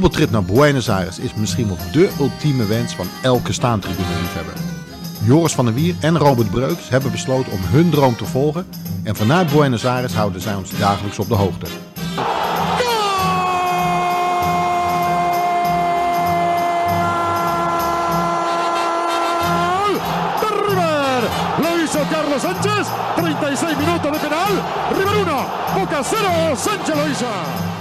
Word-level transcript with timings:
voetbaltrip 0.00 0.30
naar 0.30 0.44
Buenos 0.44 0.88
Aires 0.88 1.18
is 1.18 1.34
misschien 1.34 1.66
wel 1.66 1.76
de 1.92 2.10
ultieme 2.20 2.66
wens 2.66 2.94
van 2.94 3.06
elke 3.22 3.52
staantribune-liefhebber. 3.52 4.52
Joris 5.24 5.52
van 5.54 5.64
der 5.64 5.74
Wier 5.74 5.94
en 6.00 6.18
Robert 6.18 6.50
Breuks 6.50 6.88
hebben 6.88 7.10
besloten 7.10 7.52
om 7.52 7.58
hun 7.62 7.90
droom 7.90 8.16
te 8.16 8.24
volgen 8.24 8.66
en 9.02 9.16
vanuit 9.16 9.52
Buenos 9.52 9.86
Aires 9.86 10.14
houden 10.14 10.40
zij 10.40 10.54
ons 10.54 10.78
dagelijks 10.78 11.18
op 11.18 11.28
de 11.28 11.34
hoogte. 11.34 11.66
Carlos 22.10 22.42
Sánchez. 22.42 22.86
36 23.16 23.78
minutos 23.78 24.12
de 24.12 24.18
penal. 24.18 24.52
River 24.88 25.16
1. 25.16 25.24
Boca 25.74 26.02
0. 26.02 26.56
Sánchez 26.56 26.94
lo 26.94 27.04
hizo. 27.04 27.77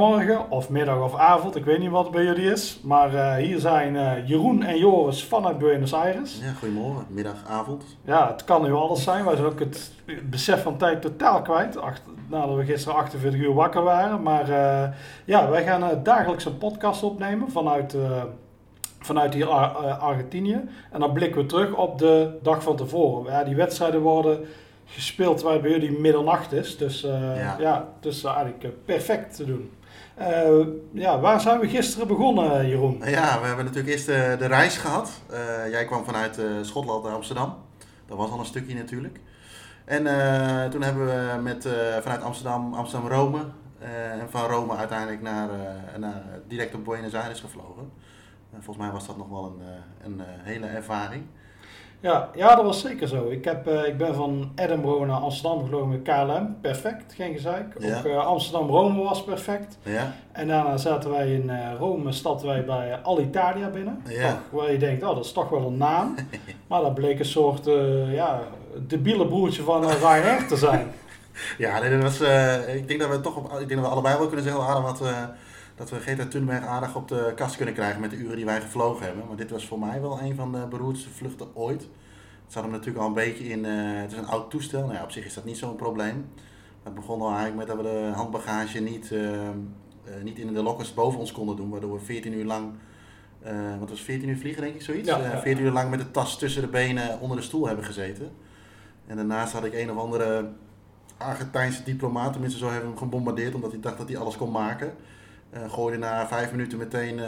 Goedemorgen 0.00 0.50
of 0.50 0.68
middag 0.68 1.02
of 1.02 1.16
avond, 1.16 1.56
ik 1.56 1.64
weet 1.64 1.78
niet 1.78 1.90
wat 1.90 2.02
het 2.02 2.12
bij 2.12 2.24
jullie 2.24 2.50
is. 2.50 2.80
Maar 2.82 3.14
eh, 3.14 3.34
hier 3.44 3.58
zijn 3.58 3.96
eh, 3.96 4.28
Jeroen 4.28 4.62
en 4.62 4.78
Joris 4.78 5.24
vanuit 5.24 5.58
Buenos 5.58 5.94
Aires. 5.94 6.38
Ja, 6.42 6.52
goedemorgen, 6.52 7.06
middag, 7.08 7.44
avond. 7.46 7.84
Ja, 8.04 8.30
het 8.30 8.44
kan 8.44 8.62
nu 8.62 8.72
alles 8.72 9.02
zijn. 9.02 9.24
Wij 9.24 9.36
zijn 9.36 9.46
ook 9.46 9.58
het 9.58 9.92
besef 10.30 10.62
van 10.62 10.76
tijd 10.76 11.02
totaal 11.02 11.42
kwijt. 11.42 11.76
Achter, 11.76 12.12
nadat 12.28 12.56
we 12.56 12.64
gisteren 12.64 12.98
48 12.98 13.40
uur 13.40 13.54
wakker 13.54 13.82
waren. 13.82 14.22
Maar 14.22 14.50
eh, 14.50 14.88
ja, 15.24 15.50
wij 15.50 15.64
gaan 15.64 16.02
dagelijks 16.02 16.44
een 16.44 16.58
podcast 16.58 17.02
opnemen 17.02 17.50
vanuit, 17.50 17.96
vanuit 18.98 19.34
hier 19.34 19.48
Ar 19.48 19.70
Argentinië. 19.96 20.60
En 20.90 21.00
dan 21.00 21.12
blikken 21.12 21.40
we 21.40 21.46
terug 21.46 21.74
op 21.74 21.98
de 21.98 22.38
dag 22.42 22.62
van 22.62 22.76
tevoren. 22.76 23.32
Ja, 23.32 23.44
die 23.44 23.56
wedstrijden 23.56 24.00
worden 24.00 24.40
gespeeld 24.84 25.38
terwijl 25.38 25.60
bij 25.60 25.70
jullie 25.70 25.98
middernacht 25.98 26.52
is. 26.52 26.76
Dus 26.76 27.00
ja. 27.00 27.56
ja, 27.58 27.88
dus 28.00 28.24
eigenlijk 28.24 28.84
perfect 28.84 29.36
te 29.36 29.44
doen. 29.44 29.70
Uh, 30.18 30.66
ja, 30.92 31.20
waar 31.20 31.40
zijn 31.40 31.60
we 31.60 31.68
gisteren 31.68 32.06
begonnen, 32.06 32.68
Jeroen? 32.68 33.02
Ja, 33.04 33.40
we 33.40 33.46
hebben 33.46 33.64
natuurlijk 33.64 33.92
eerst 33.92 34.06
de, 34.06 34.36
de 34.38 34.46
reis 34.46 34.76
gehad. 34.76 35.20
Uh, 35.30 35.70
jij 35.70 35.84
kwam 35.84 36.04
vanuit 36.04 36.40
Schotland 36.62 37.04
naar 37.04 37.12
Amsterdam. 37.12 37.54
Dat 38.06 38.16
was 38.16 38.30
al 38.30 38.38
een 38.38 38.44
stukje 38.44 38.74
natuurlijk. 38.74 39.20
En 39.84 40.02
toen 40.70 40.82
hebben 40.82 41.06
we 41.06 41.40
met, 41.42 41.68
vanuit 42.00 42.22
Amsterdam, 42.22 42.74
Amsterdam-Rome. 42.74 43.44
en 44.20 44.30
van 44.30 44.46
Rome 44.46 44.76
uiteindelijk 44.76 45.22
naar, 45.22 45.48
naar, 45.98 46.22
direct 46.48 46.74
op 46.74 46.84
Buenos 46.84 47.14
Aires 47.14 47.40
gevlogen. 47.40 47.90
volgens 48.52 48.76
mij 48.76 48.90
was 48.90 49.06
dat 49.06 49.16
nog 49.16 49.28
wel 49.28 49.44
een, 49.44 50.12
een 50.12 50.20
hele 50.42 50.66
ervaring. 50.66 51.24
Ja, 52.00 52.30
ja, 52.34 52.54
dat 52.54 52.64
was 52.64 52.80
zeker 52.80 53.08
zo. 53.08 53.28
Ik, 53.28 53.44
heb, 53.44 53.68
uh, 53.68 53.86
ik 53.86 53.98
ben 53.98 54.14
van 54.14 54.52
Edinburgh 54.54 55.06
naar 55.06 55.16
Amsterdam 55.16 55.60
gevlogen 55.60 55.88
met 55.88 56.02
KLM. 56.02 56.56
Perfect, 56.60 57.12
geen 57.12 57.32
gezeik. 57.32 57.74
Ja. 57.78 57.98
Ook 57.98 58.04
uh, 58.04 58.26
Amsterdam-Rome 58.26 59.02
was 59.02 59.24
perfect. 59.24 59.78
Ja. 59.82 60.12
En 60.32 60.48
daarna 60.48 60.76
zaten 60.76 61.10
wij 61.10 61.32
in 61.32 61.44
uh, 61.44 61.72
Rome, 61.78 62.12
stapten 62.12 62.46
wij 62.46 62.64
bij 62.64 63.00
Alitalia 63.02 63.68
binnen. 63.68 64.02
Ja. 64.08 64.28
Toch, 64.30 64.60
waar 64.60 64.72
je 64.72 64.78
denkt, 64.78 65.02
oh, 65.02 65.14
dat 65.14 65.24
is 65.24 65.32
toch 65.32 65.48
wel 65.48 65.66
een 65.66 65.76
naam. 65.76 66.14
maar 66.68 66.80
dat 66.80 66.94
bleek 66.94 67.18
een 67.18 67.24
soort 67.24 67.64
ja, 68.12 68.40
debiele 68.86 69.26
broertje 69.26 69.62
van 69.62 69.90
Ryanair 69.90 70.46
te 70.46 70.56
zijn. 70.56 70.92
ja, 71.58 71.80
nee, 71.80 71.90
dat 71.90 72.02
was, 72.02 72.28
ik 72.74 72.88
denk 72.88 73.00
dat 73.00 73.10
we 73.10 73.20
toch 73.20 73.36
op, 73.36 73.44
ik 73.44 73.68
denk 73.68 73.80
dat 73.80 73.88
we 73.88 73.94
allebei 73.94 74.18
wel 74.18 74.26
kunnen 74.26 74.44
zeggen, 74.44 74.66
Adam, 74.66 74.82
wat, 74.82 75.02
dat 75.80 75.90
we 75.90 76.00
Greta 76.00 76.26
Thunberg 76.26 76.64
aardig 76.64 76.94
op 76.96 77.08
de 77.08 77.32
kast 77.36 77.56
kunnen 77.56 77.74
krijgen 77.74 78.00
met 78.00 78.10
de 78.10 78.16
uren 78.16 78.36
die 78.36 78.44
wij 78.44 78.60
gevlogen 78.60 79.06
hebben. 79.06 79.26
Maar 79.26 79.36
dit 79.36 79.50
was 79.50 79.66
voor 79.66 79.78
mij 79.78 80.00
wel 80.00 80.20
een 80.20 80.34
van 80.34 80.52
de 80.52 80.66
beroerdste 80.66 81.10
vluchten 81.10 81.56
ooit. 81.56 81.80
Het 82.44 82.52
zat 82.52 82.62
hem 82.62 82.72
natuurlijk 82.72 82.98
al 82.98 83.06
een 83.06 83.14
beetje 83.14 83.44
in, 83.44 83.64
uh, 83.64 84.00
het 84.00 84.12
is 84.12 84.18
een 84.18 84.26
oud 84.26 84.50
toestel. 84.50 84.80
Nou 84.80 84.92
ja, 84.92 85.02
op 85.02 85.10
zich 85.10 85.24
is 85.24 85.34
dat 85.34 85.44
niet 85.44 85.58
zo'n 85.58 85.76
probleem. 85.76 86.26
Het 86.82 86.94
begon 86.94 87.20
al 87.20 87.28
eigenlijk 87.28 87.56
met 87.56 87.66
dat 87.66 87.76
we 87.76 87.82
de 87.82 88.10
handbagage 88.14 88.80
niet, 88.80 89.10
uh, 89.10 89.20
uh, 89.22 89.48
niet 90.22 90.38
in 90.38 90.52
de 90.52 90.62
lockers 90.62 90.94
boven 90.94 91.20
ons 91.20 91.32
konden 91.32 91.56
doen. 91.56 91.70
Waardoor 91.70 91.92
we 91.92 92.04
14 92.04 92.32
uur 92.32 92.44
lang, 92.44 92.72
wat 93.78 93.88
was 93.88 94.00
14 94.00 94.28
uur 94.28 94.38
vliegen 94.38 94.62
denk 94.62 94.74
ik 94.74 94.82
zoiets? 94.82 95.08
Ja, 95.08 95.18
ja. 95.18 95.40
14 95.40 95.64
uur 95.64 95.72
lang 95.72 95.90
met 95.90 95.98
de 95.98 96.10
tas 96.10 96.38
tussen 96.38 96.62
de 96.62 96.68
benen 96.68 97.20
onder 97.20 97.36
de 97.36 97.42
stoel 97.42 97.66
hebben 97.66 97.84
gezeten. 97.84 98.30
En 99.06 99.16
daarnaast 99.16 99.52
had 99.52 99.64
ik 99.64 99.74
een 99.74 99.90
of 99.90 99.96
andere 99.96 100.48
Argentijnse 101.16 101.82
diplomaat, 101.82 102.32
tenminste 102.32 102.58
zo 102.58 102.64
hebben 102.64 102.82
we 102.82 102.88
hem 102.88 102.98
gebombardeerd 102.98 103.54
omdat 103.54 103.70
hij 103.70 103.80
dacht 103.80 103.98
dat 103.98 104.08
hij 104.08 104.18
alles 104.18 104.36
kon 104.36 104.50
maken. 104.50 104.94
Uh, 105.54 105.72
gooide 105.72 105.98
na 105.98 106.26
vijf 106.26 106.50
minuten 106.50 106.78
meteen 106.78 107.18
uh, 107.18 107.22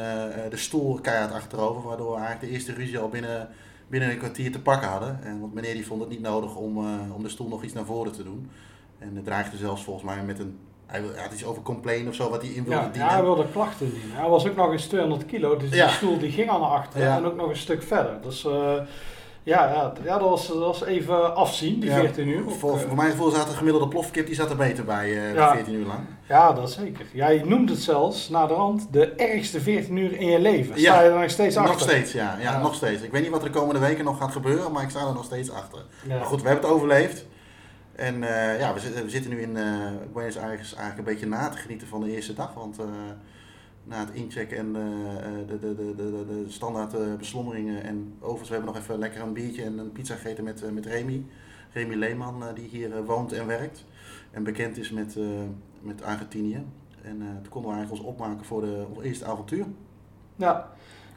de 0.51 0.57
stoel 0.57 1.01
keihard 1.01 1.33
achterover, 1.33 1.83
waardoor 1.83 2.11
we 2.11 2.17
eigenlijk 2.17 2.47
de 2.47 2.51
eerste 2.51 2.73
ruzie 2.73 2.99
al 2.99 3.09
binnen, 3.09 3.49
binnen 3.89 4.11
een 4.11 4.19
kwartier 4.19 4.53
te 4.53 4.61
pakken 4.61 4.89
hadden. 4.89 5.19
En, 5.23 5.41
want 5.41 5.55
meneer 5.55 5.75
die 5.75 5.87
vond 5.87 6.01
het 6.01 6.11
niet 6.11 6.21
nodig 6.21 6.55
om, 6.57 6.79
uh, 6.79 7.15
om 7.15 7.23
de 7.23 7.29
stoel 7.29 7.49
nog 7.49 7.63
iets 7.63 7.73
naar 7.73 7.85
voren 7.85 8.13
te 8.13 8.23
doen. 8.23 8.51
En 8.99 9.17
het 9.17 9.25
dreigde 9.25 9.57
zelfs 9.57 9.85
volgens 9.85 10.05
mij 10.05 10.23
met 10.23 10.39
een, 10.39 10.59
hij 10.87 11.01
had 11.17 11.33
iets 11.33 11.45
over 11.45 11.63
complain 11.63 12.09
of 12.09 12.15
zo 12.15 12.31
wat 12.31 12.43
hij 12.43 12.51
in 12.51 12.65
wilde 12.65 12.81
ja, 12.81 12.89
dienen. 12.89 13.09
Ja, 13.09 13.15
hij 13.15 13.23
wilde 13.23 13.47
klachten 13.53 13.91
dienen. 13.91 14.17
Hij 14.17 14.29
was 14.29 14.49
ook 14.49 14.57
nog 14.57 14.73
eens 14.73 14.87
200 14.87 15.27
kilo, 15.27 15.57
dus 15.57 15.71
Ja. 15.71 15.87
die 15.87 15.95
stoel 15.95 16.19
die 16.19 16.31
ging 16.31 16.51
al 16.51 16.61
naar 16.61 16.69
achteren 16.69 17.07
Ja. 17.07 17.17
en 17.17 17.25
ook 17.25 17.37
nog 17.37 17.49
een 17.49 17.57
stuk 17.57 17.83
verder. 17.83 18.19
Dus 18.23 18.47
ja, 19.43 19.65
ja, 19.69 19.93
ja 20.05 20.19
dat, 20.19 20.29
was, 20.29 20.47
dat 20.49 20.57
was 20.59 20.85
even 20.85 21.35
afzien, 21.37 21.81
die 21.81 21.91
Ja, 21.91 21.97
14 21.99 22.29
uur. 22.29 22.45
Ook, 22.45 22.51
Voor, 22.51 22.77
eh, 22.79 22.81
voor 22.87 22.97
mijn 22.97 23.11
gevoel 23.11 23.31
zat 23.31 23.49
de 23.49 23.55
gemiddelde 23.55 23.89
plofkip 23.89 24.27
die 24.27 24.35
zat 24.35 24.51
er 24.51 24.57
beter 24.57 24.85
bij, 24.85 25.05
eh, 25.11 25.35
Ja. 25.35 25.53
14 25.53 25.75
uur 25.75 25.87
lang. 25.87 26.01
Ja, 26.29 26.53
dat 26.53 26.71
zeker. 26.71 27.07
Jij 27.13 27.43
noemt 27.45 27.71
het 27.71 27.79
zelfs, 27.79 28.29
na 28.29 28.47
de 28.47 28.55
rand, 28.55 28.87
de 28.93 29.07
ergste 29.11 29.61
14 29.61 29.97
uur 29.97 30.13
in 30.19 30.27
je 30.29 30.41
leven. 30.41 30.79
Sta 30.79 30.95
Ja, 30.95 31.03
je 31.03 31.11
er 31.11 31.21
nog 31.21 31.31
steeds 31.31 31.57
achter? 31.57 31.73
Nog 31.73 31.83
steeds, 31.83 32.13
ja, 32.13 32.37
ja, 32.41 32.53
Ja. 32.53 32.61
nog 32.61 32.75
steeds. 32.75 33.03
Ik 33.03 33.13
weet 33.13 33.23
niet 33.23 33.31
wat 33.31 33.43
er 33.43 33.53
de 33.53 33.59
komende 33.59 33.81
weken 33.81 34.05
nog 34.05 34.19
gaat 34.19 34.33
gebeuren, 34.33 34.73
maar 34.73 34.83
ik 34.83 34.91
sta 34.91 35.07
er 35.07 35.15
nog 35.15 35.25
steeds 35.25 35.51
achter. 35.51 35.85
Ja. 36.09 36.17
Maar 36.17 36.27
goed, 36.27 36.43
we 36.43 36.49
hebben 36.49 36.65
het 36.67 36.75
overleefd. 36.75 37.27
En 37.97 38.23
eh, 38.23 38.59
ja, 38.61 38.75
we 38.75 38.81
zitten, 38.81 39.05
we 39.05 39.11
zitten 39.11 39.31
nu 39.31 39.41
in 39.43 39.57
eh 39.57 39.65
Buenos 40.13 40.39
Aires 40.39 40.75
eigenlijk 40.75 40.99
een 40.99 41.15
beetje 41.15 41.27
na 41.29 41.49
te 41.49 41.57
genieten 41.59 41.87
van 41.87 42.01
de 42.01 42.15
eerste 42.15 42.35
dag. 42.35 42.55
Want 42.55 42.79
eh, 42.79 42.85
na 43.85 43.99
het 43.99 44.11
inchecken 44.15 44.57
en 44.57 44.77
eh, 44.77 45.49
de, 45.49 45.59
de, 45.59 45.75
de, 45.75 45.95
de, 45.95 46.25
de 46.27 46.45
standaard 46.49 46.95
eh, 46.95 47.15
beslommeringen. 47.19 47.83
En 47.83 48.15
overigens, 48.19 48.49
we 48.49 48.55
hebben 48.55 48.75
nog 48.75 48.83
even 48.83 48.99
lekker 48.99 49.21
een 49.21 49.33
biertje 49.33 49.63
en 49.63 49.79
een 49.79 49.93
pizza 49.93 50.15
gegeten 50.15 50.45
met, 50.45 50.63
eh, 50.63 50.71
met 50.71 50.87
Remy. 50.87 51.25
Remy 51.73 51.95
Leeman, 51.95 52.43
eh, 52.43 52.55
die 52.55 52.69
hier 52.69 52.97
eh, 52.97 53.05
woont 53.05 53.33
en 53.33 53.47
werkt. 53.47 53.85
En 54.31 54.45
bekend 54.45 54.77
is 54.79 54.91
met, 54.91 55.17
eh, 55.17 55.25
met 55.81 56.03
Argentinië. 56.03 56.65
En 57.03 57.23
eh, 57.23 57.27
toen 57.43 57.49
konden 57.49 57.71
we 57.71 57.77
eigenlijk 57.77 57.91
ons 57.91 58.15
opmaken 58.15 58.45
voor 58.45 58.61
de 58.61 58.87
eerste 59.03 59.25
avontuur. 59.25 59.67
Ja. 60.37 60.71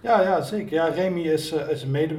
Ja, 0.06 0.22
ja, 0.22 0.42
zeker. 0.42 0.74
Ja, 0.74 0.86
Remy 0.88 1.20
is, 1.22 1.52
eh, 1.52 1.70
is 1.70 1.82
een 1.84 1.92
mede 1.92 2.16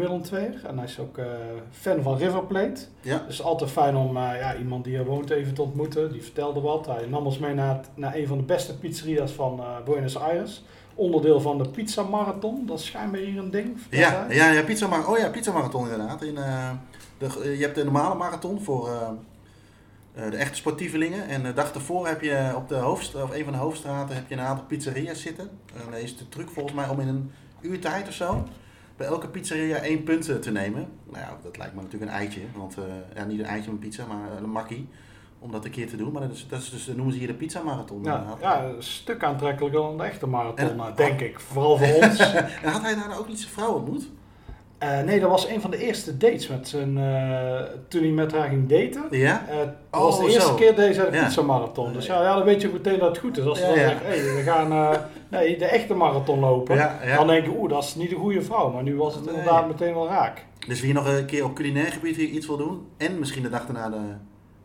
en 0.67 0.77
hij 0.77 0.85
is 0.87 0.99
ook 0.99 1.19
eh, 1.19 1.25
fan 1.71 2.03
van 2.03 2.17
River 2.17 2.45
Plate. 2.45 2.81
Ja, 3.01 3.23
Dus 3.27 3.43
altijd 3.43 3.71
fijn 3.71 3.97
om 3.97 4.17
eh, 4.17 4.23
ja, 4.41 4.57
iemand 4.57 4.85
die 4.85 4.97
er 4.97 5.05
woont 5.05 5.31
even 5.31 5.55
te 5.55 5.63
ontmoeten. 5.63 6.13
Die 6.13 6.23
vertelde 6.23 6.61
wat. 6.61 6.87
Hij 6.87 7.07
nam 7.07 7.27
ons 7.27 7.39
mee 7.39 7.55
naar, 7.55 7.77
het- 7.77 7.89
naar 7.95 8.15
een 8.15 8.27
van 8.27 8.37
de 8.39 8.45
beste 8.45 8.79
pizzeria's 8.79 9.33
van 9.33 9.61
Buenos 9.85 10.17
Aires. 10.19 10.65
Onderdeel 10.95 11.41
van 11.41 11.59
de 11.59 11.69
Pizza 11.69 12.03
Marathon. 12.03 12.67
Dat 12.67 12.79
is 12.79 12.87
schijnbaar 12.87 13.21
hier 13.21 13.39
een 13.39 13.51
ding. 13.51 13.79
Ja, 13.91 14.27
ja, 14.29 14.51
ja, 14.51 14.63
pizza 14.63 14.87
mar- 14.87 15.09
oh 15.11 15.19
ja, 15.19 15.29
pizza 15.29 15.53
marathon 15.53 15.83
inderdaad. 15.91 16.23
In, 16.23 16.35
de, 17.19 17.57
je 17.57 17.63
hebt 17.63 17.75
de 17.75 17.85
normale 17.85 18.15
marathon 18.15 18.61
voor 18.63 18.91
de 20.31 20.37
echte 20.37 20.57
sportievelingen. 20.57 21.29
En 21.29 21.43
de 21.43 21.53
dag 21.53 21.73
ervoor 21.75 22.07
heb 22.07 22.21
je 22.23 22.53
op 22.57 22.69
de 22.69 22.75
hoofdstra- 22.75 23.23
of 23.23 23.31
een 23.35 23.45
van 23.45 23.53
de 23.53 23.59
hoofdstraten 23.59 24.15
heb 24.15 24.29
je 24.29 24.35
een 24.35 24.41
aantal 24.41 24.65
pizzeria's 24.65 25.21
zitten. 25.23 25.51
En 25.75 25.81
dan 25.91 26.01
is 26.01 26.17
de 26.17 26.29
truc 26.29 26.49
volgens 26.49 26.75
mij 26.75 26.89
om 26.89 27.01
in 27.01 27.09
een 27.09 27.31
uur 27.61 27.81
tijd 27.81 28.09
of 28.09 28.15
zo 28.15 28.45
bij 28.97 29.07
elke 29.07 29.29
pizzeria 29.29 29.77
één 29.77 30.03
punt 30.03 30.29
eh, 30.29 30.37
te 30.37 30.51
nemen. 30.51 30.89
Nou 31.11 31.19
ja, 31.19 31.37
dat 31.43 31.57
lijkt 31.59 31.75
me 31.75 31.83
natuurlijk 31.83 32.11
een 32.13 32.17
eitje. 32.19 32.41
Want 32.55 32.77
eh, 32.79 32.83
ja, 33.15 33.25
niet 33.25 33.39
een 33.39 33.45
eitje 33.45 33.71
met 33.71 33.81
pizza, 33.81 34.07
maar 34.07 34.37
een 34.43 34.51
makkie. 34.51 34.89
Om 35.39 35.53
dat 35.53 35.65
een 35.65 35.71
keer 35.71 35.89
te 35.89 35.97
doen. 35.97 36.13
Maar 36.13 36.23
dat, 36.23 36.33
is, 36.33 36.47
dat 36.49 36.61
is 36.61 36.71
dus, 36.71 36.87
noemen 36.87 37.13
ze 37.13 37.19
hier 37.19 37.27
de 37.29 37.35
pizza 37.35 37.63
marathon. 37.63 38.05
Ja, 38.05 38.25
ja, 38.41 38.65
een 38.65 38.83
stuk 38.83 39.25
aantrekkelijker 39.25 39.81
dan 39.81 39.97
de 39.99 40.05
echte 40.05 40.27
marathon, 40.27 40.69
En- 40.69 40.79
eh, 40.81 40.97
denk 40.97 41.21
ik. 41.21 41.41
Vooral 41.41 41.77
voor 41.79 41.95
ons. 42.09 42.19
En 42.33 42.71
had 42.73 42.83
hij 42.83 42.95
daar 42.95 43.09
nou 43.09 43.21
ook 43.21 43.29
niet 43.29 43.41
zijn 43.41 43.53
vrouw 43.53 43.73
ontmoet? 43.73 44.09
Eh, 44.79 45.01
nee, 45.01 45.21
dat 45.21 45.31
was 45.31 45.49
een 45.49 45.61
van 45.61 45.71
de 45.71 45.79
eerste 45.79 46.17
dates 46.17 46.49
met 46.49 46.69
zijn, 46.69 46.99
eh, 46.99 47.61
toen 47.89 48.03
hij 48.03 48.11
met 48.11 48.33
haar 48.33 48.49
ging 48.49 48.69
daten. 48.69 49.19
Ja? 49.19 49.45
Eh, 49.49 49.57
dat 49.57 49.69
Oh, 49.91 50.01
was 50.01 50.19
de 50.21 50.31
eerste 50.33 50.55
keer 50.55 50.75
deze 50.75 51.09
Ja. 51.13 51.25
pizza 51.25 51.43
marathon. 51.43 51.93
Dus 51.93 52.07
ja, 52.07 52.23
ja, 52.23 52.35
dan 52.35 52.45
weet 52.45 52.61
je 52.61 52.67
ook 52.69 52.73
meteen 52.73 52.99
dat 52.99 53.09
het 53.09 53.19
goed 53.19 53.39
is. 53.39 53.45
Als 53.45 53.59
ze 53.59 53.65
Ja, 53.65 53.71
dan 53.75 53.79
zeggen, 53.79 54.07
hey, 54.07 54.35
we 54.35 54.43
gaan 54.43 54.99
nee, 55.29 55.59
de 55.59 55.65
echte 55.65 55.95
marathon 55.95 56.39
lopen. 56.41 56.91
Dan 57.17 57.27
denk 57.27 57.45
je, 57.45 57.51
oeh, 57.59 57.71
dat 57.71 57.83
is 57.85 57.95
niet 57.95 58.11
de 58.11 58.17
goede 58.17 58.43
vrouw. 58.43 58.71
Maar 58.71 58.83
nu 58.83 58.97
was 58.97 59.15
het 59.15 59.25
Nee. 59.25 59.35
inderdaad 59.35 59.67
meteen 59.67 59.95
wel 59.95 60.07
raak. 60.09 60.45
Dus 60.67 60.81
wie 60.81 60.93
nog 60.93 61.07
een 61.07 61.27
keer 61.27 61.45
op 61.45 61.55
culinair 61.55 61.93
gebied 61.93 62.17
iets 62.17 62.47
wil 62.47 62.57
doen 62.57 62.87
en 62.97 63.19
misschien 63.19 63.43
de 63.43 63.49
dag 63.51 63.67
daarna 63.67 63.89
de 63.89 64.01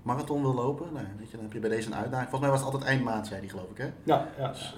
marathon 0.01 0.41
wil 0.41 0.53
lopen, 0.53 0.85
nou, 0.93 1.05
weet 1.17 1.29
je, 1.31 1.35
dan 1.35 1.45
heb 1.45 1.53
je 1.53 1.59
bij 1.59 1.69
deze 1.69 1.87
een 1.87 1.95
uitdaging. 1.95 2.29
Volgens 2.29 2.41
mij 2.41 2.49
was 2.49 2.59
het 2.59 2.69
altijd 2.73 2.89
eind 2.89 3.03
maand, 3.03 3.27
zei 3.27 3.39
hij 3.39 3.49
geloof 3.49 3.69
ik 3.71 3.77
hè? 3.77 3.85
Ja, 4.03 4.27
ja. 4.39 4.47
Dus 4.47 4.75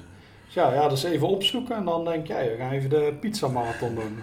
ja, 0.48 0.74
ja, 0.74 0.88
dus 0.90 1.04
even 1.04 1.28
opzoeken 1.28 1.76
en 1.76 1.86
dan 1.86 2.06
denk 2.06 2.28
jij, 2.28 2.50
we 2.52 2.58
gaan 2.58 2.72
even 2.72 2.90
de 2.90 3.14
pizza 3.20 3.48
marathon 3.48 3.96
doen. 3.96 4.20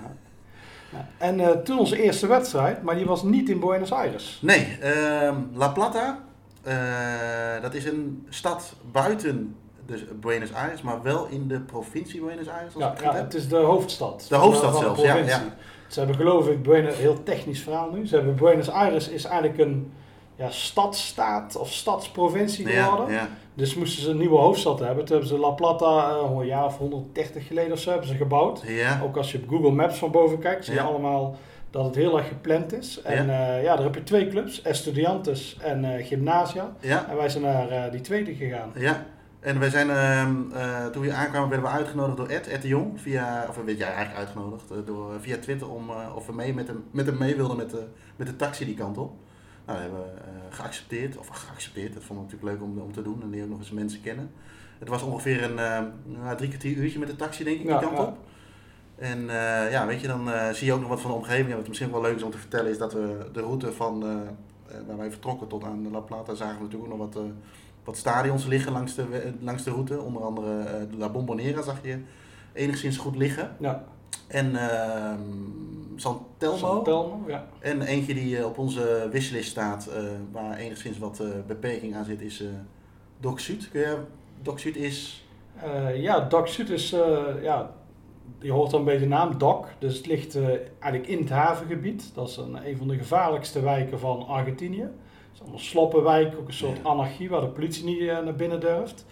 En 1.18 1.40
eh, 1.40 1.48
toen 1.50 1.78
onze 1.78 2.02
eerste 2.02 2.26
wedstrijd, 2.26 2.82
maar 2.82 2.94
die 2.94 3.06
was 3.06 3.22
niet 3.22 3.48
in 3.48 3.60
Buenos 3.60 3.92
Aires. 3.92 4.38
nee, 4.42 4.78
ehm, 4.80 5.36
La 5.54 5.68
Plata, 5.68 6.18
eh, 6.62 7.62
dat 7.62 7.74
is 7.74 7.84
een 7.84 8.26
stad 8.28 8.74
buiten 8.92 9.54
dus 9.86 10.04
Buenos 10.20 10.52
Aires, 10.52 10.82
maar 10.82 11.02
wel 11.02 11.26
in 11.26 11.48
de 11.48 11.60
provincie 11.60 12.20
Buenos 12.20 12.48
Aires, 12.48 12.74
als 12.74 12.82
Ja, 12.82 13.10
het 13.12 13.32
ja, 13.32 13.38
is 13.38 13.48
de 13.48 13.56
hoofdstad. 13.56 14.26
De 14.28 14.36
hoofdstad 14.36 14.72
van 14.72 14.80
zelfs, 14.80 15.00
de 15.00 15.06
ja, 15.06 15.16
ja. 15.16 15.42
Ze 15.86 15.98
hebben 15.98 16.16
geloof 16.16 16.48
ik, 16.48 16.62
Buenos, 16.62 16.96
heel 16.96 17.22
technisch 17.22 17.60
verhaal 17.60 17.90
nu. 17.90 18.06
Ze 18.06 18.14
hebben 18.14 18.36
Buenos 18.36 18.70
Aires 18.70 19.08
is 19.08 19.24
eigenlijk 19.24 19.58
een 19.58 19.92
ja, 20.36 20.50
stadstaat 20.50 21.56
of 21.56 21.72
stadsprovincie 21.72 22.66
geworden. 22.66 23.14
Ja, 23.14 23.20
ja. 23.20 23.28
Dus 23.60 23.74
moesten 23.74 24.02
ze 24.02 24.10
een 24.10 24.16
nieuwe 24.18 24.38
hoofdstad 24.38 24.78
hebben. 24.78 25.04
Toen 25.04 25.16
hebben 25.16 25.36
ze 25.36 25.40
La 25.42 25.50
Plata 25.50 26.10
eh, 26.10 26.30
een 26.38 26.46
jaar 26.46 26.64
of 26.64 26.78
130 26.78 27.46
geleden 27.46 27.72
of 27.72 27.78
zo 27.78 27.90
hebben 27.90 28.08
ze 28.08 28.14
gebouwd. 28.14 28.62
Ja, 28.66 29.00
Ook 29.04 29.16
als 29.16 29.32
je 29.32 29.38
op 29.38 29.48
Google 29.48 29.70
Maps 29.70 29.98
van 29.98 30.10
boven 30.10 30.38
kijkt, 30.38 30.64
zie 30.64 30.74
je 30.74 30.80
Ja. 30.80 30.86
allemaal 30.86 31.36
dat 31.70 31.84
het 31.84 31.94
heel 31.94 32.18
erg 32.18 32.28
gepland 32.28 32.72
is. 32.72 33.02
En 33.02 33.26
ja, 33.26 33.56
ja 33.56 33.74
daar 33.74 33.84
heb 33.84 33.94
je 33.94 34.02
twee 34.02 34.28
clubs, 34.28 34.62
Estudiantes 34.62 35.56
en 35.62 35.84
eh, 35.96 36.06
Gymnasia. 36.06 36.72
En 37.08 37.16
wij 37.16 37.28
zijn 37.28 37.42
naar 37.44 37.68
eh, 37.70 37.90
die 37.92 38.00
tweede 38.00 38.34
gegaan. 38.34 38.70
ja. 38.74 39.06
En 39.40 39.58
wij 39.58 39.70
zijn, 39.70 39.90
ehm, 39.90 40.52
eh, 40.52 40.86
toen 40.86 41.02
we 41.02 41.12
aankwamen, 41.12 41.48
werden 41.48 41.66
we 41.68 41.74
uitgenodigd 41.76 42.16
door 42.16 42.28
Ed, 42.28 42.48
Ed 42.48 42.62
de 42.62 42.68
Jong. 42.68 43.00
Via, 43.00 43.46
of 43.48 43.56
werd 43.64 43.78
jij 43.78 43.86
eigenlijk 43.88 44.18
uitgenodigd, 44.18 44.70
eh, 44.70 44.76
door, 44.84 45.12
via 45.20 45.36
Twitter 45.38 45.70
om 45.70 45.90
eh, 45.90 46.16
of 46.16 46.26
we 46.26 46.32
mee 46.32 46.54
met 46.54 46.66
hem, 46.66 46.84
met 46.90 47.06
hem 47.06 47.18
mee 47.18 47.36
wilden 47.36 47.56
met 47.56 47.70
de, 47.70 47.82
met 48.16 48.26
de 48.26 48.36
taxi 48.36 48.64
die 48.64 48.74
kant 48.74 48.98
op. 48.98 49.12
Nou, 49.70 49.82
dat 49.82 49.90
hebben 49.90 50.14
we 50.14 50.20
eh, 50.20 50.56
geaccepteerd, 50.56 51.16
of 51.16 51.26
geaccepteerd, 51.26 51.94
dat 51.94 52.04
vonden 52.04 52.26
we 52.26 52.32
natuurlijk 52.32 52.60
leuk 52.60 52.70
om, 52.70 52.78
om 52.78 52.92
te 52.92 53.02
doen 53.02 53.22
en 53.22 53.30
die 53.30 53.42
ook 53.42 53.48
nog 53.48 53.58
eens 53.58 53.70
mensen 53.70 54.00
kennen. 54.00 54.30
Het 54.78 54.88
was 54.88 55.02
ongeveer 55.02 55.42
een 55.42 55.54
nou, 56.04 56.36
drie 56.36 56.48
kwartier 56.48 56.76
uurtje 56.76 56.98
met 56.98 57.08
de 57.08 57.16
taxi, 57.16 57.44
denk 57.44 57.56
ik, 57.56 57.62
die 57.62 57.72
Ja, 57.72 57.80
kant 57.80 57.96
ja. 57.96 58.02
op. 58.02 58.18
En 58.98 59.20
eh, 59.30 59.70
ja, 59.70 59.86
weet 59.86 60.00
je, 60.00 60.06
dan 60.06 60.30
zie 60.52 60.66
je 60.66 60.72
ook 60.72 60.80
nog 60.80 60.88
wat 60.88 61.00
van 61.00 61.10
de 61.10 61.16
omgeving. 61.16 61.50
En 61.50 61.56
wat 61.56 61.68
misschien 61.68 61.90
wel 61.90 62.00
leuk 62.00 62.16
is 62.16 62.22
om 62.22 62.30
te 62.30 62.38
vertellen, 62.38 62.70
is 62.70 62.78
dat 62.78 62.92
we 62.92 63.28
de 63.32 63.40
route 63.40 63.72
van 63.72 64.00
waar 64.86 64.96
wij 64.96 65.10
vertrokken 65.10 65.48
tot 65.48 65.64
aan 65.64 65.90
La 65.90 66.00
Plata 66.00 66.34
zagen 66.34 66.56
we 66.56 66.62
natuurlijk 66.62 66.92
ook 66.92 66.98
nog 66.98 67.14
wat, 67.14 67.24
wat 67.84 67.96
stadions 67.96 68.46
liggen 68.46 68.72
langs 68.72 68.94
de, 68.94 69.32
langs 69.40 69.62
de 69.62 69.70
route. 69.70 70.00
Onder 70.00 70.22
andere 70.22 70.86
de 70.90 70.96
La 70.96 71.08
Bombonera 71.08 71.62
zag 71.62 71.82
je 71.82 71.98
enigszins 72.52 72.96
goed 72.96 73.16
liggen. 73.16 73.56
Ja, 73.58 73.84
En 74.26 74.56
ehm 74.56 75.20
San 76.00 76.26
Telmo. 76.38 76.56
San 76.56 76.84
Telmo, 76.84 77.24
ja. 77.26 77.46
En 77.58 77.82
eentje 77.82 78.14
die 78.14 78.38
eh, 78.38 78.46
op 78.46 78.58
onze 78.58 79.08
wishlist 79.10 79.50
staat, 79.50 79.86
eh, 79.86 80.02
waar 80.32 80.56
enigszins 80.56 80.98
wat 80.98 81.20
eh, 81.20 81.26
beperking 81.46 81.94
aan 81.94 82.04
zit, 82.04 82.20
is 82.20 82.44
Doc 83.18 83.40
Sud. 83.40 83.70
Kun 83.70 83.80
je, 83.80 83.96
Doc 84.42 84.60
Sud 84.60 84.76
is... 84.76 85.24
Ja, 85.94 86.20
Doc 86.20 86.52
Sud 86.52 86.70
is, 86.70 86.90
ja, 87.42 87.70
je 88.38 88.52
hoort 88.52 88.70
dan 88.70 88.84
bij 88.84 88.98
de 88.98 89.06
naam 89.06 89.38
Doc. 89.38 89.66
Dus 89.78 89.96
het 89.96 90.06
ligt 90.06 90.38
eigenlijk 90.78 91.06
in 91.06 91.18
het 91.18 91.30
havengebied. 91.30 92.10
Dat 92.14 92.28
is 92.28 92.36
een, 92.36 92.66
een 92.66 92.76
van 92.76 92.88
de 92.88 92.96
gevaarlijkste 92.96 93.60
wijken 93.60 93.98
van 93.98 94.26
Argentinië. 94.26 94.80
Het 94.82 94.90
is 95.34 95.40
allemaal 95.40 95.58
sloppenwijk, 95.58 96.34
ook 96.38 96.46
een 96.46 96.52
soort 96.54 96.76
Ja. 96.76 96.88
anarchie 96.88 97.28
waar 97.28 97.40
de 97.40 97.48
politie 97.48 97.84
niet 97.84 98.00
naar 98.00 98.34
binnen 98.34 98.60
durft. 98.60 99.06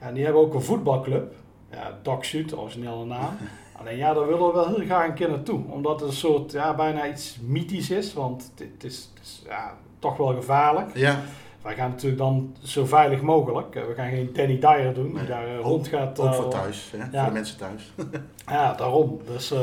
Ja, 0.00 0.06
en 0.06 0.14
die 0.14 0.24
hebben 0.24 0.42
ook 0.42 0.54
een 0.54 0.62
voetbalclub. 0.62 1.34
Ja, 1.70 1.98
Doc 2.02 2.26
Sud, 2.26 2.56
originele 2.56 3.04
naam. 3.04 3.36
Alleen 3.80 3.96
ja, 3.96 4.12
daar 4.14 4.26
willen 4.26 4.46
we 4.46 4.52
wel 4.52 4.66
heel 4.68 4.84
graag 4.84 5.08
een 5.08 5.14
keer 5.14 5.28
naartoe. 5.28 5.60
Omdat 5.68 6.00
het 6.00 6.08
een 6.08 6.14
soort, 6.16 6.52
ja, 6.52 6.74
bijna 6.74 7.06
iets 7.08 7.38
mythisch 7.42 7.90
is. 7.90 8.14
Want 8.14 8.52
het, 8.56 8.84
is, 8.84 9.10
het 9.14 9.22
is 9.24 9.42
ja, 9.46 9.74
toch 9.98 10.16
wel 10.16 10.34
gevaarlijk. 10.34 10.90
Ja, 10.96 11.20
Wij 11.62 11.74
gaan 11.74 11.90
natuurlijk 11.90 12.20
dan 12.20 12.54
zo 12.62 12.84
veilig 12.84 13.20
mogelijk. 13.20 13.74
Eh, 13.74 13.86
We 13.86 13.94
gaan 13.94 14.08
geen 14.08 14.30
Danny 14.32 14.58
Dyer 14.58 14.94
doen, 14.94 15.04
die 15.04 15.14
Nee. 15.14 15.26
daar 15.26 15.46
eh, 15.46 15.60
rond 15.60 15.88
gaat. 15.88 16.20
ook 16.20 16.26
eh, 16.26 16.32
voor 16.32 16.48
thuis, 16.48 16.90
hè, 16.96 16.98
ja. 16.98 17.08
voor 17.10 17.24
de 17.24 17.30
mensen 17.32 17.58
thuis. 17.58 17.92
Ja, 18.46 18.74
daarom. 18.74 19.20
Dus 19.26 19.54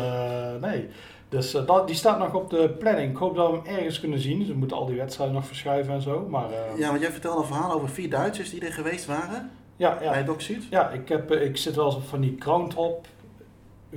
nee. 0.62 0.88
Dus 1.30 1.52
dat, 1.52 1.88
die 1.88 1.96
staat 1.96 2.20
nog 2.20 2.34
op 2.34 2.50
de 2.50 2.70
planning. 2.80 3.12
Ik 3.12 3.18
hoop 3.18 3.36
dat 3.36 3.52
we 3.52 3.58
hem 3.64 3.78
ergens 3.78 4.00
kunnen 4.00 4.20
zien. 4.20 4.46
Ze 4.46 4.54
moeten 4.56 4.78
al 4.78 4.86
die 4.86 4.96
wedstrijden 4.98 5.36
nog 5.36 5.46
verschuiven 5.46 5.94
en 5.94 6.02
zo. 6.02 6.28
Maar 6.30 6.46
Ja, 6.78 6.88
want 6.90 7.02
jij 7.02 7.12
vertelde 7.12 7.42
een 7.42 7.48
verhaal 7.48 7.72
over 7.72 7.90
vier 7.90 8.10
Duitsers 8.10 8.50
die 8.50 8.66
er 8.66 8.74
geweest 8.74 9.06
waren 9.06 9.52
ja, 9.78 9.98
ja, 10.02 10.10
bij 10.12 10.24
Doc 10.24 10.50
ja 10.70 10.90
ik, 10.90 11.10
heb, 11.10 11.32
ik 11.32 11.58
zit 11.58 11.76
wel 11.76 11.86
eens 11.86 11.96
op 11.96 12.08
van 12.08 12.22
die 12.22 12.36
Groundhop 12.40 13.08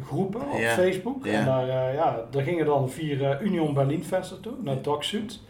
groepen 0.05 0.41
op. 0.41 0.59
Facebook. 0.59 1.27
En 1.27 1.45
daar, 1.45 1.69
eh, 1.69 1.95
ja, 1.95 2.25
daar 2.31 2.43
gingen 2.43 2.67
dan 2.67 2.91
vier 2.91 3.25
eh, 3.31 3.41
Union 3.47 3.75
Berlin 3.75 4.05
fans 4.05 4.31
naartoe, 4.31 4.53
naar 4.63 4.83
Doc 4.83 5.05
Sud. 5.05 5.41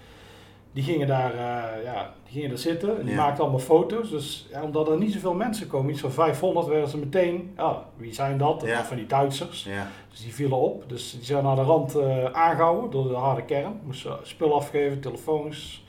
Die 0.72 0.82
gingen 0.82 1.06
daar, 1.06 1.32
eh, 1.32 1.84
ja, 1.84 2.12
die 2.24 2.32
gingen 2.32 2.48
daar 2.48 2.58
zitten 2.58 2.98
en 2.98 3.04
die 3.04 3.14
Ja. 3.14 3.20
maakten 3.22 3.42
allemaal 3.42 3.60
foto's. 3.60 4.10
Dus 4.10 4.46
ja, 4.50 4.62
omdat 4.62 4.88
er 4.88 4.96
niet 4.98 5.12
zoveel 5.12 5.34
mensen 5.34 5.66
komen, 5.68 5.90
iets 5.90 6.00
van 6.00 6.12
500, 6.12 6.66
werden 6.66 6.88
ze 6.88 6.98
meteen, 6.98 7.52
ja, 7.56 7.84
wie 7.96 8.14
zijn 8.14 8.38
dat? 8.38 8.64
Van 8.84 8.96
die 8.96 9.06
Duitsers. 9.06 9.62
Dus 10.10 10.20
die 10.20 10.34
vielen 10.34 10.58
op. 10.58 10.88
Dus 10.88 11.10
die 11.12 11.24
zijn 11.24 11.44
naar 11.44 11.56
de 11.56 11.62
rand 11.62 11.94
eh, 11.94 12.24
aangehouden 12.24 12.90
door 12.90 13.08
de 13.08 13.14
harde 13.14 13.42
kern. 13.42 13.80
Moesten 13.84 14.16
spul 14.22 14.54
afgeven, 14.54 15.00
telefoons, 15.00 15.84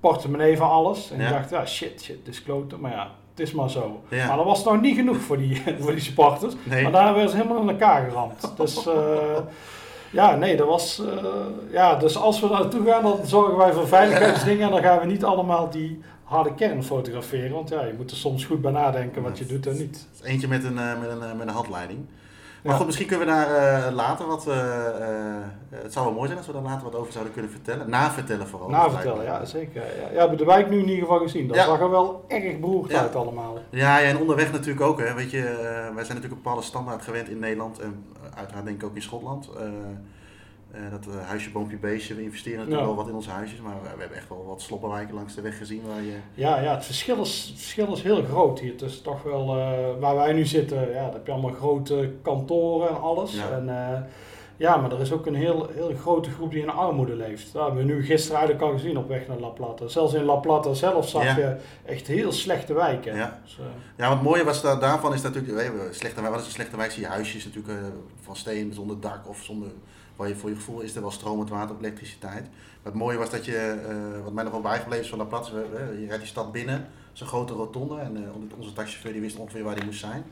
portemonnee 0.00 0.56
van 0.56 0.68
alles. 0.70 1.10
En 1.10 1.18
die 1.18 1.28
dachten, 1.28 1.56
ja 1.58 1.66
shit, 1.66 2.02
shit, 2.02 2.24
dit 2.24 2.34
is 2.34 2.42
kloten. 2.42 2.80
Maar 2.80 2.90
ja, 2.92 3.10
het 3.34 3.46
is 3.46 3.52
maar 3.52 3.70
zo. 3.70 4.02
Ja. 4.08 4.26
Maar 4.26 4.36
dat 4.36 4.46
was 4.46 4.64
nog 4.64 4.80
niet 4.80 4.96
genoeg 4.96 5.16
voor 5.16 5.38
die, 5.38 5.62
voor 5.80 5.90
die 5.92 6.00
supporters. 6.00 6.54
Nee. 6.62 6.82
Maar 6.82 6.92
daar 6.92 7.12
werden 7.12 7.30
ze 7.30 7.36
helemaal 7.36 7.62
in 7.62 7.68
elkaar 7.68 8.08
geramd. 8.08 8.52
Dus 8.56 8.86
eh, 8.86 9.38
ja, 10.10 10.36
nee, 10.36 10.56
dat 10.56 10.66
was... 10.66 11.02
eh, 11.06 11.24
ja, 11.70 11.94
dus 11.94 12.16
als 12.16 12.40
we 12.40 12.48
naartoe 12.48 12.86
gaan, 12.86 13.02
dan 13.02 13.18
zorgen 13.24 13.56
wij 13.56 13.72
voor 13.72 13.88
veiligheidsdingen. 13.88 14.66
En 14.66 14.70
dan 14.70 14.82
gaan 14.82 14.98
we 15.00 15.06
niet 15.06 15.24
allemaal 15.24 15.70
die 15.70 16.00
harde 16.24 16.54
kern 16.54 16.84
fotograferen. 16.84 17.52
Want 17.52 17.68
ja, 17.68 17.84
je 17.84 17.94
moet 17.96 18.10
er 18.10 18.16
soms 18.16 18.44
goed 18.44 18.60
bij 18.60 18.72
nadenken 18.72 19.22
wat 19.22 19.38
je 19.38 19.46
doet 19.46 19.66
en 19.66 19.76
niet. 19.76 20.06
Eentje 20.22 20.48
met 20.48 20.64
een, 20.64 20.78
eh, 20.78 21.00
met 21.00 21.10
een, 21.10 21.36
met 21.36 21.48
een 21.48 21.54
handleiding. 21.54 21.98
Maar 22.64 22.72
Ja. 22.72 22.78
goed, 22.78 22.86
misschien 22.86 23.06
kunnen 23.08 23.26
we 23.26 23.32
daar 23.32 23.86
eh, 23.86 23.94
later 23.94 24.26
wat... 24.26 24.46
eh, 24.46 24.86
eh, 24.86 25.42
het 25.70 25.92
zou 25.92 26.04
wel 26.04 26.14
mooi 26.14 26.26
zijn 26.26 26.38
als 26.38 26.46
we 26.46 26.52
daar 26.52 26.62
later 26.62 26.84
wat 26.84 26.94
over 26.94 27.12
zouden 27.12 27.32
kunnen 27.32 27.50
vertellen. 27.50 27.90
Navertellen 27.90 28.46
vooral. 28.48 28.68
Navertellen, 28.68 29.24
ja, 29.24 29.44
zeker. 29.44 29.82
Ja, 30.12 30.18
hebben 30.18 30.38
de 30.38 30.44
wijk 30.44 30.68
nu 30.70 30.78
in 30.78 30.88
ieder 30.88 30.98
geval 31.04 31.18
gezien. 31.18 31.46
Dat 31.48 31.56
Ja. 31.56 31.64
zag 31.64 31.80
er 31.80 31.90
wel 31.90 32.24
erg 32.28 32.60
beroerd 32.60 32.90
Ja. 32.90 33.00
uit 33.00 33.14
allemaal. 33.14 33.58
Ja, 33.70 33.98
ja, 33.98 34.08
en 34.08 34.18
onderweg 34.18 34.52
natuurlijk 34.52 34.80
ook. 34.86 34.98
Hè. 34.98 35.14
Weet 35.14 35.30
je, 35.30 35.42
wij 35.42 35.82
zijn 35.82 35.94
natuurlijk 35.94 36.24
een 36.24 36.42
bepaalde 36.42 36.62
standaard 36.62 37.02
gewend 37.02 37.28
in 37.28 37.38
Nederland. 37.38 37.78
En 37.78 38.04
uiteraard 38.34 38.64
denk 38.64 38.82
ik 38.82 38.88
ook 38.88 38.94
in 38.94 39.02
Schotland. 39.02 39.48
Eh, 40.74 40.80
dat 40.90 41.06
eh, 41.14 41.26
huisje, 41.28 41.50
boompje, 41.50 41.76
beestje. 41.76 42.14
We 42.14 42.22
investeren 42.22 42.58
natuurlijk 42.58 42.86
wel 42.86 42.94
wat 42.96 43.08
in 43.08 43.14
onze 43.14 43.30
huisjes. 43.30 43.60
Maar 43.60 43.74
we, 43.82 43.88
we 43.94 44.00
hebben 44.00 44.16
echt 44.16 44.28
wel 44.28 44.44
wat 44.46 44.62
sloppenwijken 44.62 45.14
langs 45.14 45.34
de 45.34 45.40
weg 45.40 45.58
gezien. 45.58 45.82
Waar 45.86 46.02
je, 46.02 46.16
Ja, 46.34 46.60
ja 46.60 46.74
het, 46.74 46.84
verschil 46.84 47.20
is, 47.20 47.44
het 47.48 47.58
verschil 47.60 47.92
is 47.92 48.02
heel 48.02 48.22
groot 48.24 48.58
hier. 48.60 48.72
Het 48.72 48.82
is 48.82 49.00
toch 49.00 49.22
wel, 49.22 49.56
eh, 49.58 50.00
waar 50.00 50.14
wij 50.14 50.32
nu 50.32 50.44
zitten, 50.46 50.80
ja, 50.88 50.92
daar 51.04 51.12
heb 51.12 51.26
je 51.26 51.32
allemaal 51.32 51.52
grote 51.52 52.12
kantoren 52.22 52.88
en 52.88 53.00
alles. 53.00 53.34
Ja. 53.34 53.50
En, 53.50 53.68
eh, 53.68 54.00
ja, 54.56 54.76
maar 54.76 54.92
er 54.92 55.00
is 55.00 55.12
ook 55.12 55.26
een 55.26 55.34
heel, 55.34 55.68
heel 55.74 55.94
grote 55.94 56.30
groep 56.30 56.50
die 56.50 56.62
in 56.62 56.70
armoede 56.70 57.16
leeft. 57.16 57.52
Dat 57.52 57.66
hebben 57.66 57.86
we 57.86 57.92
nu 57.92 58.04
gisteren 58.04 58.38
eigenlijk 58.38 58.66
al 58.66 58.72
gezien 58.78 58.96
op 58.98 59.08
weg 59.08 59.28
naar 59.28 59.38
La 59.38 59.48
Plata. 59.48 59.88
Zelfs 59.88 60.14
in 60.14 60.24
La 60.24 60.34
Plata 60.36 60.74
zelf 60.74 61.08
zag 61.08 61.24
Ja. 61.24 61.36
je 61.36 61.56
echt 61.84 62.06
heel 62.06 62.32
slechte 62.32 62.72
wijken. 62.74 63.16
Ja. 63.16 63.40
Dus, 63.44 63.58
Ja, 63.96 64.08
wat 64.08 64.22
mooie 64.22 64.44
was 64.44 64.62
da- 64.62 64.76
daarvan 64.76 65.14
is 65.14 65.22
natuurlijk, 65.22 65.72
slechte, 65.90 66.22
wat 66.22 66.40
is 66.40 66.46
een 66.46 66.52
slechte 66.52 66.76
wijk? 66.76 66.90
Zie 66.90 67.02
je 67.02 67.08
huisjes 67.08 67.44
natuurlijk 67.44 67.74
van 68.20 68.36
steen 68.36 68.72
zonder 68.72 69.00
dak 69.00 69.28
of 69.28 69.42
zonder, 69.42 69.68
waar 70.16 70.28
je 70.28 70.36
voor 70.36 70.48
je 70.50 70.56
gevoel 70.56 70.80
is 70.80 70.94
er 70.94 71.00
wel 71.00 71.10
stromend 71.10 71.48
water 71.48 71.74
of 71.74 71.80
elektriciteit. 71.80 72.42
Maar 72.82 72.92
het 72.92 72.94
mooie 72.94 73.18
was 73.18 73.30
dat 73.30 73.44
je, 73.44 73.56
eh, 73.88 74.22
wat 74.24 74.32
mij 74.32 74.44
nog 74.44 74.52
wel 74.52 74.60
bijgebleven 74.62 75.04
is 75.04 75.10
van 75.10 75.18
we- 75.18 75.48
we- 75.72 75.96
je 76.00 76.06
rijdt 76.06 76.18
die 76.22 76.26
stad 76.30 76.52
binnen, 76.52 76.86
zo'n 77.12 77.26
grote 77.26 77.52
rotonde 77.52 77.98
en 77.98 78.16
eh, 78.16 78.56
onze 78.58 78.72
taxichauffeur 78.72 79.12
die 79.12 79.20
wist 79.20 79.36
ongeveer 79.36 79.62
waar 79.62 79.74
die 79.74 79.84
moest 79.84 80.00
zijn. 80.00 80.24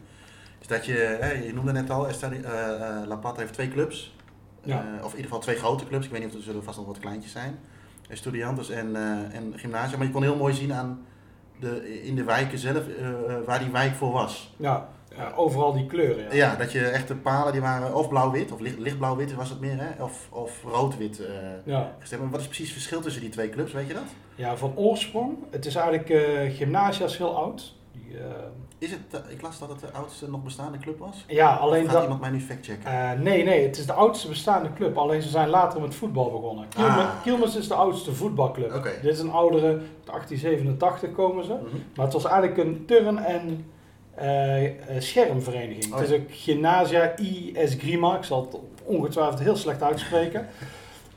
Is 0.58 0.66
dat 0.66 0.84
je, 0.86 1.18
je 1.46 1.54
noemde 1.54 1.72
net 1.72 1.90
al, 1.90 2.08
Estadi- 2.08 2.40
eh, 2.40 2.50
La 3.06 3.16
Plata 3.16 3.40
heeft 3.40 3.52
twee 3.52 3.68
clubs. 3.68 4.16
Ja. 4.64 4.76
Of 4.96 5.10
in 5.10 5.16
ieder 5.16 5.22
geval 5.22 5.38
twee 5.38 5.56
grote 5.56 5.86
clubs, 5.86 6.04
ik 6.04 6.10
weet 6.12 6.20
niet 6.20 6.30
of 6.30 6.36
er 6.36 6.42
zullen 6.42 6.64
vast 6.64 6.76
nog 6.78 6.86
wat 6.86 6.98
kleintjes 6.98 7.32
zijn. 7.32 7.58
Estudiantes 8.08 8.70
en, 8.70 8.96
en 9.32 9.52
Gymnasia, 9.56 9.96
maar 9.96 10.06
je 10.06 10.12
kon 10.12 10.22
heel 10.22 10.36
mooi 10.36 10.54
zien 10.54 10.72
aan 10.72 11.04
de, 11.60 12.02
in 12.02 12.14
de 12.14 12.24
wijken 12.24 12.58
zelf 12.58 12.84
waar 13.46 13.58
die 13.58 13.70
wijk 13.70 13.94
voor 13.94 14.12
was. 14.12 14.54
ja, 14.56 14.88
ja, 15.16 15.32
overal 15.36 15.72
die 15.72 15.86
kleuren. 15.86 16.24
Ja. 16.24 16.32
Ja, 16.34 16.56
dat 16.56 16.72
je 16.72 16.80
echt 16.86 17.08
de 17.08 17.14
palen 17.16 17.52
die 17.52 17.60
waren 17.60 17.94
of 17.94 18.08
blauw-wit, 18.08 18.52
of 18.52 18.60
licht, 18.60 18.78
lichtblauw-wit 18.78 19.34
was 19.34 19.48
het 19.50 19.60
meer, 19.60 19.76
hè? 19.78 20.02
of, 20.04 20.26
of 20.30 20.62
rood-wit 20.72 21.20
eh 21.26 21.32
Ja. 21.64 21.94
gestemd. 21.98 22.22
Maar 22.22 22.30
wat 22.30 22.40
is 22.40 22.46
precies 22.46 22.64
het 22.66 22.74
verschil 22.74 23.00
tussen 23.00 23.20
die 23.20 23.30
twee 23.30 23.48
clubs, 23.50 23.72
weet 23.72 23.86
je 23.86 23.94
dat? 23.94 24.02
ja, 24.34 24.56
van 24.56 24.72
oorsprong. 24.76 25.36
Het 25.50 25.66
is 25.66 25.74
eigenlijk, 25.74 26.08
Gymnasia 26.56 27.04
is 27.04 27.16
heel 27.18 27.36
oud. 27.36 27.74
Die, 27.92 28.18
eh, 28.18 28.24
Is 28.78 28.90
het, 28.90 29.22
ik 29.28 29.42
las 29.42 29.58
dat 29.58 29.68
het 29.68 29.80
de 29.80 29.92
oudste 29.92 30.30
nog 30.30 30.42
bestaande 30.42 30.78
club 30.78 30.98
was. 30.98 31.24
ja, 31.28 31.54
alleen 31.54 31.84
gaat 31.84 31.92
dat... 31.92 32.02
iemand 32.02 32.20
mij 32.20 32.30
nu 32.30 32.40
factchecken? 32.40 33.22
Nee, 33.22 33.44
nee, 33.44 33.66
het 33.66 33.76
is 33.78 33.86
de 33.86 33.92
oudste 33.92 34.28
bestaande 34.28 34.72
club. 34.72 34.96
Alleen 34.96 35.22
ze 35.22 35.28
zijn 35.28 35.48
later 35.48 35.80
met 35.80 35.94
voetbal 35.94 36.30
begonnen. 36.30 36.66
Ah. 36.76 37.08
Kielmers 37.22 37.56
is 37.56 37.68
de 37.68 37.74
oudste 37.74 38.12
voetbalclub. 38.12 38.82
Dit 39.02 39.12
is 39.12 39.18
een 39.20 39.30
oudere, 39.30 39.66
uit 39.66 39.80
1887 40.04 41.12
komen 41.12 41.44
ze. 41.44 41.52
Mhm. 41.52 41.76
Maar 41.96 42.04
het 42.04 42.14
was 42.14 42.24
eigenlijk 42.24 42.56
een 42.68 42.84
turn- 42.86 43.18
en 43.18 43.64
schermvereniging. 44.98 45.92
Oh, 45.92 45.98
Het 46.00 46.08
is 46.10 46.16
ook 46.16 46.26
Gymnasia 46.30 47.14
I 47.20 47.52
Esgrima. 47.54 48.16
Ik 48.16 48.24
zal 48.24 48.40
het 48.50 48.60
ongetwijfeld 48.84 49.40
heel 49.40 49.56
slecht 49.56 49.82
uitspreken. 49.82 50.46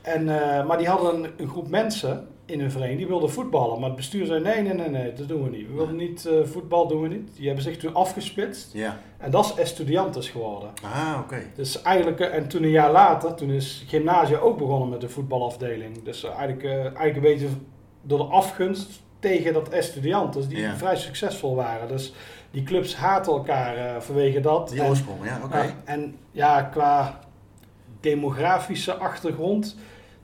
en, 0.02 0.28
eh, 0.58 0.66
maar 0.66 0.78
die 0.78 0.88
hadden 0.88 1.14
een, 1.24 1.30
een 1.36 1.48
groep 1.48 1.68
mensen 1.68 2.28
in 2.44 2.60
hun 2.60 2.70
vereniging 2.70 2.98
die 3.00 3.08
wilden 3.08 3.30
voetballen. 3.30 3.78
Maar 3.78 3.88
het 3.88 3.96
bestuur 3.96 4.26
zei 4.26 4.40
nee, 4.42 4.62
nee, 4.62 4.72
nee, 4.72 4.88
nee, 4.88 5.12
dat 5.12 5.28
doen 5.28 5.42
we 5.42 5.50
niet. 5.56 5.66
We 5.68 5.74
willen 5.74 5.96
niet, 5.96 6.26
eh, 6.26 6.34
voetbal 6.44 6.86
doen 6.88 7.02
we 7.02 7.08
niet. 7.08 7.36
Die 7.36 7.46
hebben 7.46 7.64
zich 7.64 7.76
toen 7.76 7.94
afgesplitst. 7.94 8.70
Ja. 8.72 8.98
En 9.18 9.30
dat 9.30 9.44
is 9.44 9.54
Estudiantes 9.54 10.28
geworden. 10.28 10.68
Ah, 10.82 11.18
oké. 11.20 11.42
Dus 11.54 11.82
eigenlijk, 11.82 12.20
eh, 12.20 12.34
en 12.34 12.48
toen 12.48 12.62
een 12.62 12.70
jaar 12.70 12.92
later, 12.92 13.34
toen 13.34 13.50
is 13.50 13.84
Gymnasia 13.88 14.38
ook 14.38 14.58
begonnen 14.58 14.88
met 14.88 15.00
de 15.00 15.08
voetbalafdeling. 15.08 16.02
Dus 16.02 16.24
eh, 16.24 16.30
eigenlijk, 16.30 16.62
eh, 16.62 16.70
eigenlijk 16.78 17.16
een 17.16 17.22
beetje 17.22 17.48
door 18.02 18.18
de 18.18 18.24
afgunst 18.24 19.00
tegen 19.18 19.52
dat 19.52 19.68
Estudiantes, 19.68 20.48
die 20.48 20.58
Ja. 20.60 20.76
vrij 20.76 20.96
succesvol 20.96 21.54
waren. 21.54 21.88
Dus 21.88 22.12
die 22.50 22.62
clubs 22.62 22.96
haten 22.96 23.32
elkaar 23.32 23.76
eh, 23.76 24.00
vanwege 24.00 24.40
dat. 24.40 24.68
Die 24.68 24.80
En- 24.80 24.86
oorsprong, 24.88 25.18
ja, 25.24 25.40
oké. 25.44 25.74
en 25.84 26.16
ja, 26.30 26.62
qua 26.62 27.20
demografische 28.00 28.94
achtergrond. 28.94 29.76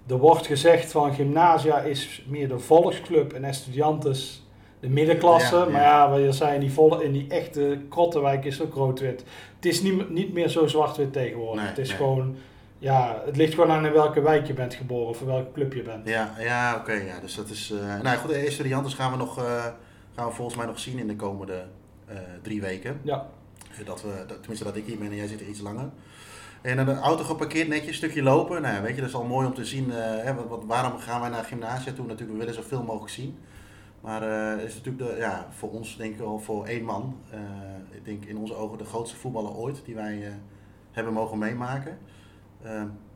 Er 0.09 0.19
wordt 0.19 0.47
gezegd 0.47 0.91
van 0.93 1.14
Gymnasia 1.14 1.79
is 1.79 2.25
meer 2.26 2.49
de 2.49 2.59
volksclub 2.59 3.33
en 3.33 3.45
Estudiantes 3.45 4.47
de 4.81 4.88
middenklasse. 4.88 5.57
Ja, 5.57 5.64
ja. 5.64 5.71
Maar 5.71 5.81
ja, 5.83 6.12
we 6.12 6.33
zijn 6.33 6.55
in 6.55 6.61
die, 6.61 6.73
volle, 6.73 7.05
in 7.05 7.12
die 7.12 7.26
echte 7.29 7.81
Krottenwijk 7.88 8.45
is 8.45 8.61
ook 8.62 8.75
rood-wit. 8.75 9.25
Het 9.57 9.67
is 9.67 9.83
niet, 9.83 10.11
niet 10.11 10.33
meer 10.33 10.49
zo 10.49 10.67
zwart-wit 10.67 11.12
tegenwoordig. 11.12 11.61
Nee, 11.61 11.69
het 11.69 11.79
is 11.79 11.88
nee. 11.88 11.97
gewoon, 11.97 12.37
ja, 12.79 13.23
het 13.26 13.37
ligt 13.37 13.55
gewoon 13.55 13.71
aan 13.71 13.87
in 13.87 13.93
welke 13.93 14.21
wijk 14.21 14.47
je 14.47 14.52
bent 14.52 14.75
geboren 14.75 15.09
of 15.09 15.21
in 15.21 15.26
welke 15.26 15.52
club 15.52 15.73
je 15.73 15.83
bent. 15.83 16.09
Ja, 16.09 16.35
ja 16.38 16.76
oké. 16.76 16.93
ja. 16.93 17.21
Dus 17.21 17.35
dat 17.35 17.49
is. 17.49 17.71
eh 17.71 18.00
nou 18.02 18.17
goed, 18.19 18.31
de 18.31 18.37
Estudiantes 18.37 18.95
gaan 18.95 19.11
we 19.11 19.17
nog. 19.17 19.38
eh, 19.38 19.64
gaan 20.17 20.26
we 20.26 20.33
volgens 20.33 20.57
mij 20.57 20.67
nog 20.67 20.79
zien 20.79 20.99
in 20.99 21.07
de 21.09 21.17
komende 21.17 21.52
eh, 21.55 21.61
drie 22.42 22.61
weken. 22.61 23.00
Ja, 23.02 23.26
Dat 23.85 24.02
we, 24.02 24.25
dat, 24.26 24.37
tenminste 24.38 24.64
dat 24.64 24.76
ik 24.76 24.85
hier 24.87 24.99
ben 24.99 25.07
en 25.11 25.16
jij 25.16 25.26
zit 25.26 25.40
er 25.40 25.49
iets 25.49 25.61
langer. 25.61 25.90
En 26.62 26.76
dan 26.76 26.87
de 26.87 26.95
auto 26.99 27.25
geparkeerd, 27.25 27.69
netjes, 27.69 27.88
een 27.88 27.95
stukje 27.95 28.23
lopen. 28.23 28.62
Nou 28.62 28.75
ja, 28.75 28.83
weet 28.83 28.95
je, 28.95 29.00
dat 29.00 29.09
is 29.11 29.14
al 29.16 29.25
mooi 29.25 29.47
om 29.47 29.54
te 29.54 29.64
zien. 29.64 29.90
eh, 29.92 29.97
hè, 30.25 30.35
wat, 30.35 30.47
wat- 30.49 30.64
waarom 30.66 30.99
gaan 30.99 31.21
wij 31.21 31.31
naar 31.31 31.45
gymnasia 31.45 31.92
toe? 31.92 32.07
Natuurlijk, 32.07 32.38
we 32.38 32.45
willen 32.45 32.62
zoveel 32.62 32.83
mogelijk 32.83 33.12
zien. 33.12 33.38
Maar 34.00 34.23
eh, 34.23 34.59
het 34.61 34.69
is 34.69 34.75
natuurlijk 34.75 35.11
de, 35.11 35.16
ja, 35.19 35.47
voor 35.50 35.71
ons, 35.71 35.97
denk 35.97 36.12
ik 36.12 36.19
wel, 36.19 36.38
voor 36.38 36.66
één 36.66 36.85
man. 36.85 37.16
eh, 37.31 37.40
ik 37.90 38.04
denk 38.04 38.25
in 38.25 38.37
onze 38.37 38.54
ogen 38.54 38.78
de 38.78 38.85
grootste 38.85 39.16
voetballer 39.16 39.54
ooit 39.57 39.83
die 39.85 39.95
wij 39.95 40.26
eh, 40.26 40.33
hebben 40.92 41.12
mogen 41.12 41.38
meemaken. 41.38 41.99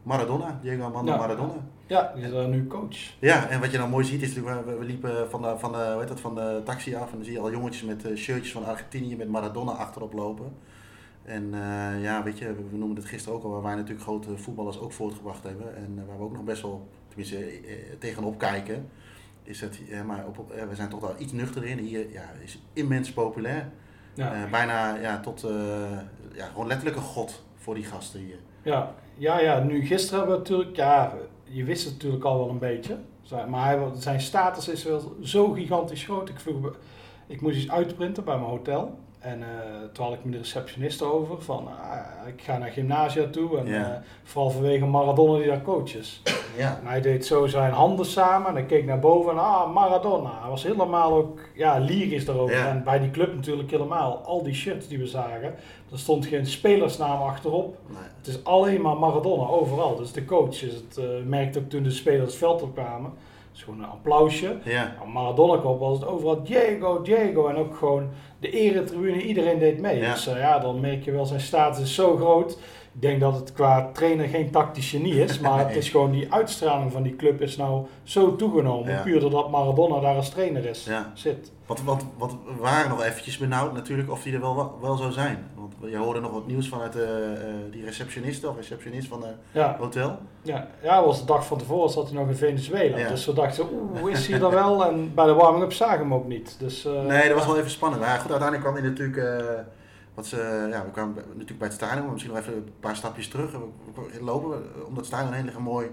Eh, 0.07 0.13
Maradona, 0.13 0.59
Diego 0.63 0.85
Armando 0.85 1.13
Ja. 1.13 1.17
Maradona. 1.19 1.55
ja 1.87 2.13
die 2.15 2.25
is 2.25 2.31
daar 2.31 2.49
nu 2.49 2.67
coach. 2.67 2.97
Ja, 3.21 3.49
en 3.49 3.61
wat 3.61 3.71
je 3.71 3.79
dan 3.79 3.91
mooi 3.91 4.05
ziet 4.05 4.23
is 4.23 4.35
natuurlijk, 4.35 4.67
we, 4.67 4.75
we 4.75 4.85
liepen 4.85 5.31
van 5.31 5.43
de, 5.43 5.55
van, 5.59 5.73
de, 5.73 5.79
hoe 5.91 5.99
heet 5.99 6.09
dat, 6.09 6.21
van 6.21 6.35
de 6.35 6.61
taxi 6.65 6.95
af 6.95 7.11
en 7.11 7.17
dan 7.17 7.25
zie 7.25 7.33
je 7.33 7.41
al 7.41 7.51
jongetjes 7.51 7.83
met 7.83 8.05
eh, 8.05 8.17
shirtjes 8.17 8.53
van 8.53 8.65
Argentinië 8.65 9.17
met 9.17 9.29
Maradona 9.29 9.71
achterop 9.73 10.13
lopen. 10.13 10.53
En 11.25 11.55
eh, 11.55 12.03
ja, 12.03 12.23
weet 12.23 12.39
je, 12.39 12.55
we, 12.71 12.77
noemen 12.77 12.97
het 12.97 13.05
gisteren 13.05 13.39
ook 13.39 13.45
al, 13.45 13.51
waar 13.51 13.63
wij 13.63 13.75
natuurlijk 13.75 14.03
grote 14.03 14.37
voetballers 14.39 14.79
ook 14.79 14.93
voortgebracht 14.93 15.43
hebben. 15.43 15.77
En 15.77 15.95
eh, 15.99 16.07
waar 16.09 16.17
we 16.19 16.25
ook 16.25 16.33
nog 16.33 16.45
best 16.45 16.63
wel, 16.63 16.89
tenminste, 17.09 17.37
eh, 17.37 17.75
tegenop 17.99 18.39
kijken. 18.39 18.89
Is 19.43 19.59
dat, 19.59 19.79
eh, 19.91 20.03
maar 20.03 20.27
op, 20.27 20.53
eh, 20.53 20.65
we 20.69 20.75
zijn 20.75 20.89
toch 20.89 21.01
wel 21.01 21.15
iets 21.19 21.33
nuchter 21.33 21.65
in. 21.65 21.79
Hier 21.79 22.13
ja, 22.13 22.23
is 22.45 22.63
immens 22.73 23.13
populair. 23.13 23.69
Ja. 24.15 24.33
Eh, 24.35 24.51
bijna 24.51 24.95
ja, 24.97 25.21
tot, 25.21 25.45
eh, 25.45 25.51
ja, 26.33 26.47
gewoon 26.47 26.67
letterlijk 26.67 26.97
een 26.97 27.03
god 27.03 27.45
voor 27.57 27.75
die 27.75 27.85
gasten 27.85 28.21
hier. 28.21 28.39
Ja, 28.63 28.95
ja, 29.17 29.41
ja, 29.41 29.59
nu 29.59 29.87
gisteren 29.87 30.19
hebben 30.19 30.37
we 30.37 30.43
natuurlijk, 30.43 30.77
ja, 30.77 31.15
je 31.45 31.65
wist 31.65 31.85
het 31.85 31.93
natuurlijk 31.93 32.25
al 32.25 32.39
wel 32.39 32.49
een 32.49 32.59
beetje. 32.59 32.97
Maar 33.49 33.79
zijn 33.95 34.21
status 34.21 34.69
is 34.69 34.85
wel 34.85 35.17
zo 35.23 35.53
gigantisch 35.53 36.05
groot. 36.05 36.29
Ik, 36.29 36.41
vroeg, 36.41 36.77
ik 37.27 37.41
moest 37.41 37.57
iets 37.57 37.71
uitprinten 37.71 38.25
bij 38.25 38.37
mijn 38.37 38.51
hotel. 38.51 38.99
En 39.27 39.43
eh, 39.43 39.49
toen 39.93 40.05
had 40.05 40.15
ik 40.15 40.25
met 40.25 40.33
de 40.33 40.39
receptionist 40.39 41.03
over 41.03 41.43
van, 41.43 41.69
ah, 41.69 42.29
ik 42.29 42.43
ga 42.43 42.59
naar 42.59 42.71
gymnasia 42.71 43.27
toe. 43.31 43.59
En 43.59 43.75
eh, 43.75 43.97
vooral 44.23 44.51
vanwege 44.51 44.87
Maradona 44.87 45.39
die 45.39 45.47
daar 45.47 45.63
coach 45.63 45.95
is. 45.95 46.23
En 46.57 46.81
hij 46.83 47.01
deed 47.01 47.27
zo 47.27 47.47
zijn 47.47 47.73
handen 47.73 48.07
samen 48.07 48.49
en 48.49 48.55
hij 48.55 48.65
keek 48.65 48.85
naar 48.85 48.99
boven 48.99 49.33
en 49.33 49.39
ah, 49.39 49.73
Maradona. 49.75 50.39
Hij 50.41 50.51
was 50.51 50.63
helemaal 50.63 51.13
ook, 51.13 51.41
ja, 51.55 51.79
lyrisch 51.79 52.25
daarover. 52.25 52.67
En 52.67 52.85
bij 52.85 52.99
die 52.99 53.11
club 53.11 53.35
natuurlijk 53.35 53.71
helemaal. 53.71 54.23
Al 54.25 54.43
die 54.43 54.55
shirts 54.55 54.89
die 54.89 54.99
we 54.99 55.07
zagen, 55.07 55.55
er 55.93 55.99
stond 55.99 56.27
geen 56.27 56.47
spelersnaam 56.47 57.23
achterop. 57.23 57.77
nee. 57.87 57.99
Het 58.19 58.27
is 58.27 58.45
alleen 58.45 58.81
maar 58.81 58.97
Maradona, 58.97 59.47
overal. 59.47 59.97
Dus 59.97 60.13
de 60.13 60.25
coach 60.25 60.63
is 60.63 60.75
het, 60.75 60.97
eh, 60.97 61.05
merkte 61.25 61.59
ook 61.59 61.69
toen 61.69 61.83
de 61.83 61.91
spelers 61.91 62.31
het 62.31 62.35
veld 62.35 62.63
opkwamen. 62.63 63.13
Is 63.57 63.63
gewoon 63.63 63.79
een 63.79 63.91
applausje. 63.91 64.57
ja, 64.65 64.95
Aan 65.03 65.13
Maradona 65.13 65.61
kwam 65.61 65.79
was 65.79 65.99
het 65.99 66.09
overal 66.09 66.43
Diego, 66.43 67.03
Diego. 67.03 67.49
En 67.49 67.57
ook 67.57 67.77
gewoon 67.77 68.09
de 68.41 68.51
eretribune, 68.51 69.23
iedereen 69.23 69.59
deed 69.59 69.81
mee. 69.81 70.01
Ja. 70.01 70.13
Dus 70.13 70.27
eh, 70.27 70.39
ja, 70.39 70.59
dan 70.59 70.81
merk 70.81 71.05
je 71.05 71.11
wel, 71.13 71.27
zijn 71.27 71.41
status 71.41 71.83
is 71.83 71.95
zo 71.95 72.17
groot. 72.17 72.53
Ik 72.95 73.03
denk 73.03 73.21
dat 73.21 73.35
het 73.35 73.53
qua 73.53 73.91
trainer 73.93 74.29
geen 74.29 74.51
tactisch 74.51 74.91
genie 74.91 75.23
is. 75.23 75.39
Maar 75.41 75.67
het 75.67 75.77
is 75.77 75.89
gewoon 75.89 76.11
die 76.11 76.33
uitstraling 76.33 76.93
van 76.93 77.03
die 77.03 77.17
club 77.17 77.41
is 77.41 77.57
nou 77.57 77.87
zo 78.03 78.37
toegenomen. 78.37 78.93
Ja. 78.93 79.03
Puur 79.03 79.21
doordat 79.21 79.51
Maradona 79.51 80.01
daar 80.01 80.17
als 80.17 80.29
trainer 80.31 80.65
is. 80.65 80.85
ja. 80.85 81.11
Zit. 81.15 81.53
Wat, 81.67 81.83
wat, 81.83 82.05
wat 82.19 82.37
waren 82.61 82.91
nog 82.91 83.03
eventjes 83.03 83.39
benauwd 83.39 83.73
natuurlijk 83.73 84.11
of 84.11 84.23
die 84.23 84.35
er 84.35 84.41
wel, 84.41 84.79
wel 84.81 84.97
zou 84.97 85.13
zijn. 85.13 85.51
Want 85.79 85.93
je 85.93 85.99
hoorde 85.99 86.21
nog 86.21 86.31
wat 86.31 86.47
nieuws 86.47 86.69
vanuit 86.69 86.97
eh, 86.97 87.33
eh, 87.33 87.55
die 87.71 87.85
receptioniste 87.85 88.49
of 88.49 88.57
receptionist 88.57 89.09
van 89.09 89.23
het 89.23 89.35
Ja, 89.53 89.77
hotel. 89.79 90.19
ja. 90.43 90.69
ja, 90.83 91.05
was 91.05 91.21
de 91.21 91.27
dag 91.27 91.47
van 91.47 91.59
tevoren 91.59 91.91
zat 91.91 92.09
hij 92.11 92.19
nog 92.19 92.29
in 92.29 92.35
Venezuela. 92.37 92.99
Ja. 92.99 93.09
Dus 93.09 93.27
we 93.27 93.33
dachten, 93.33 93.67
oeh, 93.73 94.11
is 94.11 94.27
hij 94.27 94.41
er 94.41 94.51
wel? 94.51 94.85
En 94.87 95.15
bij 95.15 95.27
de 95.27 95.33
warming-up 95.33 95.73
zagen 95.73 95.97
we 95.99 96.03
hem 96.05 96.15
ook 96.15 96.27
niet. 96.27 96.57
Dus, 96.59 96.85
eh, 96.85 97.03
Nee, 97.03 97.29
dat 97.29 97.37
was 97.39 97.47
wel 97.47 97.59
even 97.59 97.71
spannend. 97.71 98.03
Maar 98.03 98.19
goed, 98.19 98.31
uiteindelijk 98.31 98.63
kwam 98.71 98.75
hij 98.83 98.91
natuurlijk... 98.91 99.17
eh, 99.43 99.47
wat 100.15 100.27
ze, 100.27 100.67
ja, 100.71 100.85
we 100.85 100.91
kwamen 100.91 101.15
natuurlijk 101.15 101.59
bij 101.59 101.69
het 101.69 101.77
stadion, 101.77 102.03
maar 102.03 102.13
misschien 102.13 102.33
nog 102.35 102.43
even 102.43 102.55
een 102.55 102.73
paar 102.81 102.97
stapjes 102.97 103.29
terug. 103.29 103.51
We, 103.53 103.59
lopen, 104.25 104.51
we- 104.51 104.85
om 104.87 104.95
dat 104.95 105.07
stadion 105.07 105.35
een 105.57 105.63
mooi 105.63 105.91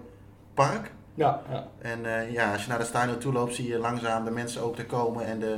park. 0.53 0.91
Ja, 1.15 1.41
ja. 1.51 1.67
En 1.81 2.05
eh, 2.05 2.31
ja, 2.33 2.51
als 2.51 2.63
je 2.63 2.69
naar 2.69 2.77
het 2.79 2.87
stadion 2.87 3.17
toe 3.17 3.33
loopt, 3.33 3.55
zie 3.55 3.67
je 3.67 3.77
langzaam 3.77 4.25
de 4.25 4.31
mensen 4.31 4.61
ook 4.61 4.77
er 4.77 4.85
komen 4.85 5.25
en 5.25 5.39
de, 5.39 5.57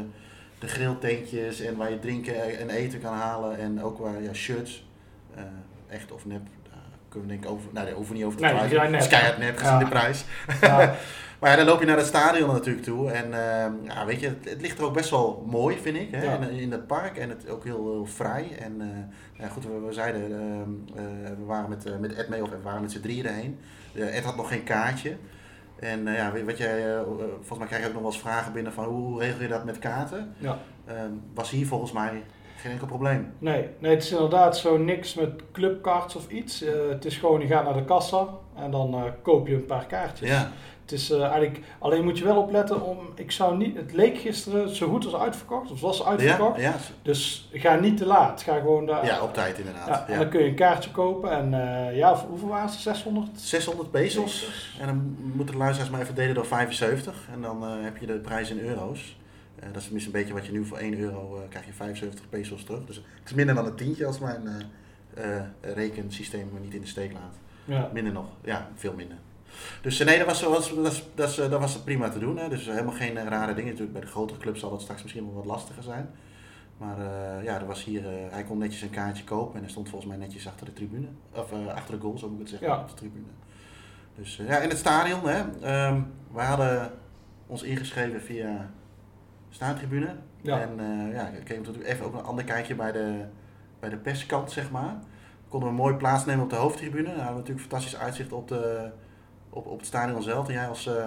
de 0.66 0.72
grilltentjes 0.72 1.60
en 1.60 1.76
waar 1.76 1.90
je 1.92 2.00
drinken 2.00 2.58
en 2.60 2.70
eten 2.70 3.02
kan 3.02 3.14
halen 3.14 3.58
en 3.58 3.84
ook 3.84 3.98
waar 3.98 4.22
ja, 4.22 4.34
shirts, 4.34 4.88
eh, 5.36 5.44
echt 5.90 6.12
of 6.12 6.26
nep, 6.26 6.42
daar 6.64 6.80
kunnen 7.10 7.28
we 7.30 7.34
denk 7.36 7.46
ik 7.46 7.52
over, 7.52 7.70
nou, 7.74 7.86
daar 7.86 7.96
hoeven 7.96 8.12
we 8.14 8.18
niet 8.18 8.28
over 8.28 8.40
te 8.40 8.46
Nee, 8.46 8.54
praten. 8.54 8.78
nep. 8.78 8.92
Het 8.92 9.02
is 9.02 9.08
keihard 9.08 9.38
nep 9.38 9.58
gezien 9.58 9.74
Ja. 9.74 9.80
de 9.80 9.86
prijs. 9.88 10.26
ja. 10.62 10.96
Maar 11.40 11.50
ja, 11.50 11.56
dan 11.56 11.66
loop 11.66 11.80
je 11.80 11.86
naar 11.86 11.98
het 11.98 12.06
stadion 12.06 12.50
natuurlijk 12.52 12.86
toe 12.86 13.12
en 13.12 13.26
eh, 13.34 13.72
ja, 13.84 14.06
weet 14.06 14.20
je, 14.20 14.28
het, 14.28 14.50
het 14.50 14.62
ligt 14.62 14.78
er 14.78 14.84
ook 14.86 14.94
best 14.94 15.10
wel 15.10 15.46
mooi 15.50 15.78
vind 15.78 15.98
ik, 15.98 16.08
hè, 16.12 16.48
in, 16.48 16.50
in 16.50 16.72
het 16.72 16.88
park 16.88 17.18
en 17.18 17.30
het 17.30 17.50
ook 17.50 17.64
heel, 17.64 17.92
heel 17.92 18.06
vrij. 18.06 18.58
En 18.60 18.82
eh, 18.82 18.88
ja, 19.44 19.48
goed, 19.48 19.64
we, 19.66 19.80
we 19.88 19.94
zeiden, 19.94 20.22
ehm, 20.22 21.00
eh, 21.00 21.30
we 21.38 21.44
waren 21.46 21.70
met, 21.70 22.00
met 22.00 22.14
Ed 22.14 22.30
mee 22.30 22.42
of 22.44 22.50
we 22.50 22.62
waren 22.62 22.82
met 22.82 22.92
z'n 22.92 23.02
drieën 23.02 23.26
erheen. 23.26 23.60
Ed 23.94 24.24
had 24.24 24.36
nog 24.36 24.48
geen 24.48 24.64
kaartje. 24.64 25.16
En 25.80 26.08
eh, 26.08 26.16
ja, 26.16 26.44
wat 26.46 26.58
jij, 26.58 26.78
eh, 26.78 27.00
eh, 27.00 27.06
volgens 27.36 27.58
mij 27.58 27.68
krijg 27.68 27.82
je 27.82 27.88
ook 27.88 27.94
nog 27.94 28.04
wel 28.04 28.12
eens 28.12 28.22
vragen 28.22 28.54
binnen 28.54 28.74
van 28.74 28.86
hoe, 28.86 29.20
regel 29.20 29.42
je 29.42 29.48
dat 29.48 29.66
met 29.66 29.80
kaarten? 29.80 30.36
ja. 30.38 30.58
Ehm, 30.86 31.12
was 31.34 31.50
hier 31.50 31.68
volgens 31.68 31.92
mij 31.92 32.24
geen 32.58 32.72
enkel 32.72 32.88
probleem. 32.88 33.34
Nee, 33.40 33.70
nee, 33.80 33.94
het 33.94 34.04
is 34.04 34.12
inderdaad 34.12 34.58
zo 34.58 34.78
niks 34.78 35.14
met 35.14 35.42
clubkaarts 35.52 36.16
of 36.16 36.30
iets. 36.30 36.64
Het 36.90 37.06
is 37.06 37.18
gewoon, 37.18 37.42
je 37.42 37.48
gaat 37.48 37.64
naar 37.64 37.74
de 37.74 37.86
kassa 37.86 38.28
en 38.56 38.72
dan 38.72 39.14
koop 39.22 39.48
je 39.48 39.54
een 39.54 39.66
paar 39.66 39.86
kaartjes. 39.86 40.30
Ja, 40.30 40.52
Het 40.86 40.94
is 40.94 41.10
eh, 41.12 41.22
eigenlijk, 41.22 41.60
alleen 41.80 42.04
moet 42.04 42.18
je 42.18 42.24
wel 42.24 42.38
opletten 42.42 42.82
om, 42.82 42.98
ik 43.16 43.32
zou 43.32 43.58
niet, 43.58 43.76
het 43.76 43.94
leek 43.94 44.18
gisteren 44.18 44.76
zo 44.76 44.90
goed 44.90 45.06
als 45.06 45.16
uitverkocht, 45.16 45.72
of 45.72 45.82
was 45.82 45.98
ja, 45.98 46.04
uitverkocht. 46.06 46.62
ja, 46.62 46.76
Dus 47.02 47.50
ga 47.54 47.76
niet 47.76 47.98
te 47.98 48.06
laat, 48.06 48.42
ga 48.42 48.56
gewoon 48.60 48.86
daar. 48.86 49.06
ja, 49.06 49.22
op 49.24 49.34
tijd 49.34 49.58
inderdaad. 49.58 49.88
Ja, 49.88 50.06
Ja, 50.08 50.14
En 50.14 50.20
dan 50.20 50.30
kun 50.30 50.40
je 50.44 50.48
een 50.50 50.56
kaartje 50.56 50.92
kopen 50.92 51.32
en 51.32 51.54
eh, 51.88 51.98
ja, 51.98 52.16
hoeveel 52.30 52.48
waren 52.48 52.70
ze? 52.70 52.80
600? 52.80 53.30
600 53.40 53.92
pesos. 53.92 54.50
En 54.80 54.86
dan 54.88 55.16
moeten 55.34 55.54
de 55.56 55.62
luisteraars 55.62 55.92
maar 55.92 56.02
even 56.02 56.16
delen 56.16 56.36
door 56.36 56.46
75. 56.46 57.28
En 57.34 57.42
dan 57.42 57.64
eh, 57.64 57.70
heb 57.84 57.98
je 57.98 58.06
de 58.06 58.14
prijs 58.14 58.50
in 58.50 58.60
euro's. 58.60 59.18
Eh, 59.56 59.66
dat 59.68 59.76
is 59.78 59.84
tenminste 59.84 60.10
een 60.10 60.18
beetje 60.20 60.34
wat 60.34 60.46
je 60.46 60.52
nu 60.52 60.66
voor 60.66 60.78
1 60.78 61.00
euro 61.00 61.36
eh, 61.36 61.50
krijg 61.50 61.66
je 61.66 61.74
75 61.74 62.30
pesos 62.30 62.64
terug. 62.64 62.86
Dus 62.86 62.96
het 62.96 63.30
is 63.30 63.34
minder 63.34 63.56
dan 63.56 63.66
een 63.66 63.76
tientje 63.76 64.06
als 64.06 64.20
mijn 64.20 64.48
eh, 65.14 65.36
eh, 65.36 65.44
rekensysteem 65.62 66.50
me 66.54 66.60
niet 66.60 66.74
in 66.74 66.82
de 66.82 66.88
steek 66.88 67.14
laat. 67.14 67.36
Ja. 67.66 67.90
Minder 67.94 68.14
nog, 68.14 68.26
ja, 68.44 68.68
veel 68.76 68.94
minder. 68.94 69.18
Dus 69.82 70.00
eh, 70.00 70.08
nee, 70.08 70.18
dat 70.18 70.28
was, 70.28 70.42
was, 70.42 70.76
dat, 70.76 70.92
is- 70.92 71.04
dat, 71.16 71.38
eh, 71.38 71.50
dat 71.50 71.60
was 71.60 71.78
prima 71.78 72.10
te 72.10 72.20
doen. 72.20 72.38
Hè. 72.38 72.50
Dus 72.50 72.66
helemaal 72.66 72.94
geen 72.94 73.18
eh, 73.18 73.28
rare 73.28 73.54
dingen. 73.54 73.70
Natuurlijk, 73.70 73.94
bij 73.94 74.02
de 74.02 74.08
grotere 74.08 74.40
clubs 74.40 74.60
zal 74.60 74.70
dat 74.70 74.82
straks 74.82 75.02
misschien 75.02 75.26
wel 75.26 75.34
wat 75.36 75.46
lastiger 75.46 75.84
zijn. 75.84 76.10
Maar 76.78 76.98
eh, 77.00 77.44
ja, 77.44 77.60
er 77.60 77.66
was 77.66 77.84
hier, 77.84 78.06
eh, 78.08 78.14
hij 78.30 78.44
kon 78.44 78.58
netjes 78.58 78.82
een 78.82 78.90
kaartje 78.90 79.24
kopen 79.24 79.56
en 79.56 79.62
hij 79.62 79.70
stond 79.70 79.90
volgens 79.90 80.10
mij 80.12 80.20
netjes 80.20 80.48
achter 80.48 80.66
de 80.66 80.74
tribune. 80.74 81.08
Of 81.32 81.52
eh, 81.52 81.74
achter 81.74 81.96
de 81.96 82.02
goal, 82.02 82.18
zo 82.18 82.26
moet 82.28 82.36
ik 82.36 82.42
het 82.42 82.50
zeggen, 82.50 82.68
Ja. 82.68 82.80
op 82.80 82.88
de 82.90 82.94
tribune. 82.96 83.26
Dus 84.16 84.40
eh, 84.40 84.48
ja, 84.48 84.58
in 84.58 84.70
het 84.70 84.78
stadion, 84.78 85.28
hè. 85.28 85.44
ehm, 85.62 86.02
we 86.32 86.42
hadden 86.42 86.92
ons 87.48 87.64
ingeschreven 87.64 88.22
via 88.22 88.70
staantribune. 89.50 90.16
Ja. 90.42 90.60
En 90.62 90.80
eh, 90.80 91.14
ja, 91.14 91.28
ik 91.28 91.44
kreeg 91.44 91.58
natuurlijk 91.58 91.86
even 91.88 92.06
ook 92.06 92.14
een 92.14 92.24
ander 92.24 92.44
kijkje 92.44 92.76
bij 92.76 92.92
de, 92.92 93.24
bij 93.80 93.90
de 93.90 93.98
perskant, 93.98 94.52
zeg 94.52 94.72
maar. 94.72 94.96
Konden 95.48 95.70
we 95.70 95.76
mooi 95.76 95.96
plaatsnemen 95.96 96.44
op 96.44 96.50
de 96.50 96.56
hoofdtribune. 96.56 97.04
Nou, 97.04 97.16
hadden 97.16 97.34
we 97.34 97.40
natuurlijk 97.40 97.68
fantastisch 97.68 97.98
uitzicht 97.98 98.32
op, 98.32 98.48
de, 98.48 98.90
op, 99.56 99.66
op 99.68 99.78
het 99.78 99.88
stadion 99.88 100.22
zelf. 100.24 100.48
En 100.48 100.54
jij 100.54 100.68
als 100.68 100.88
eh, 100.88 101.06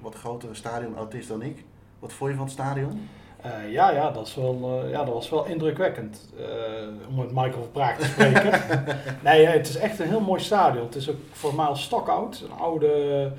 wat 0.00 0.14
grotere 0.14 0.54
stadionautist 0.54 1.28
dan 1.28 1.42
ik. 1.42 1.64
Wat 1.98 2.12
vond 2.12 2.30
je 2.30 2.36
van 2.36 2.44
het 2.44 2.54
stadion? 2.54 3.08
Eh, 3.40 3.72
ja, 3.72 3.90
ja, 3.90 4.10
dat 4.10 4.26
is 4.26 4.34
wel, 4.34 4.82
eh, 4.84 4.90
ja, 4.90 5.04
dat 5.04 5.14
was 5.14 5.30
wel 5.30 5.44
indrukwekkend. 5.44 6.32
om 7.08 7.14
met 7.14 7.28
Michael 7.30 7.52
van 7.52 7.70
Praag 7.72 7.98
te 7.98 8.04
spreken. 8.04 8.60
nee, 9.24 9.46
het 9.46 9.68
is 9.68 9.76
echt 9.76 9.98
een 9.98 10.08
heel 10.08 10.20
mooi 10.20 10.40
stadion. 10.40 10.84
Het 10.84 10.94
is 10.94 11.10
ook 11.10 11.16
voor 11.32 11.54
mij 11.54 11.74
stokoud. 11.74 12.40
Een 12.50 12.56
oude 12.58 13.32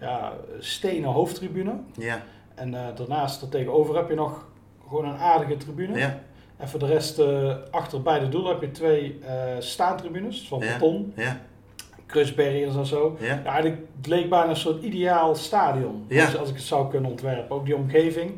ja, 0.00 0.32
stenen 0.58 1.10
hoofdtribune. 1.10 1.72
Ja, 1.96 2.22
En 2.54 2.70
daarnaast, 2.70 3.42
er 3.42 3.48
tegenover 3.48 3.96
heb 3.96 4.08
je 4.08 4.14
nog 4.14 4.46
gewoon 4.88 5.04
een 5.04 5.16
aardige 5.18 5.56
tribune. 5.56 5.98
ja, 5.98 6.18
En 6.56 6.68
voor 6.68 6.78
de 6.78 6.86
rest, 6.86 7.22
achter 7.70 8.02
bij 8.02 8.18
de 8.18 8.28
doel 8.28 8.48
heb 8.48 8.60
je 8.60 8.70
twee 8.70 9.18
eh 9.26 9.34
staantribunes 9.58 10.48
van 10.48 10.58
Ja. 10.58 10.72
beton. 10.72 11.12
Ja, 12.08 12.12
Krusberriers 12.12 12.76
en 12.76 12.86
zo. 12.86 13.16
ja. 13.20 13.26
Ja, 13.26 13.42
eigenlijk, 13.44 13.76
het 13.96 14.06
leek 14.06 14.28
bijna 14.30 14.48
een 14.48 14.56
soort 14.56 14.82
ideaal 14.82 15.34
stadion. 15.34 16.04
Ja. 16.08 16.24
Als, 16.24 16.36
als 16.36 16.48
ik 16.48 16.54
het 16.54 16.64
zou 16.64 16.90
kunnen 16.90 17.10
ontwerpen. 17.10 17.56
Ook 17.56 17.64
die 17.64 17.76
omgeving 17.76 18.32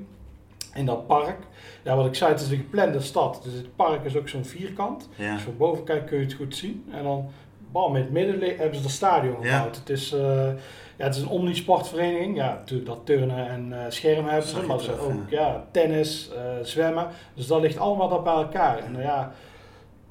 in 0.74 0.86
dat 0.86 1.06
park. 1.06 1.36
Ja, 1.84 1.96
wat 1.96 2.06
ik 2.06 2.14
zei, 2.14 2.32
het 2.32 2.40
is 2.40 2.50
een 2.50 2.56
geplande 2.56 3.00
stad. 3.00 3.40
Dus 3.44 3.52
het 3.52 3.76
park 3.76 4.04
is 4.04 4.16
ook 4.16 4.28
zo'n 4.28 4.44
vierkant. 4.44 5.08
ja. 5.16 5.30
Als 5.32 5.40
je 5.40 5.46
van 5.46 5.56
boven 5.56 5.84
kijkt 5.84 6.04
kun 6.08 6.18
je 6.18 6.24
het 6.24 6.32
goed 6.34 6.56
zien. 6.56 6.84
En 6.90 7.02
dan 7.02 7.28
bam, 7.72 7.96
in 7.96 8.02
het 8.02 8.10
midden 8.10 8.56
hebben 8.56 8.76
ze 8.76 8.82
het 8.82 8.90
stadion 8.90 9.36
Ja. 9.42 9.56
gebouwd. 9.56 9.76
Het 9.76 9.90
is, 9.90 10.12
eh, 10.12 10.48
ja, 10.96 11.04
het 11.04 11.14
is 11.16 11.22
een 11.22 11.28
omnisportvereniging. 11.28 12.36
Ja, 12.36 12.52
natuurlijk 12.54 12.88
dat 12.88 13.00
turnen 13.04 13.48
en 13.48 13.72
eh, 13.72 13.84
schermen 13.88 14.30
hebben 14.32 14.48
ze, 14.50 14.62
maar 14.62 14.80
ze 14.80 14.98
ook 15.00 15.12
ja, 15.28 15.64
tennis, 15.70 16.30
eh, 16.34 16.42
zwemmen. 16.62 17.06
Dus 17.34 17.46
dat 17.46 17.60
ligt 17.60 17.78
allemaal 17.78 18.08
daar 18.08 18.22
bij 18.22 18.32
elkaar. 18.34 18.78
En 18.78 18.96
eh, 18.96 19.02
ja, 19.04 19.32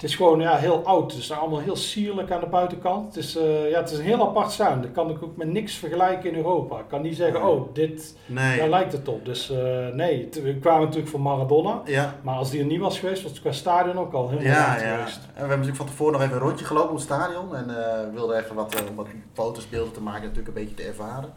het 0.00 0.10
is 0.10 0.16
gewoon 0.16 0.40
ja, 0.40 0.56
heel 0.56 0.82
oud. 0.84 1.12
Het 1.12 1.20
is 1.20 1.32
allemaal 1.32 1.58
heel 1.60 1.76
sierlijk 1.76 2.30
aan 2.30 2.40
de 2.40 2.46
buitenkant. 2.46 3.14
Het 3.14 3.24
is, 3.24 3.36
eh, 3.36 3.70
ja, 3.70 3.80
het 3.80 3.90
is 3.90 3.98
een 3.98 4.04
heel 4.04 4.28
apart 4.28 4.50
staan. 4.52 4.82
Dat 4.82 4.92
kan 4.92 5.10
ik 5.10 5.22
ook 5.22 5.36
met 5.36 5.48
niks 5.48 5.74
vergelijken 5.74 6.30
in 6.30 6.36
Europa. 6.36 6.78
Ik 6.78 6.88
kan 6.88 7.02
niet 7.02 7.16
zeggen, 7.16 7.40
Nee. 7.42 7.50
oh, 7.50 7.74
dit, 7.74 8.16
Nee. 8.26 8.58
daar 8.58 8.68
lijkt 8.68 8.92
het 8.92 9.08
op. 9.08 9.24
Dus 9.24 9.50
eh, 9.50 9.88
nee, 9.92 10.28
we 10.42 10.56
kwamen 10.60 10.80
natuurlijk 10.80 11.10
van 11.10 11.20
Maradona. 11.20 11.82
Ja, 11.84 12.14
Maar 12.22 12.36
als 12.36 12.50
die 12.50 12.60
er 12.60 12.66
niet 12.66 12.80
was 12.80 12.98
geweest, 12.98 13.22
was 13.22 13.30
het 13.30 13.40
qua 13.40 13.52
stadion 13.52 13.98
ook 13.98 14.12
al 14.12 14.28
helemaal 14.28 14.52
ja, 14.52 14.76
ja. 14.76 14.82
En 14.82 14.96
geweest. 14.96 15.20
we 15.20 15.28
hebben 15.32 15.48
natuurlijk 15.48 15.76
van 15.76 15.86
tevoren 15.86 16.12
nog 16.12 16.22
even 16.22 16.34
een 16.34 16.42
rondje 16.42 16.64
gelopen 16.64 16.88
om 16.90 16.94
het 16.94 17.04
stadion. 17.04 17.54
En 17.56 17.66
we 17.66 18.10
wilden 18.14 18.38
even 18.38 18.54
wat, 18.54 18.82
wat 18.94 19.06
foto's, 19.32 19.68
beelden 19.68 19.92
te 19.92 20.02
maken, 20.02 20.22
natuurlijk 20.22 20.48
een 20.48 20.62
beetje 20.64 20.74
te 20.74 20.82
ervaren. 20.82 21.32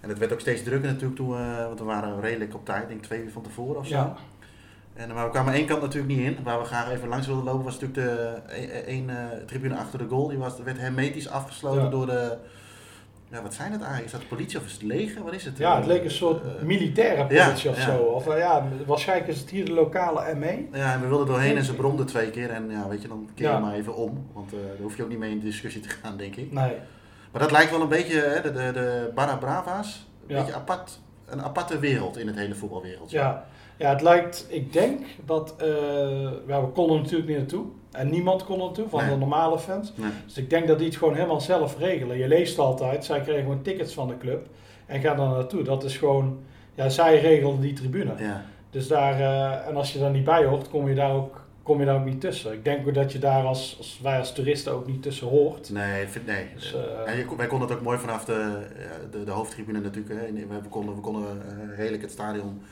En 0.00 0.08
het 0.08 0.18
werd 0.18 0.32
ook 0.32 0.40
steeds 0.40 0.62
drukker 0.62 0.88
natuurlijk 0.90 1.16
toen, 1.16 1.28
want 1.66 1.78
we 1.78 1.84
waren 1.84 2.20
redelijk 2.20 2.54
op 2.54 2.64
tijd, 2.64 2.82
ik 2.82 2.88
denk 2.88 3.02
twee 3.02 3.22
uur 3.22 3.30
van 3.30 3.42
tevoren 3.42 3.78
of 3.80 3.86
zo. 3.86 3.94
Ja. 3.94 4.14
En, 4.98 5.14
maar 5.14 5.24
we 5.24 5.30
kwamen 5.30 5.52
één 5.54 5.66
kant 5.66 5.80
natuurlijk 5.82 6.14
niet 6.16 6.26
in. 6.26 6.38
Waar 6.44 6.58
we 6.58 6.64
graag 6.64 6.90
even 6.90 7.08
langs 7.08 7.26
wilden 7.26 7.44
lopen 7.44 7.64
was 7.64 7.78
natuurlijk 7.80 8.08
de 8.08 8.34
e- 8.48 8.66
één 8.86 9.10
eh, 9.10 9.16
tribune 9.46 9.74
achter 9.76 9.98
de 9.98 10.06
goal. 10.08 10.28
Die 10.28 10.38
was, 10.38 10.52
werd 10.64 10.78
hermetisch 10.78 11.28
afgesloten 11.28 11.82
Ja. 11.82 11.88
door 11.90 12.06
de... 12.06 12.36
Ja, 13.30 13.42
wat 13.42 13.54
zijn 13.54 13.70
het 13.72 13.80
eigenlijk? 13.80 14.06
Is 14.12 14.18
dat 14.18 14.20
de 14.28 14.34
politie 14.36 14.58
of 14.58 14.64
is 14.66 14.72
het 14.72 14.82
leger? 14.82 15.22
Wat 15.22 15.32
is 15.32 15.44
het? 15.44 15.58
Ja, 15.58 15.76
het 15.76 15.86
leek 15.86 16.04
een 16.04 16.10
soort 16.10 16.42
Eh, 16.44 16.62
militaire 16.62 17.26
politie 17.26 17.70
ja, 17.70 17.76
of 17.76 17.76
ja. 17.76 17.84
zo. 17.96 17.96
Of 18.02 18.26
eh, 18.28 18.38
ja, 18.38 18.68
waarschijnlijk 18.86 19.28
is 19.30 19.40
het 19.40 19.50
hier 19.50 19.64
de 19.64 19.72
lokale 19.72 20.34
ME. 20.34 20.66
Ja, 20.72 20.92
en 20.92 21.00
we 21.00 21.06
wilden 21.06 21.26
doorheen 21.26 21.56
en 21.56 21.64
ze 21.64 21.74
bromden 21.74 22.06
twee 22.06 22.30
keer. 22.30 22.50
En 22.50 22.70
ja, 22.70 22.88
weet 22.88 23.02
je, 23.02 23.08
dan 23.08 23.28
keer 23.34 23.46
je 23.46 23.52
Ja. 23.52 23.58
maar 23.58 23.74
even 23.74 23.96
om. 23.96 24.26
Want 24.32 24.52
eh, 24.52 24.58
daar 24.58 24.76
hoef 24.82 24.96
je 24.96 25.02
ook 25.02 25.08
niet 25.08 25.18
mee 25.18 25.30
in 25.30 25.40
discussie 25.40 25.80
te 25.80 25.88
gaan, 25.88 26.16
denk 26.16 26.36
ik. 26.36 26.52
Nee. 26.52 26.72
Maar 27.32 27.40
dat 27.42 27.50
lijkt 27.50 27.70
wel 27.70 27.80
een 27.80 27.88
beetje, 27.88 28.20
hè, 28.20 28.40
de, 28.42 28.52
de, 28.52 28.70
de 28.72 29.10
Barra 29.14 29.36
Brava's, 29.36 30.06
een 30.28 30.36
beetje 30.36 30.54
apart, 30.54 31.00
een 31.26 31.42
aparte 31.42 31.78
wereld 31.78 32.18
in 32.18 32.26
het 32.26 32.36
hele 32.36 32.54
voetbalwereldje. 32.54 33.18
Ja. 33.18 33.44
Ja, 33.78 33.90
het 33.90 34.02
lijkt, 34.02 34.46
ik 34.48 34.72
denk 34.72 35.00
dat, 35.24 35.54
eh, 35.58 35.68
ja, 36.46 36.60
we 36.60 36.68
konden 36.72 36.96
natuurlijk 37.02 37.28
niet 37.28 37.38
naartoe. 37.38 37.64
En 37.92 38.10
niemand 38.10 38.44
kon 38.44 38.58
naartoe, 38.58 38.88
van 38.88 39.00
Nee. 39.00 39.10
de 39.10 39.16
normale 39.16 39.58
fans. 39.58 39.92
Nee. 39.96 40.10
Dus 40.26 40.36
ik 40.36 40.50
denk 40.50 40.66
dat 40.66 40.78
die 40.78 40.86
het 40.86 40.96
gewoon 40.96 41.14
helemaal 41.14 41.40
zelf 41.40 41.78
regelen. 41.78 42.18
Je 42.18 42.28
leest 42.28 42.58
altijd, 42.58 43.04
zij 43.04 43.20
kregen 43.20 43.42
gewoon 43.42 43.62
tickets 43.62 43.94
van 43.94 44.08
de 44.08 44.16
club. 44.18 44.46
En 44.86 45.00
gaan 45.00 45.16
daar 45.16 45.28
naartoe. 45.28 45.62
Dat 45.62 45.84
is 45.84 45.96
gewoon, 45.96 46.38
ja, 46.74 46.88
zij 46.88 47.20
regelden 47.20 47.60
die 47.60 47.72
tribune. 47.72 48.12
Ja. 48.18 48.44
Dus 48.70 48.88
daar, 48.88 49.20
eh, 49.20 49.68
en 49.68 49.76
als 49.76 49.92
je 49.92 49.98
daar 49.98 50.10
niet 50.10 50.24
bij 50.24 50.44
hoort, 50.44 50.68
kom 50.68 50.88
je 50.88 50.94
daar 50.94 51.12
ook, 51.12 51.44
kom 51.62 51.78
je 51.80 51.84
daar 51.86 51.96
ook 51.98 52.04
niet 52.04 52.20
tussen. 52.20 52.52
Ik 52.52 52.64
denk 52.64 52.88
ook 52.88 52.94
dat 52.94 53.12
je 53.12 53.18
daar 53.18 53.44
als, 53.44 53.74
als 53.78 54.00
wij 54.02 54.18
als 54.18 54.32
toeristen 54.32 54.72
ook 54.72 54.86
niet 54.86 55.02
tussen 55.02 55.26
hoort. 55.26 55.70
Nee, 55.70 56.06
vind, 56.06 56.26
nee. 56.26 56.46
Dus, 56.54 56.74
eh, 56.74 57.12
En 57.12 57.18
je 57.18 57.26
wij 57.36 57.46
konden 57.46 57.68
het 57.68 57.76
ook 57.76 57.84
mooi 57.84 57.98
vanaf 57.98 58.24
de, 58.24 58.66
de, 59.10 59.24
de 59.24 59.30
hoofdtribune 59.30 59.80
natuurlijk. 59.80 60.20
Hè. 60.20 60.32
We 60.62 60.68
konden, 60.68 60.94
we 60.94 61.00
konden 61.00 61.24
redelijk 61.76 62.02
het 62.02 62.12
stadion 62.12 62.62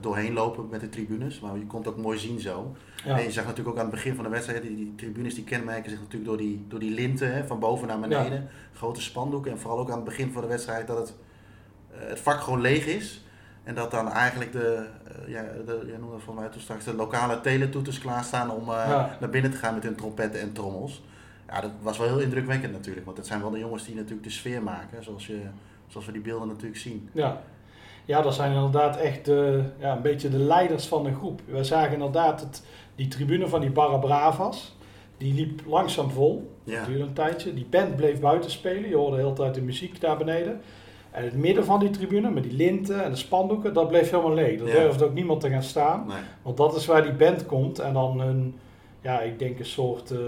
doorheen 0.00 0.32
lopen 0.32 0.68
met 0.70 0.80
de 0.80 0.88
tribunes. 0.88 1.40
Maar 1.40 1.56
je 1.56 1.66
kon 1.66 1.78
het 1.78 1.88
ook 1.88 1.96
mooi 1.96 2.18
zien 2.18 2.40
zo. 2.40 2.76
Ja. 3.04 3.18
En 3.18 3.22
je 3.24 3.30
zag 3.30 3.44
natuurlijk 3.44 3.68
ook 3.68 3.82
aan 3.82 3.86
het 3.90 3.94
begin 3.94 4.14
van 4.14 4.24
de 4.24 4.30
wedstrijd, 4.30 4.62
die, 4.62 4.76
die 4.76 4.94
tribunes 4.94 5.34
die 5.34 5.44
kenmerken 5.44 5.90
zich 5.90 5.98
natuurlijk 6.00 6.24
door 6.30 6.36
die, 6.38 6.64
door 6.68 6.78
die 6.80 6.90
linten 6.94 7.34
hè, 7.34 7.46
van 7.46 7.58
boven 7.58 7.88
naar 7.88 8.00
beneden. 8.00 8.48
Grote 8.74 9.00
spandoeken. 9.00 9.50
En 9.52 9.58
vooral 9.58 9.78
ook 9.78 9.88
aan 9.90 9.96
het 9.96 10.04
begin 10.04 10.32
van 10.32 10.42
de 10.42 10.48
wedstrijd 10.48 10.86
dat 10.86 10.98
het, 10.98 11.14
eh, 11.90 12.08
het 12.08 12.20
vak 12.20 12.40
gewoon 12.40 12.60
leeg 12.60 12.86
is. 12.86 13.24
En 13.64 13.74
dat 13.74 13.90
dan 13.90 14.08
eigenlijk 14.08 14.52
de, 14.52 14.86
eh, 15.04 15.28
ja, 15.32 15.42
de 15.66 15.84
ja, 15.92 15.98
noem 15.98 16.10
dat 16.10 16.22
van 16.22 16.34
mij 16.34 16.48
toen 16.48 16.60
straks, 16.60 16.84
de 16.84 16.94
lokale 16.94 17.40
teletoeters 17.40 17.98
klaarstaan 17.98 18.50
om 18.50 18.60
eh, 18.62 18.84
Ja. 18.88 19.16
naar 19.20 19.30
binnen 19.30 19.50
te 19.50 19.56
gaan 19.56 19.74
met 19.74 19.82
hun 19.82 19.94
trompetten 19.94 20.40
en 20.40 20.52
trommels. 20.52 21.02
Ja, 21.46 21.60
dat 21.60 21.70
was 21.82 21.98
wel 21.98 22.08
heel 22.08 22.20
indrukwekkend 22.20 22.72
natuurlijk. 22.72 23.04
Want 23.06 23.16
het 23.18 23.26
zijn 23.26 23.40
wel 23.40 23.50
de 23.50 23.58
jongens 23.58 23.84
die 23.84 23.94
natuurlijk 23.94 24.22
de 24.24 24.30
sfeer 24.30 24.62
maken, 24.62 25.04
zoals, 25.04 25.26
je, 25.26 25.40
zoals 25.86 26.06
we 26.06 26.12
die 26.12 26.20
beelden 26.20 26.48
natuurlijk 26.48 26.80
zien. 26.80 27.08
Ja. 27.12 27.42
Ja, 28.10 28.22
dat 28.22 28.34
zijn 28.34 28.52
inderdaad 28.52 28.96
echt 28.96 29.24
de, 29.24 29.62
ja, 29.78 29.96
een 29.96 30.02
beetje 30.02 30.28
de 30.28 30.38
leiders 30.38 30.86
van 30.86 31.04
de 31.04 31.14
groep. 31.14 31.40
We 31.44 31.64
zagen 31.64 31.92
inderdaad 31.92 32.40
het, 32.40 32.62
die 32.94 33.08
tribune 33.08 33.48
van 33.48 33.60
die 33.60 33.70
Barra 33.70 33.96
Bravas. 33.96 34.76
Die 35.16 35.34
liep 35.34 35.60
langzaam 35.66 36.10
vol. 36.10 36.50
Ja. 36.64 36.84
Duurde 36.84 37.02
een 37.02 37.12
tijdje. 37.12 37.54
Die 37.54 37.66
band 37.70 37.96
bleef 37.96 38.20
buiten 38.20 38.50
spelen. 38.50 38.88
Je 38.88 38.96
hoorde 38.96 39.16
de 39.16 39.22
hele 39.22 39.34
tijd 39.34 39.54
de 39.54 39.62
muziek 39.62 40.00
daar 40.00 40.16
beneden. 40.16 40.60
En 41.10 41.24
het 41.24 41.34
midden 41.34 41.64
van 41.64 41.80
die 41.80 41.90
tribune, 41.90 42.30
met 42.30 42.42
die 42.42 42.52
linten 42.52 43.04
en 43.04 43.10
de 43.10 43.16
spandoeken, 43.16 43.74
dat 43.74 43.88
bleef 43.88 44.10
helemaal 44.10 44.34
leeg. 44.34 44.58
Daar 44.58 44.68
Ja. 44.68 44.74
durfde 44.82 45.04
ook 45.04 45.14
niemand 45.14 45.40
te 45.40 45.50
gaan 45.50 45.62
staan. 45.62 46.04
Nee. 46.06 46.16
Want 46.42 46.56
dat 46.56 46.76
is 46.76 46.86
waar 46.86 47.02
die 47.02 47.12
band 47.12 47.46
komt. 47.46 47.78
En 47.78 47.92
dan 47.92 48.20
een, 48.20 48.54
ja, 49.00 49.20
ik 49.20 49.38
denk 49.38 49.58
een 49.58 49.64
soort 49.66 50.10
eh, 50.10 50.18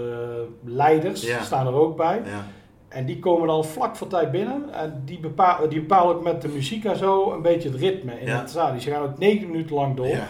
leiders 0.63 1.27
Ja. 1.27 1.41
staan 1.43 1.67
er 1.67 1.73
ook 1.73 1.97
bij. 1.97 2.21
Ja. 2.25 2.45
En 2.93 3.05
die 3.05 3.19
komen 3.19 3.47
dan 3.47 3.65
vlak 3.65 3.95
voor 3.95 4.07
tijd 4.07 4.31
binnen. 4.31 4.73
En 4.73 5.01
die 5.05 5.19
bepalen, 5.19 5.69
die 5.69 5.79
bepalen 5.79 6.15
ook 6.15 6.23
met 6.23 6.41
de 6.41 6.47
muziek 6.47 6.85
en 6.85 6.97
zo 6.97 7.31
een 7.31 7.41
beetje 7.41 7.69
het 7.69 7.79
ritme 7.79 8.19
in 8.19 8.27
Ja. 8.27 8.39
het 8.39 8.49
stadion. 8.49 8.79
Ze 8.81 8.89
gaan 8.91 9.03
ook 9.03 9.17
negen 9.17 9.49
minuten 9.49 9.75
lang 9.75 9.95
door. 9.95 10.07
ja. 10.07 10.27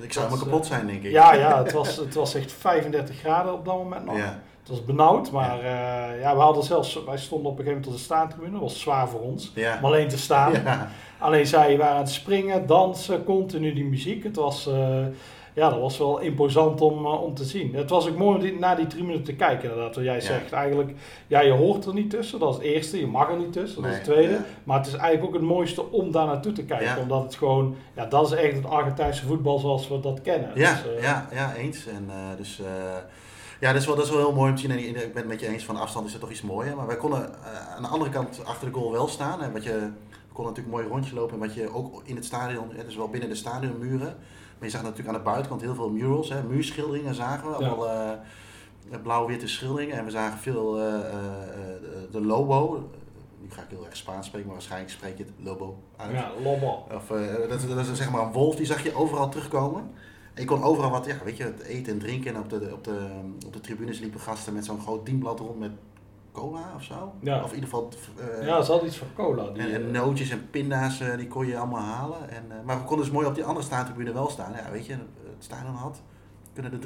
Ik 0.00 0.12
zou 0.12 0.24
helemaal 0.26 0.46
is, 0.46 0.52
kapot 0.52 0.70
eh, 0.70 0.76
zijn, 0.76 0.86
denk 0.86 1.02
ik. 1.02 1.10
Ja, 1.10 1.34
ja 1.34 1.58
het, 1.62 1.72
was, 1.72 1.96
het 1.96 2.14
was 2.14 2.34
echt 2.34 2.52
35 2.52 3.18
graden 3.18 3.52
op 3.52 3.64
dat 3.64 3.76
moment 3.76 4.04
nog. 4.04 4.16
Ja. 4.16 4.38
Het 4.60 4.68
was 4.68 4.84
benauwd, 4.84 5.30
maar 5.30 5.58
eh, 5.58 6.20
ja, 6.20 6.34
we 6.36 6.40
hadden 6.40 6.62
zelfs, 6.64 7.04
wij 7.04 7.16
stonden 7.18 7.50
op 7.50 7.58
een 7.58 7.64
gegeven 7.64 7.80
moment 7.82 7.86
op 7.86 7.92
de 7.92 7.98
staantribune. 8.14 8.50
Dat 8.52 8.60
was 8.60 8.80
zwaar 8.80 9.08
voor 9.08 9.20
ons. 9.20 9.52
Ja. 9.54 9.76
Om 9.78 9.84
alleen 9.84 10.08
te 10.08 10.18
staan. 10.18 10.52
Ja. 10.52 10.88
Alleen 11.18 11.46
zij 11.46 11.76
waren 11.76 11.94
aan 11.94 12.00
het 12.00 12.10
springen, 12.10 12.66
dansen, 12.66 13.24
continu 13.24 13.72
die 13.74 13.84
muziek. 13.84 14.22
Het 14.24 14.36
was, 14.36 14.66
eh, 14.66 14.98
ja, 15.54 15.70
dat 15.70 15.80
was 15.80 15.98
wel 15.98 16.18
imposant 16.20 16.80
om, 16.80 17.04
eh, 17.04 17.22
om 17.22 17.34
te 17.34 17.44
zien. 17.44 17.74
Het 17.74 17.90
was 17.90 18.08
ook 18.08 18.16
mooi 18.16 18.36
om 18.36 18.42
die- 18.42 18.58
naar 18.58 18.76
die 18.76 18.86
tribune 18.86 19.22
te 19.22 19.34
kijken, 19.34 19.68
inderdaad. 19.68 19.94
Wat 19.94 20.04
jij 20.04 20.20
zegt 20.20 20.52
eigenlijk, 20.52 20.92
ja, 21.26 21.40
je 21.40 21.50
hoort 21.50 21.84
er 21.84 21.94
niet 21.94 22.10
tussen. 22.10 22.38
Dat 22.38 22.48
is 22.50 22.54
het 22.56 22.64
eerste. 22.64 22.98
Je 23.00 23.06
mag 23.06 23.30
er 23.30 23.36
niet 23.36 23.52
tussen. 23.52 23.82
Dat 23.82 23.90
is 23.90 23.96
het 23.96 24.04
tweede. 24.04 24.32
ja. 24.32 24.44
Maar 24.64 24.78
het 24.78 24.86
is 24.86 24.92
eigenlijk 24.94 25.24
ook 25.26 25.40
het 25.40 25.48
mooiste 25.50 25.90
om 25.90 26.10
daar 26.12 26.26
naartoe 26.26 26.52
te 26.52 26.64
kijken. 26.64 26.86
Ja. 26.86 26.98
Omdat 26.98 27.22
het 27.22 27.34
gewoon, 27.34 27.76
ja, 27.96 28.06
dat 28.06 28.26
is 28.32 28.38
echt 28.38 28.56
het 28.56 28.66
Argentijnse 28.66 29.26
voetbal 29.26 29.58
zoals 29.58 29.88
we 29.88 30.00
dat 30.00 30.20
kennen. 30.22 30.50
Ja, 30.54 30.72
Dus, 30.72 30.96
eh, 30.96 31.02
ja, 31.02 31.28
ja, 31.32 31.54
eens. 31.54 31.86
En, 31.86 32.04
eh, 32.08 32.36
dus, 32.36 32.60
ja, 33.60 33.72
dat 33.72 33.80
is, 33.80 33.86
wel, 33.86 33.96
dat 33.96 34.04
is 34.04 34.10
wel 34.10 34.20
heel 34.20 34.32
mooi 34.34 34.50
om 34.50 34.56
te 34.56 34.62
zien. 34.62 34.70
En 34.70 34.78
ik 34.78 34.92
ben 34.94 35.12
het 35.22 35.26
met 35.26 35.40
je 35.40 35.48
eens, 35.48 35.64
van 35.64 35.76
afstand 35.76 36.06
is 36.06 36.12
het 36.12 36.20
toch 36.20 36.30
iets 36.30 36.42
mooier. 36.42 36.76
Maar 36.76 36.86
wij 36.86 36.96
konden 36.96 37.30
aan 37.76 37.82
de 37.82 37.88
andere 37.88 38.10
kant 38.10 38.40
achter 38.44 38.68
de 38.72 38.74
goal 38.78 38.92
wel 38.92 39.08
staan. 39.08 39.42
En 39.42 39.52
wat 39.52 39.64
je, 39.64 39.88
konden 40.34 40.52
natuurlijk 40.54 40.82
mooi 40.82 40.94
rondje 40.94 41.14
lopen. 41.14 41.34
En 41.34 41.40
wat 41.46 41.54
je 41.54 41.74
ook 41.74 42.02
in 42.04 42.14
het 42.16 42.24
stadion, 42.24 42.68
het 42.74 42.86
is 42.86 42.96
wel 42.96 43.08
binnen 43.08 43.28
de 43.28 43.34
stadionmuren. 43.34 44.16
Maar 44.58 44.68
je 44.68 44.70
zag 44.70 44.82
natuurlijk 44.82 45.08
aan 45.08 45.14
de 45.14 45.30
buitenkant 45.30 45.60
heel 45.60 45.74
veel 45.74 45.90
murals, 45.90 46.28
hè, 46.28 46.42
muurschilderingen 46.42 47.14
zagen 47.14 47.50
we. 47.50 47.56
Ja. 47.64 47.68
Allemaal 47.68 47.88
eh, 47.90 48.98
blauw-witte 49.02 49.46
schilderingen. 49.48 49.96
En 49.98 50.04
we 50.04 50.10
zagen 50.10 50.38
veel 50.38 50.78
eh, 50.78 50.94
eh, 50.94 51.04
de- 52.10 52.20
Lobo. 52.20 52.88
Nu 53.40 53.50
ga 53.50 53.62
ik 53.62 53.68
heel 53.70 53.84
erg 53.84 53.96
Spaans 53.96 54.26
spreken, 54.26 54.46
maar 54.46 54.56
waarschijnlijk 54.56 54.92
spreek 54.92 55.16
je 55.18 55.24
het 55.24 55.32
Lobo 55.46 55.76
uit. 55.96 56.12
ja, 56.12 56.30
lobbal. 56.42 56.86
Of 56.94 57.06
dat, 57.48 57.62
is- 57.62 57.68
dat 57.68 57.86
is 57.86 57.96
zeg 57.96 58.10
maar 58.10 58.22
een 58.22 58.32
wolf, 58.32 58.56
die 58.56 58.66
zag 58.66 58.82
je 58.82 58.94
overal 58.94 59.28
terugkomen. 59.28 59.82
En 60.34 60.40
je 60.42 60.48
kon 60.48 60.62
overal 60.62 60.90
wat, 60.90 61.06
ja, 61.06 61.16
weet 61.24 61.36
je, 61.36 61.42
het 61.44 61.60
eten 61.62 61.92
en 61.92 61.98
drinken. 61.98 62.34
En 62.34 62.40
op 62.40 62.50
de, 62.50 62.70
op 62.72 62.84
de, 62.84 63.06
op 63.46 63.52
de 63.52 63.60
tribunes 63.60 63.98
liepen 63.98 64.20
gasten 64.20 64.52
met 64.54 64.64
zo'n 64.64 64.80
groot 64.80 65.06
dienblad 65.06 65.40
rond 65.40 65.58
met 65.58 65.70
cola 66.34 66.72
of 66.76 66.82
zo. 66.82 67.12
Ja. 67.20 67.42
Of 67.42 67.48
in 67.48 67.54
ieder 67.54 67.68
geval... 67.70 67.88
eh, 68.40 68.46
Ja, 68.46 68.62
ze 68.62 68.72
had 68.72 68.82
iets 68.82 68.96
van 68.96 69.06
cola. 69.14 69.50
Die, 69.50 69.62
en, 69.62 69.74
en 69.74 69.84
eh, 69.86 69.90
nootjes 70.02 70.30
en 70.30 70.50
pinda's, 70.50 71.00
eh, 71.00 71.16
die 71.16 71.26
kon 71.28 71.46
je 71.46 71.56
allemaal 71.58 71.82
halen. 71.82 72.30
En, 72.30 72.44
maar 72.64 72.76
we 72.78 72.84
konden 72.84 73.04
dus 73.04 73.14
mooi 73.14 73.26
op 73.26 73.34
die 73.34 73.44
andere 73.44 73.66
staantribune 73.66 74.12
wel 74.12 74.30
staan. 74.30 74.52
Ja, 74.52 74.70
weet 74.70 74.86
je, 74.86 74.92
het 74.92 75.44
stadion 75.44 75.74
had, 75.74 76.02
kunnen 76.52 76.72
er 76.72 76.78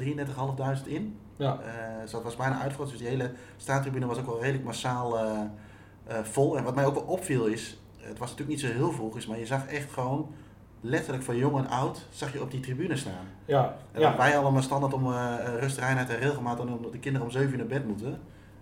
33.500 0.83 0.87
in. 0.87 1.17
ja. 1.35 1.59
Eh, 1.59 2.01
dus 2.01 2.11
dat 2.11 2.23
was 2.23 2.35
bijna 2.35 2.59
uitverkocht. 2.59 2.89
Dus 2.89 2.99
die 2.99 3.07
hele 3.09 3.31
staantribune 3.57 4.05
was 4.05 4.17
ook 4.19 4.25
wel 4.25 4.39
redelijk 4.41 4.63
massaal 4.65 5.17
vol. 6.23 6.57
En 6.57 6.63
wat 6.63 6.75
mij 6.75 6.85
ook 6.85 6.93
wel 6.93 7.03
opviel 7.03 7.45
is, 7.45 7.79
het 7.97 8.17
was 8.19 8.29
natuurlijk 8.29 8.61
niet 8.61 8.69
zo 8.69 8.75
heel 8.77 8.91
vroeg, 8.91 9.17
is, 9.17 9.27
maar 9.27 9.39
je 9.39 9.45
zag 9.45 9.67
echt 9.67 9.91
gewoon 9.91 10.33
letterlijk 10.81 11.23
van 11.23 11.37
jong 11.37 11.57
en 11.57 11.67
oud, 11.69 12.05
zag 12.09 12.33
je 12.33 12.41
op 12.41 12.51
die 12.51 12.59
tribune 12.59 12.95
staan. 12.97 13.25
ja, 13.45 13.75
En 13.91 14.01
ja. 14.01 14.17
wij 14.17 14.37
allemaal 14.37 14.61
standaard 14.61 14.93
om 14.93 15.07
uh, 15.07 15.33
rust, 15.59 15.77
reinheid 15.77 16.09
en 16.09 16.17
regelmaat, 16.19 16.59
omdat 16.59 16.91
de 16.91 16.99
kinderen 16.99 17.27
om 17.27 17.33
7 17.33 17.51
uur 17.51 17.57
naar 17.57 17.65
bed 17.67 17.87
moeten. 17.87 18.19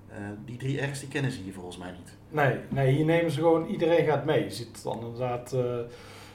Eh, 0.09 0.17
die 0.45 0.57
drie 0.57 0.79
ergens, 0.79 0.99
die 0.99 1.09
kennen 1.09 1.31
ze 1.31 1.41
hier 1.41 1.53
volgens 1.53 1.77
mij 1.77 1.91
niet. 1.91 2.13
Nee, 2.29 2.55
nee, 2.69 2.95
hier 2.95 3.05
nemen 3.05 3.31
ze 3.31 3.39
gewoon, 3.39 3.67
iedereen 3.67 4.05
gaat 4.05 4.25
mee. 4.25 4.43
Je 4.43 4.51
ziet 4.51 4.83
dan 4.83 4.99
inderdaad 4.99 5.53
eh, 5.53 5.61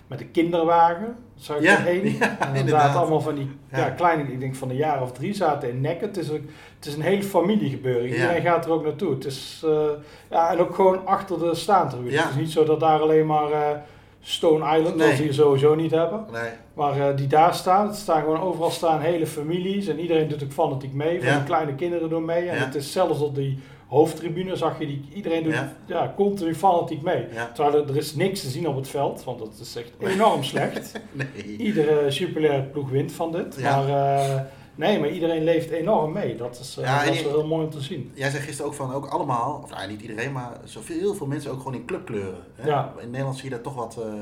met 0.06 0.18
de 0.18 0.26
kinderwagen, 0.26 1.16
zag 1.34 1.56
ik 1.56 1.62
Ja, 1.62 1.78
er 1.78 1.86
één. 1.86 2.04
ja, 2.04 2.10
inderdaad, 2.10 2.56
inderdaad. 2.56 2.96
allemaal 2.96 3.20
van 3.20 3.34
die 3.34 3.50
ja. 3.70 3.78
Ja. 3.78 3.90
kleine, 3.90 4.32
ik 4.32 4.40
denk 4.40 4.54
van 4.54 4.70
een 4.70 4.76
jaar 4.76 5.02
of 5.02 5.12
drie 5.12 5.34
zaten 5.34 5.70
in 5.70 5.80
nekken. 5.80 6.08
Het 6.08 6.16
is, 6.16 6.28
een, 6.28 6.50
het 6.76 6.86
is 6.86 6.94
een 6.94 7.02
hele 7.02 7.22
familiegebeuren. 7.22 8.08
Iedereen 8.08 8.42
gaat 8.42 8.64
er 8.64 8.70
ook 8.70 8.84
naartoe. 8.84 9.14
Het 9.14 9.24
is, 9.24 9.62
uh, 9.64 9.90
ja, 10.30 10.50
en 10.50 10.58
ook 10.58 10.74
gewoon 10.74 11.06
achter 11.06 11.38
de 11.38 11.54
staantribune. 11.54 12.16
Het 12.16 12.30
is 12.30 12.36
niet 12.36 12.50
zo 12.50 12.64
dat 12.64 12.80
daar 12.80 13.00
alleen 13.00 13.26
maar 13.26 13.82
Stone 14.24 14.78
Island, 14.78 14.96
Nee. 14.96 15.08
wat 15.08 15.16
we 15.16 15.22
hier 15.22 15.34
sowieso 15.34 15.74
niet 15.74 15.90
hebben. 15.90 16.24
Nee. 16.32 16.50
Maar 16.74 16.96
uh, 16.98 17.16
die 17.16 17.26
daar 17.26 17.54
staan, 17.54 17.86
het 17.86 17.96
staan 17.96 18.20
gewoon 18.22 18.40
overal 18.40 18.70
staan 18.70 19.00
hele 19.00 19.26
families 19.26 19.86
en 19.86 19.98
iedereen 20.00 20.28
doet 20.28 20.42
ook 20.44 20.52
fanatiek 20.52 20.92
mee. 20.92 21.18
Van 21.22 21.28
Ja. 21.32 21.38
kleine 21.46 21.74
kinderen 21.74 22.08
doen 22.08 22.24
mee. 22.24 22.48
En 22.48 22.56
Ja. 22.56 22.64
het 22.64 22.74
is 22.74 22.92
zelfs 22.92 23.20
op 23.20 23.34
die 23.34 23.58
hoofdtribune 23.86 24.56
zag 24.56 24.78
je 24.78 24.86
die, 24.86 25.04
iedereen 25.14 25.42
doet 25.42 25.52
Ja. 25.54 25.72
ja. 25.86 26.12
continu 26.16 26.54
fanatiek 26.54 27.02
mee. 27.02 27.24
Terwijl 27.54 27.82
er, 27.84 27.90
er 27.90 27.96
is 27.96 28.14
niks 28.14 28.40
te 28.40 28.48
zien 28.48 28.68
op 28.68 28.76
het 28.76 28.88
veld, 28.88 29.24
want 29.24 29.40
het 29.40 29.58
is 29.60 29.76
echt 29.76 29.92
enorm 30.14 30.42
slecht. 30.44 30.92
nee. 31.12 31.56
Iedere 31.58 32.08
Jupiler 32.10 32.62
ploeg 32.62 32.90
wint 32.90 33.12
van 33.12 33.32
dit. 33.32 33.60
Maar 33.62 33.88
uh, 33.88 34.40
Nee, 34.74 35.00
maar 35.00 35.08
iedereen 35.08 35.44
leeft 35.44 35.70
enorm 35.70 36.12
mee. 36.12 36.36
Dat 36.36 36.58
is, 36.58 36.78
uh, 36.78 36.84
Ja, 36.84 37.00
en 37.00 37.06
dat 37.06 37.14
is 37.14 37.22
wel 37.22 37.32
heel 37.32 37.46
mooi 37.46 37.64
om 37.64 37.70
te 37.70 37.80
zien. 37.80 38.10
Jij 38.14 38.30
zei 38.30 38.42
gisteren 38.42 38.70
ook 38.70 38.76
van 38.76 38.92
ook 38.92 39.06
allemaal, 39.06 39.60
of 39.62 39.70
nou, 39.70 39.88
niet 39.88 40.02
iedereen, 40.02 40.32
maar 40.32 40.60
zoveel, 40.64 40.98
heel 40.98 41.14
veel 41.14 41.26
mensen 41.26 41.50
ook 41.50 41.58
gewoon 41.58 41.74
in 41.74 41.84
clubkleuren. 41.84 42.44
Hè? 42.54 42.68
Ja. 42.68 42.92
In 43.00 43.10
Nederland 43.10 43.36
zie 43.36 43.44
je 43.44 43.54
dat 43.54 43.62
toch 43.62 43.74
wat, 43.74 43.96
eh, 44.02 44.12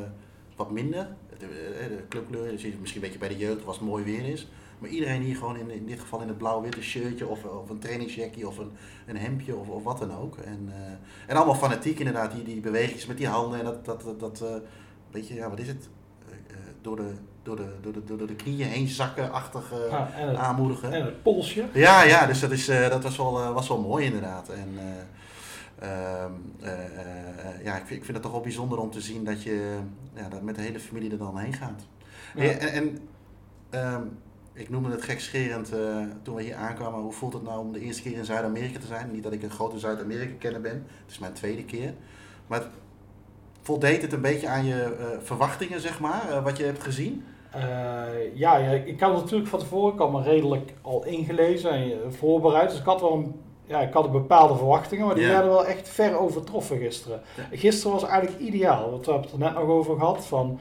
wat 0.57 0.71
minder. 0.71 1.09
De, 1.29 1.37
de, 1.39 1.97
de 1.97 2.03
clubkleuren, 2.09 2.59
zie 2.59 2.71
je 2.71 2.77
misschien 2.81 3.03
een 3.03 3.09
beetje 3.09 3.27
bij 3.27 3.37
de 3.37 3.45
jeugd 3.45 3.67
als 3.67 3.77
het 3.79 3.87
mooi 3.87 4.05
weer 4.05 4.29
is. 4.29 4.49
Maar 4.79 4.91
iedereen 4.91 5.23
hier 5.23 5.37
gewoon 5.37 5.57
in, 5.57 5.71
in 5.71 5.87
dit 5.87 6.01
geval 6.01 6.21
in 6.21 6.29
het 6.29 6.39
blauw-witte 6.39 6.83
shirtje 6.83 7.27
of, 7.27 7.45
of 7.45 7.71
een 7.71 7.79
trainingsjackie 7.79 8.47
of 8.47 8.59
een, 8.59 8.73
een 9.07 9.17
hemdje 9.17 9.57
of, 9.57 9.69
of 9.69 9.83
wat 9.83 9.99
dan 9.99 10.17
ook. 10.17 10.37
En, 10.37 10.69
eh, 10.73 10.93
en 11.27 11.37
allemaal 11.37 11.55
fanatiek 11.55 11.99
inderdaad, 11.99 12.33
die, 12.33 12.43
die 12.43 12.61
bewegingen 12.61 13.09
met 13.09 13.17
die 13.17 13.27
handen 13.27 13.59
en 13.59 13.65
dat, 13.65 13.85
dat, 13.85 14.03
dat, 14.03 14.21
dat 14.21 14.41
eh, 14.41 14.55
beetje, 15.11 15.35
ja 15.35 15.51
wat 15.51 15.59
is 15.59 15.69
het, 15.69 15.89
Eh, 16.31 16.55
eh, 16.55 16.73
door, 16.81 16.97
de, 16.97 17.13
door, 17.43 17.57
de, 17.57 17.75
door, 17.81 17.93
de, 17.93 18.17
door 18.17 18.27
de 18.27 18.35
knieën 18.35 18.67
heen 18.69 18.89
zakken-achtig 18.89 19.73
eh, 19.73 19.91
Ja, 19.91 20.11
en, 20.17 20.29
het, 20.29 20.37
aanmoedigen. 20.37 20.93
en 20.93 21.05
het 21.05 21.23
polsje. 21.23 21.65
Ja, 21.73 22.03
ja, 22.03 22.27
dus 22.27 22.41
dat, 22.41 22.51
is, 22.51 22.69
eh, 22.69 22.89
dat 22.89 23.03
was, 23.03 23.17
wel, 23.17 23.41
eh, 23.41 23.53
was 23.53 23.69
wel 23.69 23.81
mooi 23.81 24.05
inderdaad. 24.05 24.49
En, 24.49 24.69
eh, 24.79 24.85
ehm, 25.89 26.33
eh, 26.61 26.73
eh, 26.85 27.65
ja, 27.65 27.77
ik 27.77 27.87
vind, 27.87 27.99
ik 27.99 28.05
vind 28.05 28.13
het 28.13 28.23
toch 28.23 28.33
wel 28.33 28.41
bijzonder 28.41 28.79
om 28.79 28.91
te 28.91 29.01
zien 29.01 29.25
dat 29.25 29.43
je 29.43 29.79
ja, 30.15 30.29
dat 30.29 30.43
met 30.43 30.55
de 30.55 30.63
hele 30.63 30.81
familie 30.81 31.11
er 31.11 31.19
dan 31.19 31.39
heen 31.39 31.53
gaat. 31.53 31.83
Ja. 32.35 32.43
En, 32.43 32.73
en, 32.73 32.99
ehm, 33.71 34.03
ik 34.53 34.71
noemde 34.71 34.91
het 34.91 35.03
gekscherend 35.03 35.73
toen 36.23 36.35
we 36.35 36.43
hier 36.43 36.55
aankwamen. 36.55 37.01
Hoe 37.01 37.13
voelt 37.13 37.33
het 37.33 37.43
nou 37.43 37.61
om 37.61 37.73
de 37.73 37.81
eerste 37.81 38.03
keer 38.03 38.17
in 38.17 38.25
Zuid-Amerika 38.25 38.79
te 38.79 38.87
zijn? 38.87 39.11
Niet 39.13 39.23
dat 39.23 39.33
ik 39.33 39.43
een 39.43 39.51
grote 39.51 39.79
Zuid-Amerika-kenner 39.79 40.61
ben. 40.61 40.73
Het 41.03 41.11
is 41.11 41.19
mijn 41.19 41.33
tweede 41.33 41.65
keer. 41.65 41.95
Maar 42.47 42.59
het- 42.59 42.69
voldeed 43.71 44.03
het 44.03 44.13
een 44.13 44.21
beetje 44.21 44.49
aan 44.49 44.65
je 44.65 44.83
eh, 44.83 45.07
verwachtingen, 45.23 45.81
zeg 45.81 46.01
maar, 46.01 46.29
eh, 46.31 46.45
wat 46.45 46.57
je 46.57 46.65
hebt 46.65 46.83
gezien? 46.83 47.25
Eh, 47.51 47.63
ja, 48.35 48.57
ik 48.57 49.01
had 49.01 49.13
natuurlijk 49.13 49.49
van 49.49 49.59
tevoren, 49.59 49.93
ik 49.93 49.99
had 49.99 50.13
me 50.13 50.23
redelijk 50.23 50.73
al 50.83 51.05
ingelezen 51.05 51.71
en 51.71 51.93
voorbereid. 52.09 52.71
Dus 52.71 52.79
ik 52.79 52.85
had 52.85 53.01
wel 53.01 53.13
een, 53.13 53.41
ja, 53.67 53.81
ik 53.81 53.93
had 53.93 54.13
bepaalde 54.13 54.57
verwachtingen, 54.57 55.07
maar 55.07 55.15
die 55.15 55.27
werden 55.27 55.51
wel 55.51 55.67
echt 55.67 55.89
ver 55.89 56.19
overtroffen 56.19 56.79
gisteren. 56.79 57.21
Ja. 57.37 57.57
Gisteren 57.57 57.93
was 57.93 58.05
eigenlijk 58.05 58.41
ideaal, 58.43 58.91
want 58.91 59.07
we 59.07 59.13
hebben 59.13 59.31
het 59.31 59.41
er 59.41 59.47
net 59.47 59.55
nog 59.55 59.69
over 59.69 59.99
gehad. 59.99 60.27
Van, 60.27 60.59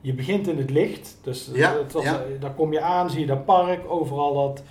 je 0.00 0.14
begint 0.14 0.48
in 0.48 0.58
het 0.58 0.70
licht, 0.70 1.18
dus 1.22 1.50
Ja, 1.52 1.76
het 1.78 1.92
was, 1.92 2.04
ja. 2.04 2.14
eh, 2.14 2.40
daar 2.40 2.54
kom 2.54 2.72
je 2.72 2.80
aan, 2.80 3.10
zie 3.10 3.20
je 3.20 3.26
dat 3.26 3.44
park, 3.44 3.90
overal 3.90 4.34
dat, 4.34 4.62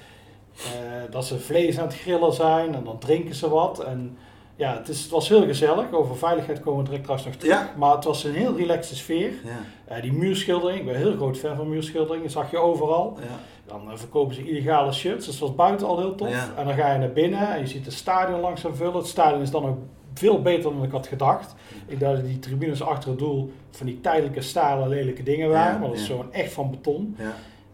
dat 1.09 1.25
ze 1.25 1.39
vlees 1.39 1.79
aan 1.79 1.87
het 1.87 1.95
grillen 1.95 2.33
zijn 2.33 2.75
en 2.75 2.83
dan 2.83 2.97
drinken 2.97 3.35
ze 3.35 3.49
wat. 3.49 3.79
En 3.83 4.17
ja, 4.57 4.77
het, 4.77 4.87
is, 4.89 5.01
het 5.01 5.11
was 5.11 5.29
heel 5.29 5.45
gezellig, 5.45 5.91
over 5.91 6.17
veiligheid 6.17 6.59
komen 6.59 6.79
we 6.79 6.89
direct 6.89 7.03
trouwens 7.03 7.29
nog 7.29 7.39
terug. 7.39 7.57
Ja. 7.59 7.71
Maar 7.77 7.95
het 7.95 8.03
was 8.03 8.23
een 8.23 8.33
heel 8.33 8.55
relaxte 8.57 8.95
sfeer. 8.95 9.31
Ja, 9.43 9.95
Eh, 9.95 10.01
die 10.01 10.13
muurschildering, 10.13 10.79
ik 10.79 10.85
ben 10.85 10.95
een 10.95 11.01
heel 11.01 11.15
groot 11.15 11.37
fan 11.37 11.55
van 11.55 11.69
muurschilderingen, 11.69 12.29
zag 12.29 12.51
je 12.51 12.57
overal. 12.57 13.17
ja, 13.21 13.25
Dan 13.65 13.91
eh, 13.91 13.97
verkopen 13.97 14.35
ze 14.35 14.49
illegale 14.49 14.91
shirts, 14.93 15.25
dus 15.25 15.39
dat 15.39 15.47
was 15.47 15.57
buiten 15.57 15.87
al 15.87 15.97
heel 15.99 16.15
tof. 16.15 16.29
En 16.57 16.65
dan 16.65 16.73
ga 16.75 16.91
je 16.93 16.99
naar 16.99 17.11
binnen 17.11 17.53
en 17.53 17.59
je 17.59 17.67
ziet 17.67 17.85
het 17.85 17.93
stadion 17.93 18.39
langzaam 18.39 18.75
vullen. 18.75 18.95
Het 18.95 19.07
stadion 19.07 19.41
is 19.41 19.51
dan 19.51 19.65
ook 19.65 19.77
veel 20.13 20.41
beter 20.41 20.63
dan 20.73 20.83
ik 20.83 20.91
had 20.91 21.07
gedacht. 21.07 21.55
Ik 21.87 21.99
dacht 21.99 22.15
dat 22.15 22.25
die 22.25 22.39
tribunes 22.39 22.81
achter 22.81 23.09
het 23.09 23.19
doel 23.19 23.51
van 23.71 23.85
die 23.85 24.01
tijdelijke 24.01 24.41
stalen 24.41 24.87
lelijke 24.87 25.23
dingen 25.23 25.49
waren, 25.49 25.79
maar 25.79 25.89
dat 25.89 25.97
is 25.97 26.07
gewoon 26.07 26.33
echt 26.33 26.53
van 26.53 26.69
beton. 26.71 27.15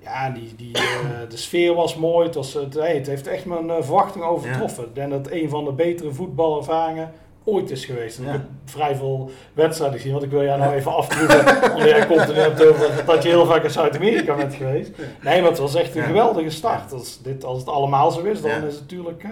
Ja. 0.04 0.30
Die, 0.30 0.54
die, 0.56 0.74
eh, 0.74 0.82
de 1.30 1.38
sfeer 1.38 1.74
was 1.74 1.96
mooi. 1.96 2.26
Het, 2.26 2.36
was, 2.36 2.54
het, 2.54 2.74
hey, 2.74 2.96
het 2.96 3.08
heeft 3.08 3.28
echt 3.28 3.46
mijn 3.46 3.70
eh, 3.70 3.76
verwachtingen 3.80 4.28
overtroffen. 4.28 4.84
Ik 4.84 4.96
denk 4.96 5.10
dat 5.10 5.26
het 5.26 5.34
een 5.34 5.50
van 5.50 5.66
de 5.66 5.72
betere 5.72 6.12
voetbalervaringen 6.12 7.12
ooit 7.44 7.72
is 7.72 7.86
geweest. 7.86 8.18
En 8.18 8.24
Ja. 8.24 8.34
Ik 8.34 8.40
heb 8.40 8.50
vrij 8.66 8.96
veel 8.96 9.32
wedstrijden 9.54 9.98
gezien, 9.98 10.12
want 10.12 10.24
ik 10.24 10.32
wil 10.32 10.44
jou 10.44 10.60
nou 10.60 10.74
even 10.74 10.96
afproeven. 10.96 11.40
omdat 11.72 11.90
jij 11.96 12.08
continu 12.08 12.40
hebt 12.40 12.66
over 12.66 13.06
dat 13.06 13.24
je 13.24 13.30
heel 13.30 13.46
vaak 13.46 13.64
in 13.64 13.70
Zuid-Amerika 13.70 14.36
bent 14.36 14.54
geweest. 14.54 14.92
Nee, 15.22 15.42
maar 15.42 15.50
het 15.50 15.60
was 15.60 15.76
echt 15.76 15.96
een 15.96 16.04
geweldige 16.04 16.50
start. 16.50 16.94
Als, 16.94 17.22
dit, 17.22 17.44
als 17.44 17.58
het 17.58 17.68
allemaal 17.68 18.12
zo 18.12 18.22
is, 18.22 18.42
dan 18.42 18.52
is 18.52 18.74
het 18.74 18.82
natuurlijk... 18.82 19.24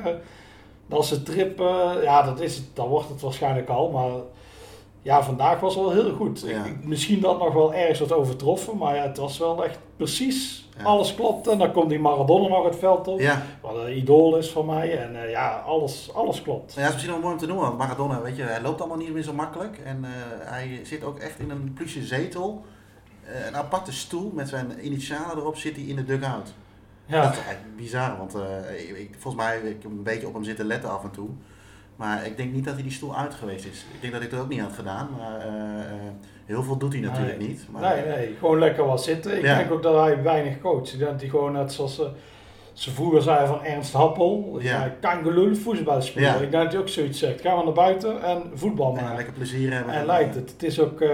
eh, 0.89 0.99
is 0.99 1.09
de 1.09 1.23
trip... 1.23 1.59
eh, 1.59 1.91
ja, 2.03 2.21
dat 2.21 2.39
is 2.39 2.55
het, 2.55 2.65
dan 2.73 2.87
wordt 2.87 3.09
het 3.09 3.21
waarschijnlijk 3.21 3.69
al, 3.69 3.89
maar... 3.89 4.11
Ja, 5.01 5.23
vandaag 5.23 5.59
was 5.59 5.75
wel 5.75 5.91
heel 5.91 6.13
goed. 6.13 6.41
Ja. 6.41 6.65
Ik, 6.65 6.65
ik- 6.65 6.85
misschien 6.85 7.19
dat 7.21 7.39
nog 7.39 7.53
wel 7.53 7.73
ergens 7.73 7.99
wat 7.99 8.11
overtroffen, 8.11 8.77
maar 8.77 8.95
ja, 8.95 9.01
het 9.01 9.17
was 9.17 9.37
wel 9.37 9.65
echt 9.65 9.79
precies 9.97 10.69
Ja. 10.77 10.83
alles 10.83 11.15
klopt. 11.15 11.47
En 11.47 11.57
dan 11.57 11.71
komt 11.71 11.89
die 11.89 11.99
Maradona 11.99 12.47
nog 12.47 12.63
het 12.65 12.75
veld 12.75 13.07
op, 13.07 13.19
ja. 13.19 13.41
wat 13.61 13.75
een 13.75 13.97
idool 13.97 14.37
is 14.37 14.49
van 14.49 14.65
mij. 14.65 14.97
En 14.97 15.23
eh, 15.23 15.29
ja, 15.29 15.57
alles, 15.65 16.13
alles 16.13 16.41
klopt. 16.41 16.73
Ja, 16.73 16.79
het 16.79 16.87
is 16.87 16.93
misschien 16.93 17.13
wel 17.13 17.21
mooi 17.21 17.33
om 17.33 17.39
te 17.39 17.45
noemen, 17.47 17.65
want 17.65 17.77
Maradona, 17.77 18.21
weet 18.21 18.35
je, 18.35 18.43
hij 18.43 18.61
loopt 18.61 18.79
allemaal 18.79 18.97
niet 18.97 19.13
meer 19.13 19.23
zo 19.23 19.33
makkelijk. 19.33 19.77
En 19.83 20.03
eh, 20.03 20.09
hij 20.51 20.79
zit 20.83 21.03
ook 21.03 21.19
echt 21.19 21.39
in 21.39 21.49
een 21.49 21.73
pluche 21.73 22.03
zetel. 22.03 22.63
Eh, 23.23 23.45
een 23.47 23.55
aparte 23.55 23.91
stoel 23.93 24.31
met 24.35 24.49
zijn 24.49 24.85
initialen 24.85 25.37
erop 25.37 25.57
zit 25.57 25.75
hij 25.75 25.85
in 25.85 25.95
de 25.95 26.05
dugout. 26.05 26.53
Ja, 27.05 27.23
Dat 27.23 27.33
is 27.33 27.39
bizar, 27.75 28.17
want 28.17 28.35
ik, 28.77 28.97
ik- 28.97 29.15
volgens 29.19 29.43
mij 29.43 29.53
heb 29.53 29.65
ik 29.65 29.83
een 29.83 30.03
beetje 30.03 30.27
op 30.27 30.33
hem 30.33 30.43
zitten 30.43 30.65
letten 30.65 30.89
af 30.89 31.03
en 31.03 31.11
toe. 31.11 31.29
Maar 32.01 32.25
ik 32.25 32.37
denk 32.37 32.53
niet 32.53 32.65
dat 32.65 32.73
hij 32.73 32.83
die 32.83 32.91
stoel 32.91 33.15
uit 33.15 33.33
geweest 33.33 33.65
is. 33.65 33.85
Ik 33.93 34.01
denk 34.01 34.13
dat 34.13 34.21
ik 34.21 34.31
dat 34.31 34.39
ook 34.39 34.49
niet 34.49 34.59
had 34.59 34.73
gedaan, 34.73 35.09
maar 35.17 35.39
eh, 35.39 35.45
eh, 35.47 35.95
heel 36.45 36.63
veel 36.63 36.77
doet 36.77 36.93
hij 36.93 37.01
natuurlijk 37.01 37.37
Nee. 37.37 37.47
niet. 37.47 37.65
Maar, 37.69 37.81
nee, 37.95 38.15
nee, 38.15 38.35
gewoon 38.39 38.59
lekker 38.59 38.85
wat 38.85 39.03
zitten. 39.03 39.37
Ik 39.37 39.43
Ja. 39.43 39.57
denk 39.57 39.71
ook 39.71 39.83
dat 39.83 40.03
hij 40.03 40.21
weinig 40.23 40.59
coacht. 40.61 40.93
Ik 40.93 40.99
denk 40.99 41.11
dat 41.11 41.21
hij 41.21 41.29
gewoon 41.29 41.51
net 41.53 41.73
zoals 41.73 41.95
ze, 41.95 42.09
ze 42.73 42.91
vroeger 42.91 43.21
zeiden 43.21 43.47
van 43.47 43.63
Ernst 43.63 43.93
Happel, 43.93 44.57
Ja. 44.61 44.91
voetbal 45.53 46.01
spelen. 46.01 46.27
Ja. 46.29 46.33
Ik 46.35 46.51
denk 46.51 46.63
dat 46.63 46.71
hij 46.71 46.81
ook 46.81 46.87
zoiets 46.89 47.19
zegt. 47.19 47.41
Ga 47.41 47.55
maar 47.55 47.63
naar 47.63 47.73
buiten 47.73 48.23
en 48.23 48.43
voetbal 48.53 48.89
En 48.89 49.01
maken. 49.03 49.15
lekker 49.15 49.33
plezier 49.33 49.73
hebben. 49.73 49.93
En 49.93 50.05
lijkt 50.05 50.35
het. 50.35 50.51
Het 50.51 50.63
is 50.63 50.79
ook, 50.79 51.01
eh, 51.01 51.09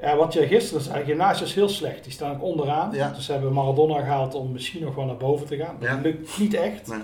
ja, 0.00 0.16
wat 0.16 0.32
je 0.32 0.46
gisteren 0.46 0.82
zei, 0.82 1.04
gymnasium 1.04 1.46
is 1.46 1.54
heel 1.54 1.68
slecht. 1.68 2.04
Die 2.04 2.12
staan 2.12 2.34
ook 2.34 2.42
onderaan. 2.42 2.90
Ja. 2.92 3.08
Dus 3.10 3.24
ze 3.26 3.32
hebben 3.32 3.52
Maradona 3.52 3.98
gehaald 4.00 4.34
om 4.34 4.52
misschien 4.52 4.84
nog 4.84 4.94
wel 4.94 5.04
naar 5.04 5.16
boven 5.16 5.46
te 5.46 5.56
gaan. 5.56 5.76
Dat 5.80 5.98
lukt 6.02 6.38
niet 6.38 6.54
echt. 6.54 6.88
Nee. 6.88 6.98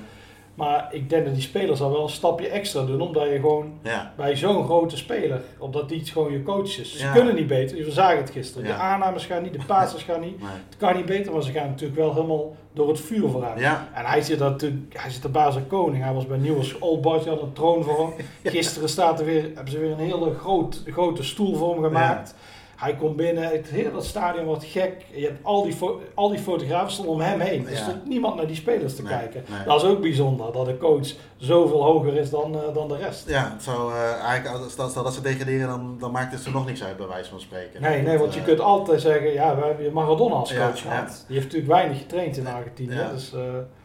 Maar 0.55 0.88
ik 0.91 1.11
denk 1.11 1.25
dat 1.25 1.35
die 1.35 1.43
spelers 1.43 1.81
al 1.81 1.91
wel 1.91 2.03
een 2.03 2.09
stapje 2.09 2.49
extra 2.49 2.85
doen. 2.85 3.01
Omdat 3.01 3.23
je 3.29 3.35
gewoon 3.35 3.73
Ja, 3.83 4.12
bij 4.17 4.37
zo'n 4.37 4.65
grote 4.65 4.97
speler, 4.97 5.43
omdat 5.59 5.88
die 5.88 6.05
gewoon 6.05 6.33
je 6.33 6.43
coach 6.43 6.79
is. 6.79 6.97
Ze 6.99 7.05
Ja. 7.05 7.12
kunnen 7.12 7.35
niet 7.35 7.47
beter. 7.47 7.77
We 7.85 7.91
zagen 7.91 8.17
het 8.17 8.31
gisteren. 8.31 8.67
Ja. 8.69 8.75
De 8.75 8.81
aannames 8.81 9.27
gaan 9.27 9.43
niet, 9.43 9.53
de 9.53 9.65
passes 9.67 10.03
gaan 10.03 10.21
niet. 10.21 10.41
nee. 10.41 10.51
Het 10.69 10.77
kan 10.79 10.97
niet 10.97 11.07
beter, 11.07 11.33
maar 11.33 11.43
ze 11.43 11.53
gaan 11.53 11.67
natuurlijk 11.69 11.99
wel 12.01 12.15
helemaal 12.15 12.57
door 12.73 12.88
het 12.88 13.01
vuur 13.01 13.29
vooruit. 13.31 13.59
ja, 13.61 13.88
En 13.95 14.05
hij 14.05 14.21
zit, 14.23 14.38
natuurlijk, 14.38 14.99
hij 14.99 15.11
zit 15.11 15.25
erbij 15.25 15.45
als 15.45 15.57
een 15.57 15.67
koning. 15.67 16.03
Hij 16.05 16.12
was 16.12 16.27
bij 16.27 16.38
Nieuws 16.38 16.79
Old 16.79 17.03
die 17.03 17.12
had 17.33 17.43
een 17.43 17.53
troon 17.53 17.83
voor 17.85 17.99
hem. 17.99 18.12
Gisteren 18.53 18.88
staat 18.88 19.19
er 19.21 19.25
weer, 19.27 19.43
hebben 19.55 19.71
ze 19.73 19.79
weer 19.79 19.91
een 19.91 19.99
hele 19.99 20.35
groot, 20.35 20.83
grote 20.87 21.23
stoel 21.23 21.55
voor 21.57 21.75
hem 21.75 21.83
gemaakt. 21.85 22.35
Hij 22.83 22.97
komt 22.97 23.16
binnen, 23.16 23.45
het 23.49 23.66
hele 23.68 24.01
stadion 24.01 24.45
wordt 24.45 24.64
gek. 24.64 25.05
Je 25.14 25.25
hebt 25.25 25.45
al 25.45 25.62
die, 25.62 25.77
al 26.14 26.29
die 26.29 26.38
fotografen 26.38 26.90
stonden 26.90 27.14
om 27.14 27.21
hem 27.21 27.40
heen. 27.40 27.66
Er 27.66 27.73
Ja. 27.73 27.77
stond 27.79 28.07
niemand 28.09 28.37
naar 28.37 28.47
die 28.47 28.57
spelers 28.57 28.97
te 28.97 29.03
Nee, 29.03 29.12
kijken. 29.12 29.45
nee. 29.51 29.64
Dat 29.64 29.83
is 29.83 29.88
ook 29.88 30.01
bijzonder, 30.01 30.53
dat 30.53 30.66
de 30.66 30.77
coach 30.79 31.09
zoveel 31.37 31.83
hoger 31.85 32.14
is 32.16 32.31
dan, 32.31 32.55
eh, 32.55 32.75
dan 32.75 32.88
de 32.88 32.97
rest. 32.97 33.29
ja 33.29 33.57
zou, 33.61 33.92
eh, 33.92 34.12
eigenlijk, 34.23 34.62
als- 34.62 34.73
stel, 34.73 34.88
stel 34.88 35.03
dat 35.03 35.14
ze 35.14 35.21
degraderen, 35.21 35.68
dan, 35.68 35.97
dan 35.99 36.11
maakt 36.11 36.33
het 36.33 36.45
er 36.45 36.53
nog 36.53 36.66
niks 36.66 36.85
uit, 36.85 36.97
bij 36.97 37.07
wijze 37.09 37.31
van 37.31 37.40
spreken. 37.40 37.83
Nee, 37.83 38.03
nee, 38.03 38.18
want 38.18 38.35
je 38.35 38.40
Eh, 38.40 38.47
kunt 38.47 38.61
altijd 38.61 39.01
zeggen, 39.01 39.33
ja, 39.33 39.57
we 39.57 39.64
hebben 39.64 39.92
Maradona 39.92 40.35
als 40.35 40.55
coach 40.55 40.83
ja. 40.83 40.90
gehad. 40.90 41.25
Die 41.27 41.37
heeft 41.37 41.47
natuurlijk 41.53 41.73
weinig 41.73 41.99
getraind 41.99 42.37
in 42.37 42.47
Argentinië. 42.47 43.01
Dus, 43.12 43.33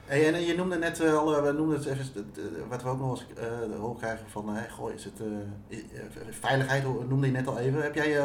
Hey, 0.05 0.33
en 0.33 0.41
je 0.45 0.55
noemde 0.55 0.77
net 0.77 1.01
al, 1.13 1.41
we 1.41 1.51
noemden 1.51 1.77
het 1.77 1.85
even, 1.85 2.31
wat 2.69 2.83
we 2.83 2.89
ook 2.89 2.99
nog 2.99 3.09
eens 3.11 3.25
eh 3.39 3.79
horen 3.79 3.97
krijgen 3.97 4.25
van, 4.29 4.55
eh, 4.55 4.71
goh, 4.71 4.93
is 4.93 5.03
het, 5.03 5.21
veiligheid 6.29 6.83
noemde 7.09 7.25
je 7.25 7.31
net 7.33 7.47
al 7.47 7.57
even. 7.57 7.81
Heb 7.81 7.95
jij 7.95 8.21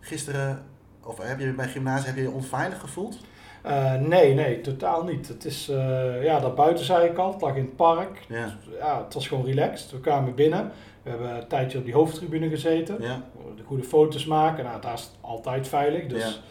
gisteren, 0.00 0.62
of 1.04 1.18
heb 1.22 1.40
je 1.40 1.52
bij 1.52 1.68
gymnasium, 1.68 2.06
heb 2.06 2.16
je 2.16 2.22
je 2.22 2.30
onveilig 2.30 2.80
gevoeld? 2.80 3.18
eh, 3.62 3.94
nee, 3.94 4.34
nee, 4.34 4.60
totaal 4.60 5.04
niet. 5.04 5.28
Het 5.28 5.44
is, 5.44 5.68
eh, 5.68 6.22
ja, 6.24 6.40
dat 6.40 6.54
buiten 6.54 6.84
zei 6.84 7.08
ik 7.08 7.16
al, 7.18 7.32
het 7.32 7.40
lag 7.40 7.54
in 7.54 7.62
het 7.62 7.76
park. 7.76 8.24
Ja, 8.28 8.56
Ja, 8.78 9.02
het 9.04 9.14
was 9.14 9.28
gewoon 9.28 9.44
relaxed. 9.44 9.90
We 9.90 10.00
kwamen 10.00 10.34
binnen. 10.34 10.72
We 11.02 11.10
hebben 11.10 11.34
een 11.36 11.46
tijdje 11.46 11.78
op 11.78 11.84
die 11.84 11.94
hoofdtribune 11.94 12.48
gezeten. 12.48 12.96
ja, 13.02 13.22
De 13.56 13.62
goede 13.66 13.82
foto's 13.82 14.26
maken. 14.26 14.64
Nou, 14.64 14.80
daar 14.80 14.92
is 14.94 15.00
het 15.00 15.10
altijd 15.20 15.68
veilig. 15.68 16.06
Dus 16.06 16.42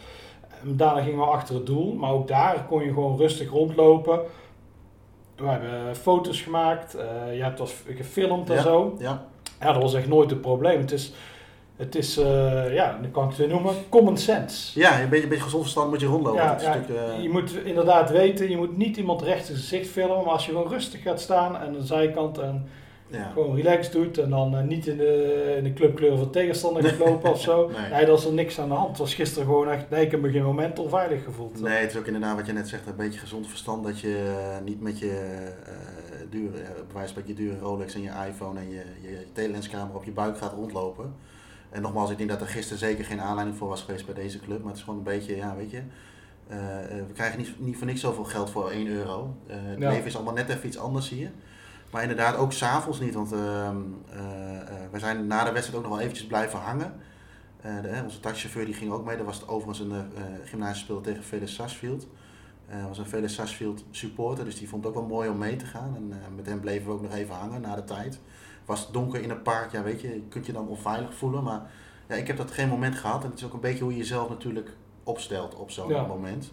En 0.62 0.76
daarna 0.76 1.02
gingen 1.02 1.18
we 1.18 1.24
achter 1.24 1.54
het 1.54 1.66
doel. 1.66 1.94
Maar 1.94 2.10
ook 2.10 2.28
daar 2.28 2.64
kon 2.68 2.82
je 2.84 2.92
gewoon 2.92 3.16
rustig 3.16 3.50
rondlopen. 3.50 4.20
We 5.36 5.46
hebben 5.46 5.96
foto's 5.96 6.42
gemaakt. 6.42 6.94
eh 6.94 7.36
je 7.36 7.42
hebt 7.42 7.58
dat 7.58 7.74
gefilmd 7.96 8.50
en 8.50 8.56
Ja. 8.56 8.62
zo. 8.62 8.96
ja, 8.98 9.24
Ja, 9.60 9.72
dat 9.72 9.82
was 9.82 9.94
echt 9.94 10.08
nooit 10.08 10.30
een 10.30 10.40
probleem. 10.40 10.80
Het 10.80 10.92
is, 10.92 11.12
het 11.80 11.94
is 11.94 12.16
eh, 12.16 12.74
ja, 12.74 12.98
dan 13.02 13.10
kan 13.10 13.22
ik 13.22 13.28
het 13.28 13.38
weer 13.38 13.48
noemen, 13.48 13.74
common 13.88 14.16
sense. 14.16 14.80
ja 14.80 15.00
een 15.00 15.08
beetje, 15.08 15.22
een 15.22 15.28
beetje 15.28 15.44
gezond 15.44 15.62
verstand 15.62 15.90
moet 15.90 16.00
je 16.00 16.06
rondlopen. 16.06 16.42
Ja, 16.42 16.58
eh, 16.58 17.22
je 17.22 17.28
moet 17.28 17.54
inderdaad 17.64 18.10
weten, 18.10 18.50
je 18.50 18.56
moet 18.56 18.76
niet 18.76 18.96
iemand 18.96 19.22
recht 19.22 19.48
in 19.48 19.56
zijn 19.56 19.58
gezicht 19.58 19.88
filmen, 19.88 20.24
maar 20.24 20.32
als 20.32 20.46
je 20.46 20.52
gewoon 20.52 20.68
rustig 20.68 21.02
gaat 21.02 21.20
staan 21.20 21.56
aan 21.56 21.72
de 21.72 21.84
zijkant 21.84 22.38
en 22.38 22.68
ja. 23.06 23.30
gewoon 23.32 23.56
relaxed 23.56 23.92
doet 23.92 24.18
en 24.18 24.30
dan 24.30 24.56
eh, 24.56 24.62
niet 24.62 24.86
in 24.86 24.96
de, 24.96 25.54
in 25.58 25.64
de 25.64 25.72
clubkleur 25.72 26.16
van 26.16 26.30
tegenstander 26.30 26.84
gaat 26.84 26.98
lopen 26.98 27.30
of 27.30 27.40
zo. 27.40 27.58
Nee. 27.80 27.90
Nee, 27.90 28.06
dat 28.06 28.18
is 28.18 28.24
er 28.24 28.32
niks 28.32 28.58
aan 28.60 28.68
de 28.68 28.74
hand. 28.74 28.88
Het 28.88 28.98
was 28.98 29.14
gisteren 29.14 29.46
gewoon 29.46 29.70
echt, 29.70 29.90
nee, 29.90 30.04
ik 30.04 30.10
heb 30.10 30.20
me 30.20 30.30
geen 30.30 30.42
moment 30.42 30.78
onveilig 30.78 31.24
gevoeld. 31.24 31.60
Nee, 31.60 31.78
het 31.78 31.90
is 31.90 31.96
ook 31.96 32.06
inderdaad 32.06 32.36
wat 32.36 32.46
je 32.46 32.52
net 32.52 32.68
zegt, 32.68 32.86
een 32.86 32.96
beetje 32.96 33.20
gezond 33.20 33.48
verstand 33.48 33.84
dat 33.84 34.00
je 34.00 34.34
niet 34.64 34.80
met 34.80 34.98
je 34.98 35.48
dure, 36.30 36.52
bij 36.52 36.94
wijze 36.94 37.14
van 37.14 37.22
je 37.26 37.34
dure 37.34 37.58
Rolex 37.58 37.94
en 37.94 38.02
je 38.02 38.12
iPhone 38.28 38.60
en 38.60 38.70
je, 38.70 38.82
je, 39.02 39.10
je 39.10 39.26
telelenskamer 39.32 39.96
op 39.96 40.04
je 40.04 40.12
buik 40.12 40.38
gaat 40.38 40.52
rondlopen. 40.52 41.14
En 41.70 41.82
nogmaals, 41.82 42.10
ik 42.10 42.18
denk 42.18 42.30
dat 42.30 42.40
er 42.40 42.46
gisteren 42.46 42.78
zeker 42.78 43.04
geen 43.04 43.20
aanleiding 43.20 43.58
voor 43.58 43.68
was 43.68 43.82
geweest 43.82 44.04
bij 44.06 44.14
deze 44.14 44.40
club, 44.40 44.58
maar 44.58 44.68
het 44.68 44.76
is 44.76 44.82
gewoon 44.82 44.98
een 44.98 45.04
beetje, 45.04 45.36
ja, 45.36 45.56
weet 45.56 45.70
je, 45.70 45.82
Eh, 46.48 46.98
eh, 46.98 47.06
we 47.06 47.12
krijgen 47.12 47.38
niet, 47.38 47.60
niet 47.60 47.76
voor 47.76 47.86
niks 47.86 48.00
zoveel 48.00 48.24
geld 48.24 48.50
voor 48.50 48.70
1 48.70 48.86
euro. 48.86 49.36
Eh, 49.46 49.56
het 49.60 49.78
Ja. 49.78 49.88
leven 49.90 50.06
is 50.06 50.14
allemaal 50.16 50.34
net 50.34 50.48
even 50.48 50.66
iets 50.66 50.78
anders 50.78 51.08
hier. 51.08 51.30
Maar 51.90 52.02
inderdaad, 52.02 52.36
ook 52.36 52.52
s'avonds 52.52 53.00
niet. 53.00 53.14
Want 53.14 53.30
we 54.90 54.98
zijn 54.98 55.26
na 55.26 55.44
de 55.44 55.52
wedstrijd 55.52 55.78
ook 55.78 55.82
nog 55.88 55.92
wel 55.96 56.00
eventjes 56.00 56.26
blijven 56.26 56.58
hangen. 56.58 56.92
De, 57.62 58.00
onze 58.04 58.20
taxichauffeur 58.20 58.64
die 58.64 58.74
ging 58.74 58.92
ook 58.92 59.04
mee. 59.04 59.16
Er 59.16 59.24
was 59.24 59.48
overigens 59.48 59.78
een 59.78 59.90
uh, 59.92 59.98
gymnasiespeler 60.44 61.02
tegen 61.02 61.22
Felix 61.22 61.54
Sarsfield. 61.54 62.06
Hij 62.66 62.88
was 62.88 62.98
een 62.98 63.06
Felix 63.06 63.34
Sarsfield 63.34 63.84
supporter, 63.90 64.44
dus 64.44 64.58
die 64.58 64.68
vond 64.68 64.84
het 64.84 64.94
ook 64.94 64.98
wel 65.00 65.08
mooi 65.08 65.28
om 65.28 65.38
mee 65.38 65.56
te 65.56 65.64
gaan. 65.66 65.94
En 65.96 66.34
met 66.36 66.46
hem 66.46 66.60
bleven 66.60 66.86
we 66.86 66.92
ook 66.92 67.02
nog 67.02 67.14
even 67.14 67.34
hangen 67.34 67.60
na 67.60 67.74
de 67.74 67.84
tijd. 67.84 68.20
Het 68.70 68.78
was 68.78 68.92
donker 68.92 69.22
in 69.22 69.30
een 69.30 69.42
park, 69.42 69.72
ja 69.72 69.82
weet 69.82 70.00
je, 70.00 70.08
je 70.08 70.22
kunt 70.28 70.46
je 70.46 70.52
dan 70.52 70.68
onveilig 70.68 71.14
voelen. 71.14 71.42
Maar 71.42 71.60
ja, 72.08 72.14
ik 72.14 72.26
heb 72.26 72.36
dat 72.36 72.50
geen 72.50 72.68
moment 72.68 72.94
gehad. 72.96 73.22
En 73.24 73.30
het 73.30 73.38
is 73.38 73.44
ook 73.44 73.52
een 73.52 73.60
beetje 73.60 73.82
hoe 73.82 73.92
je 73.92 73.98
jezelf 73.98 74.28
natuurlijk 74.28 74.70
opstelt 75.04 75.54
op 75.54 75.70
zo'n 75.70 75.88
Ja. 75.88 76.02
moment. 76.06 76.52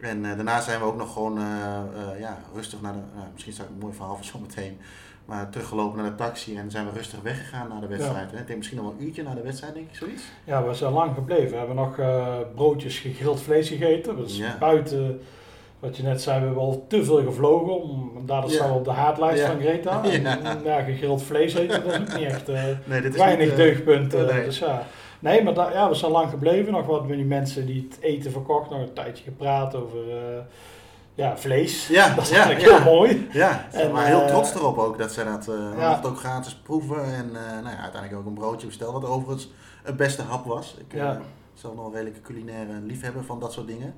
En 0.00 0.24
eh, 0.24 0.34
daarna 0.36 0.60
zijn 0.60 0.80
we 0.80 0.86
ook 0.86 0.96
nog 0.96 1.12
gewoon 1.12 1.38
eh, 1.38 1.76
eh, 1.76 2.20
ja, 2.20 2.38
rustig 2.54 2.80
naar 2.80 2.92
de, 2.92 2.98
misschien 3.32 3.52
staat 3.52 3.66
een 3.66 3.78
mooi 3.80 3.94
verhaal 3.94 4.16
voor 4.16 4.24
zometeen. 4.24 4.78
Maar 5.24 5.50
teruggelopen 5.50 5.98
naar 6.02 6.10
de 6.10 6.16
taxi 6.16 6.56
en 6.56 6.70
zijn 6.70 6.86
we 6.86 6.92
rustig 6.92 7.20
weggegaan 7.22 7.68
naar 7.68 7.80
de 7.80 7.86
wedstrijd. 7.86 8.30
Hè? 8.30 8.38
Ik 8.38 8.46
denk 8.46 8.58
misschien 8.58 8.78
nog 8.78 8.86
wel 8.88 8.96
een 8.98 9.06
uurtje 9.06 9.22
naar 9.22 9.34
de 9.34 9.42
wedstrijd, 9.42 9.74
denk 9.74 9.88
ik, 9.88 9.96
zoiets. 9.96 10.22
Ja, 10.44 10.66
we 10.66 10.74
zijn 10.74 10.92
lang 10.92 11.14
gebleven. 11.14 11.50
We 11.50 11.56
hebben 11.56 11.76
nog 11.76 11.96
broodjes 12.54 12.98
gegrild 12.98 13.40
vlees 13.40 13.68
gegeten. 13.68 14.16
Dus 14.16 14.36
Ja. 14.36 14.56
buiten, 14.58 15.20
wat 15.82 15.96
je 15.96 16.02
net 16.02 16.22
zei, 16.22 16.38
we 16.40 16.44
hebben 16.46 16.62
al 16.62 16.84
te 16.88 17.04
veel 17.04 17.22
gevlogen. 17.24 17.82
Om, 17.82 18.12
daardoor 18.26 18.50
staan 18.50 18.68
we 18.70 18.74
op 18.74 18.84
de 18.84 18.90
haatlijst 18.90 19.42
Ja. 19.42 19.46
van 19.50 19.60
Greta. 19.60 20.02
En, 20.04 20.22
Ja. 20.22 20.38
en, 20.42 20.62
ja, 20.64 20.80
gegrild 20.82 21.22
vlees 21.22 21.54
eten, 21.54 21.84
dat 21.84 21.92
is 21.92 21.98
ook 22.00 22.18
niet 22.18 22.26
echt 22.26 22.48
eh, 22.48 22.62
Nee, 22.84 23.00
dit 23.00 23.12
is 23.14 23.18
weinig 23.20 23.40
niet, 23.40 23.50
eh, 23.50 23.56
deugdpunten. 23.56 24.26
nee. 24.26 24.44
Dus 24.44 24.58
ja. 24.58 24.82
Nee, 25.18 25.42
maar 25.42 25.72
ja, 25.72 25.88
we 25.88 25.94
zijn 25.94 26.12
lang 26.12 26.30
gebleven. 26.30 26.72
Nog 26.72 26.86
wat 26.86 27.06
met 27.06 27.16
die 27.16 27.26
mensen 27.26 27.66
die 27.66 27.88
het 27.90 28.00
eten 28.02 28.30
verkocht. 28.30 28.70
Nog 28.70 28.80
een 28.80 28.92
tijdje 28.92 29.24
gepraat 29.24 29.74
over 29.74 29.98
eh, 30.10 30.42
ja, 31.14 31.36
vlees. 31.36 31.88
Ja, 31.88 32.08
dat 32.14 32.24
is 32.24 32.30
ja, 32.30 32.34
eigenlijk 32.44 32.66
ja. 32.70 32.82
heel 32.82 32.92
mooi. 32.94 33.28
Ja, 33.32 33.66
En, 33.72 33.90
waren 33.92 34.06
heel 34.08 34.20
eh, 34.22 34.26
trots 34.26 34.54
erop 34.54 34.78
ook 34.78 34.98
dat 34.98 35.12
ze 35.12 35.24
dat 35.24 35.48
eh 35.48 35.78
ja. 35.78 36.00
ook 36.04 36.18
gratis 36.18 36.54
proeven. 36.54 37.04
En 37.04 37.26
eh, 37.36 37.52
nou 37.62 37.74
ja, 37.76 37.82
uiteindelijk 37.82 38.20
ook 38.20 38.26
een 38.26 38.34
broodje 38.34 38.66
besteld, 38.66 38.92
wat 38.92 39.04
overigens 39.10 39.50
het 39.82 39.96
beste 39.96 40.22
hap 40.22 40.44
was. 40.46 40.76
Ik 40.78 40.94
Ja. 40.98 41.12
eh, 41.14 41.20
zelf 41.54 41.74
nog 41.74 41.86
een 41.86 41.92
redelijke 41.92 42.20
culinaire 42.20 42.72
liefhebber 42.86 43.24
van 43.24 43.40
dat 43.40 43.52
soort 43.52 43.66
dingen. 43.66 43.94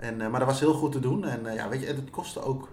En, 0.00 0.20
eh, 0.20 0.28
maar 0.28 0.40
dat 0.40 0.48
was 0.48 0.60
heel 0.60 0.74
goed 0.74 0.92
te 0.92 1.00
doen. 1.00 1.24
En 1.24 1.46
eh, 1.46 1.54
ja, 1.54 1.68
weet 1.68 1.80
je, 1.80 1.86
het 1.86 2.10
kostte 2.10 2.42
ook 2.42 2.68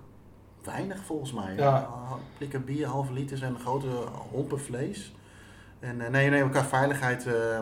weinig 0.64 1.04
volgens 1.06 1.34
mij. 1.34 1.54
Ja. 1.56 1.90
Plikken 2.38 2.66
bier, 2.66 2.88
halve 2.88 3.14
liters 3.14 3.42
en 3.42 3.58
grote 3.60 3.88
hompen 4.32 4.60
vlees. 4.60 5.14
En 5.80 6.02
eh, 6.02 6.10
nee, 6.10 6.30
nee, 6.30 6.42
elkaar 6.42 6.66
veiligheid. 6.66 7.26
eh, 7.26 7.60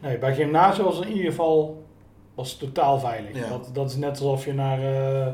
Nee, 0.00 0.18
bij 0.18 0.34
gymnasium 0.34 0.84
was 0.84 0.96
het 0.96 1.06
in 1.06 1.12
ieder 1.12 1.30
geval 1.30 1.84
was 2.34 2.50
het 2.50 2.58
totaal 2.60 2.98
veilig. 2.98 3.36
Ja. 3.36 3.48
Dat, 3.48 3.70
dat 3.72 3.90
is 3.90 3.96
net 3.96 4.10
alsof 4.10 4.44
je 4.44 4.52
naar, 4.54 4.78
eh, 4.78 5.32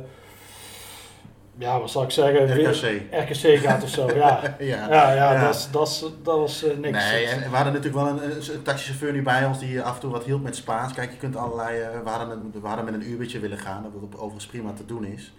ja, 1.59 1.81
wat 1.81 1.91
zal 1.91 2.03
ik 2.03 2.11
zeggen, 2.11 2.69
RKC. 2.69 3.03
RKC 3.11 3.59
gaat 3.67 3.83
of 3.83 3.89
zo. 3.89 4.07
Ja, 4.17 4.57
ja. 4.59 4.89
ja, 4.89 5.13
ja. 5.13 5.45
Dat, 5.45 5.55
is, 5.55 5.69
dat, 5.71 5.89
is, 5.89 6.05
dat 6.23 6.39
was 6.39 6.65
eh, 6.65 6.77
niks. 6.77 7.11
Nee, 7.11 7.27
en 7.27 7.51
we 7.51 7.57
hadden 7.57 7.73
natuurlijk 7.73 8.05
wel 8.05 8.23
een, 8.23 8.63
taxichauffeur 8.63 9.13
nu 9.13 9.23
bij 9.23 9.45
ons 9.45 9.59
die 9.59 9.83
af 9.83 9.95
en 9.95 10.01
toe 10.01 10.11
wat 10.11 10.25
hielp 10.25 10.43
met 10.43 10.57
Spaans. 10.57 10.93
Kijk, 10.93 11.11
je 11.11 11.17
kunt 11.17 11.37
allerlei. 11.37 11.81
eh, 11.81 12.01
we, 12.03 12.09
hadden 12.09 12.31
een, 12.31 12.61
we 12.61 12.67
hadden 12.67 12.85
met 12.85 12.95
een 12.95 13.11
uurtje 13.11 13.39
willen 13.39 13.59
gaan, 13.59 13.83
dat 13.83 13.93
overigens 14.15 14.47
prima 14.47 14.73
te 14.73 14.85
doen 14.87 15.05
is. 15.05 15.33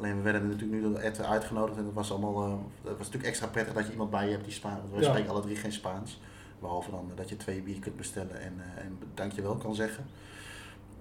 Alleen 0.00 0.16
we 0.16 0.22
werden 0.22 0.48
natuurlijk 0.48 0.72
nu 0.72 0.82
door 0.82 0.98
Ed 1.00 1.24
uitgenodigd 1.24 1.76
en 1.78 1.84
dat 1.84 1.94
was 1.94 2.10
allemaal. 2.10 2.42
eh, 2.44 2.50
dat 2.82 2.90
was 2.96 3.06
natuurlijk 3.06 3.24
extra 3.26 3.46
prettig 3.46 3.74
dat 3.74 3.86
je 3.86 3.92
iemand 3.92 4.10
bij 4.10 4.24
je 4.24 4.30
hebt 4.30 4.44
die 4.44 4.52
Spaans. 4.52 4.78
Want 4.80 4.92
we 4.94 5.00
Ja. 5.00 5.08
spreken 5.08 5.30
alle 5.30 5.40
drie 5.40 5.56
geen 5.56 5.72
Spaans. 5.72 6.20
Behalve 6.60 6.90
dan 6.90 7.10
dat 7.14 7.28
je 7.28 7.36
twee 7.36 7.60
bier 7.62 7.78
kunt 7.78 7.96
bestellen 7.96 8.40
en, 8.40 8.60
en 8.76 8.98
dankjewel 9.14 9.54
kan 9.56 9.74
zeggen. 9.74 10.06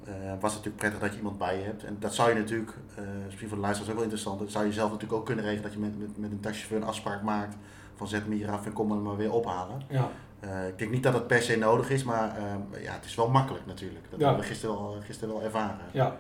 Eh 0.06 0.12
was 0.40 0.52
natuurlijk 0.52 0.78
prettig 0.78 1.00
dat 1.02 1.12
je 1.12 1.18
iemand 1.18 1.38
bij 1.38 1.58
je 1.58 1.64
hebt. 1.64 1.84
En 1.84 1.96
dat 2.00 2.14
zou 2.14 2.30
je 2.30 2.36
natuurlijk, 2.36 2.72
eh 2.96 3.04
misschien 3.26 3.48
voor 3.48 3.58
de 3.58 3.64
luisteraars 3.64 3.90
ook 3.92 3.98
wel 4.00 4.10
interessant, 4.12 4.40
dat 4.40 4.52
zou 4.52 4.66
je 4.66 4.72
zelf 4.74 4.92
natuurlijk 4.92 5.20
ook 5.20 5.26
kunnen 5.26 5.44
regelen 5.46 5.64
dat 5.64 5.74
je 5.74 5.80
met, 5.80 6.00
met, 6.00 6.18
met 6.18 6.32
een 6.32 6.40
taxichauffeur 6.40 6.82
een 6.82 6.88
afspraak 6.88 7.22
maakt 7.22 7.56
van 7.96 8.08
zet 8.08 8.28
me 8.28 8.36
hier 8.36 8.52
af 8.52 8.66
en 8.66 8.74
kom 8.74 8.88
me 8.88 8.96
maar 8.96 9.18
weer 9.18 9.32
ophalen. 9.32 9.82
Ja, 9.90 10.10
Eh, 10.40 10.68
ik 10.68 10.78
denk 10.78 10.92
niet 10.92 11.04
dat 11.04 11.14
het 11.14 11.28
per 11.28 11.42
se 11.42 11.58
nodig 11.58 11.90
is, 11.90 12.04
maar 12.04 12.36
ja, 12.82 12.94
het 12.94 13.06
is 13.06 13.16
wel 13.16 13.30
makkelijk 13.30 13.66
natuurlijk. 13.66 14.06
Dat 14.10 14.20
Ja. 14.20 14.26
hebben 14.26 14.44
we 14.44 14.50
gisteren 14.50 14.76
wel, 14.76 14.98
gisteren 15.06 15.34
wel 15.34 15.44
ervaren. 15.44 15.86
ja. 15.92 16.16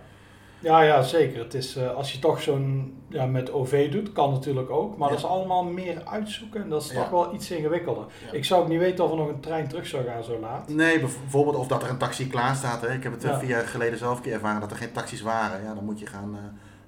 Ja, 0.63 0.81
ja, 0.81 1.01
zeker. 1.01 1.39
Het 1.43 1.53
is, 1.53 1.75
eh, 1.75 1.95
als 1.95 2.11
je 2.11 2.19
toch 2.19 2.41
zo'n 2.41 2.97
ja, 3.09 3.25
met 3.25 3.51
OV 3.51 3.91
doet, 3.91 4.11
kan 4.13 4.31
natuurlijk 4.31 4.69
ook. 4.69 4.97
Maar 4.97 5.07
Ja. 5.09 5.15
dat 5.15 5.23
is 5.23 5.29
allemaal 5.29 5.63
meer 5.63 6.01
uitzoeken 6.05 6.61
en 6.63 6.69
dat 6.69 6.81
is 6.83 6.91
Ja. 6.91 6.95
toch 7.01 7.09
wel 7.09 7.33
iets 7.33 7.51
ingewikkelder. 7.51 8.03
Ik 8.31 8.45
zou 8.45 8.61
ook 8.61 8.67
niet 8.67 8.79
weten 8.79 9.03
of 9.05 9.11
er 9.11 9.17
nog 9.17 9.27
een 9.27 9.39
trein 9.39 9.67
terug 9.67 9.87
zou 9.87 10.03
gaan 10.03 10.23
zo 10.23 10.39
laat. 10.39 10.67
Nee, 10.69 10.99
bijv- 10.99 11.19
bijvoorbeeld 11.21 11.55
of 11.55 11.67
dat 11.67 11.83
er 11.83 11.89
een 11.89 11.97
taxi 11.97 12.27
klaar 12.27 12.55
staat. 12.55 12.81
Hè. 12.81 12.93
Ik 12.93 13.03
heb 13.03 13.11
het 13.11 13.23
eh, 13.23 13.37
vier 13.39 13.49
jaar 13.49 13.67
geleden 13.67 13.97
zelf 13.97 14.15
een 14.17 14.23
keer 14.23 14.33
ervaren 14.33 14.61
dat 14.61 14.71
er 14.71 14.77
geen 14.77 14.91
taxis 14.91 15.21
waren. 15.21 15.63
Ja, 15.63 15.73
dan 15.73 15.85
moet 15.85 15.99
je 15.99 16.05
gaan 16.05 16.33
eh, 16.35 16.41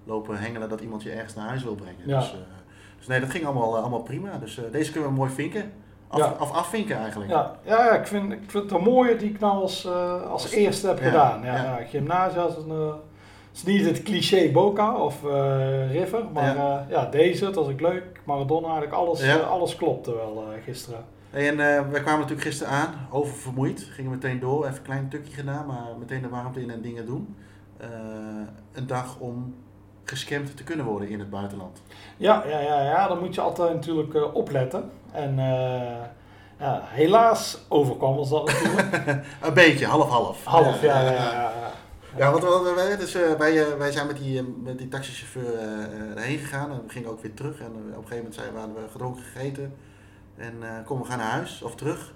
lopen 0.04 0.38
hengelen 0.38 0.70
dat 0.70 0.82
iemand 0.82 1.04
je 1.04 1.12
ergens 1.12 1.36
naar 1.36 1.48
huis 1.48 1.64
wil 1.64 1.76
brengen. 1.76 2.08
Dus, 2.20 2.36
dus 2.98 3.08
nee, 3.08 3.20
dat 3.20 3.30
ging 3.30 3.46
allemaal, 3.46 3.78
allemaal 3.78 4.02
prima. 4.04 4.38
Dus 4.38 4.60
deze 4.72 4.92
kunnen 4.92 5.10
we 5.10 5.16
mooi 5.16 5.32
vinken. 5.32 5.72
Af, 6.08 6.20
Ja. 6.20 6.26
af, 6.26 6.52
afvinken 6.52 6.98
eigenlijk. 6.98 7.32
Ja, 7.32 7.56
ja, 7.66 7.86
ja 7.86 7.92
ik, 7.92 8.08
vind, 8.08 8.32
ik 8.32 8.40
vind 8.48 8.64
het 8.64 8.72
een 8.80 8.84
mooie 8.84 9.16
die 9.16 9.30
ik 9.30 9.40
nou 9.40 9.62
als, 9.62 9.88
als 9.88 10.28
Als- 10.44 10.52
eerste 10.52 10.88
heb 10.88 11.00
ja, 11.00 11.06
gedaan. 11.06 11.44
Ja, 11.44 11.56
ja. 11.56 11.80
gymnasium 11.90 12.48
is, 12.48 12.56
een, 12.56 12.94
is 13.56 13.64
niet 13.64 13.86
het 13.86 14.04
cliché 14.04 14.52
Boca 14.52 14.96
of 14.98 15.26
eh, 15.26 15.92
River, 15.92 16.24
maar 16.34 16.56
ja. 16.56 16.86
ja, 16.90 17.06
deze, 17.06 17.46
het 17.46 17.56
was 17.56 17.68
ook 17.68 17.82
leuk. 17.82 18.04
Maradona, 18.24 18.66
eigenlijk 18.66 18.96
alles, 18.96 19.22
Ja. 19.22 19.38
eh, 19.40 19.50
alles 19.50 19.76
klopte 19.76 20.16
wel 20.16 20.44
eh, 20.48 20.64
gisteren. 20.64 21.06
Hey, 21.30 21.48
en 21.48 21.60
eh, 21.60 21.90
wij 21.92 22.02
kwamen 22.02 22.20
natuurlijk 22.20 22.48
gisteren 22.48 22.74
aan, 22.74 23.08
oververmoeid. 23.12 23.88
Gingen 23.92 24.12
meteen 24.12 24.40
door, 24.40 24.64
even 24.66 24.78
een 24.78 24.82
klein 24.84 25.10
tukje 25.10 25.34
gedaan, 25.34 25.66
maar 25.66 25.84
meteen 26.00 26.22
de 26.22 26.30
warmte 26.30 26.62
in 26.62 26.70
en 26.72 26.82
dingen 26.82 27.06
doen. 27.06 27.36
Eh, 27.78 27.88
een 28.74 28.88
dag 28.88 29.16
om 29.20 29.56
gescamd 30.04 30.58
te 30.58 30.64
kunnen 30.64 30.86
worden 30.86 31.10
in 31.10 31.20
het 31.20 31.30
buitenland. 31.30 31.82
Ja, 32.18 32.44
ja, 32.48 32.60
ja, 32.60 32.82
ja, 32.84 33.08
dan 33.08 33.20
moet 33.20 33.36
je 33.36 33.42
altijd 33.42 33.74
natuurlijk 33.74 34.14
eh, 34.14 34.36
opletten. 34.36 34.90
En 35.12 35.40
eh, 35.40 36.04
ja, 36.60 36.82
helaas 36.84 37.66
overkwam 37.70 38.18
ons 38.18 38.30
dat 38.30 38.46
natuurlijk. 38.46 39.06
Een 39.42 39.54
beetje, 39.54 39.86
half-half. 39.86 40.46
Half, 40.46 40.82
ja. 40.82 41.02
ja. 41.02 41.52
Ja, 42.18 42.32
want 42.32 42.44
we- 42.44 42.74
wij, 42.76 42.98
dus, 42.98 43.14
eh, 43.16 43.32
wij, 43.34 43.62
eh, 43.72 43.78
wij 43.78 43.92
zijn 43.92 44.08
met 44.08 44.18
die, 44.18 44.40
eh, 44.40 44.46
met 44.64 44.78
die 44.78 44.88
taxichauffeur 44.88 45.54
eh, 45.60 46.12
erheen 46.18 46.38
gegaan 46.38 46.72
en 46.72 46.82
we 46.86 46.90
gingen 46.92 47.10
ook 47.10 47.22
weer 47.22 47.34
terug. 47.34 47.60
En 47.60 47.66
op 47.68 47.76
een 47.76 47.94
gegeven 47.94 48.16
moment 48.18 48.36
zijn, 48.36 48.56
hadden 48.56 48.76
we 48.84 48.90
gedronken 48.92 49.24
gegeten. 49.24 49.74
En 50.38 50.54
eh 50.62 50.86
kom, 50.86 51.00
we 51.02 51.06
gaan 51.06 51.18
naar 51.18 51.32
huis 51.32 51.62
of 51.62 51.76
terug. 51.76 52.14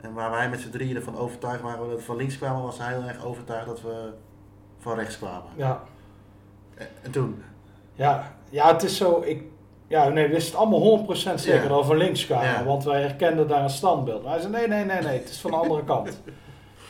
En 0.00 0.12
waar 0.14 0.30
wij 0.30 0.48
met 0.48 0.60
z'n 0.60 0.70
drieën 0.70 0.96
ervan 0.96 1.18
overtuigd 1.18 1.60
waren 1.62 1.78
dat 1.88 1.98
we 1.98 2.04
van 2.04 2.16
links 2.16 2.38
kwamen, 2.38 2.62
was 2.62 2.78
hij 2.78 2.92
heel 2.92 3.08
erg 3.08 3.24
overtuigd 3.24 3.66
dat 3.66 3.80
we 3.82 4.10
van 4.78 4.94
rechts 4.98 5.18
kwamen. 5.18 5.50
ja. 5.56 5.82
En, 6.74 6.86
en 7.02 7.10
toen, 7.10 7.42
Ja, 7.94 8.32
ja, 8.50 8.72
het 8.72 8.82
is 8.82 8.96
zo. 8.96 9.22
Ik, 9.24 9.42
ja, 9.86 10.08
nee, 10.08 10.26
we 10.26 10.32
wisten 10.32 10.58
allemaal 10.58 10.80
100% 10.80 11.40
zeker 11.40 11.62
Ja. 11.62 11.68
dat 11.68 11.80
we 11.80 11.86
van 11.86 11.96
links 11.96 12.26
kwamen, 12.26 12.48
Ja. 12.48 12.64
want 12.64 12.84
wij 12.84 13.00
herkenden 13.00 13.48
daar 13.48 13.62
een 13.62 13.70
standbeeld. 13.70 14.22
Maar 14.22 14.32
hij 14.32 14.40
zei: 14.40 14.52
nee, 14.52 14.68
nee, 14.68 14.84
nee, 14.84 15.02
nee, 15.02 15.18
het 15.18 15.28
is 15.28 15.40
van 15.40 15.50
de 15.50 15.56
andere 15.56 15.84
kant. 15.84 16.08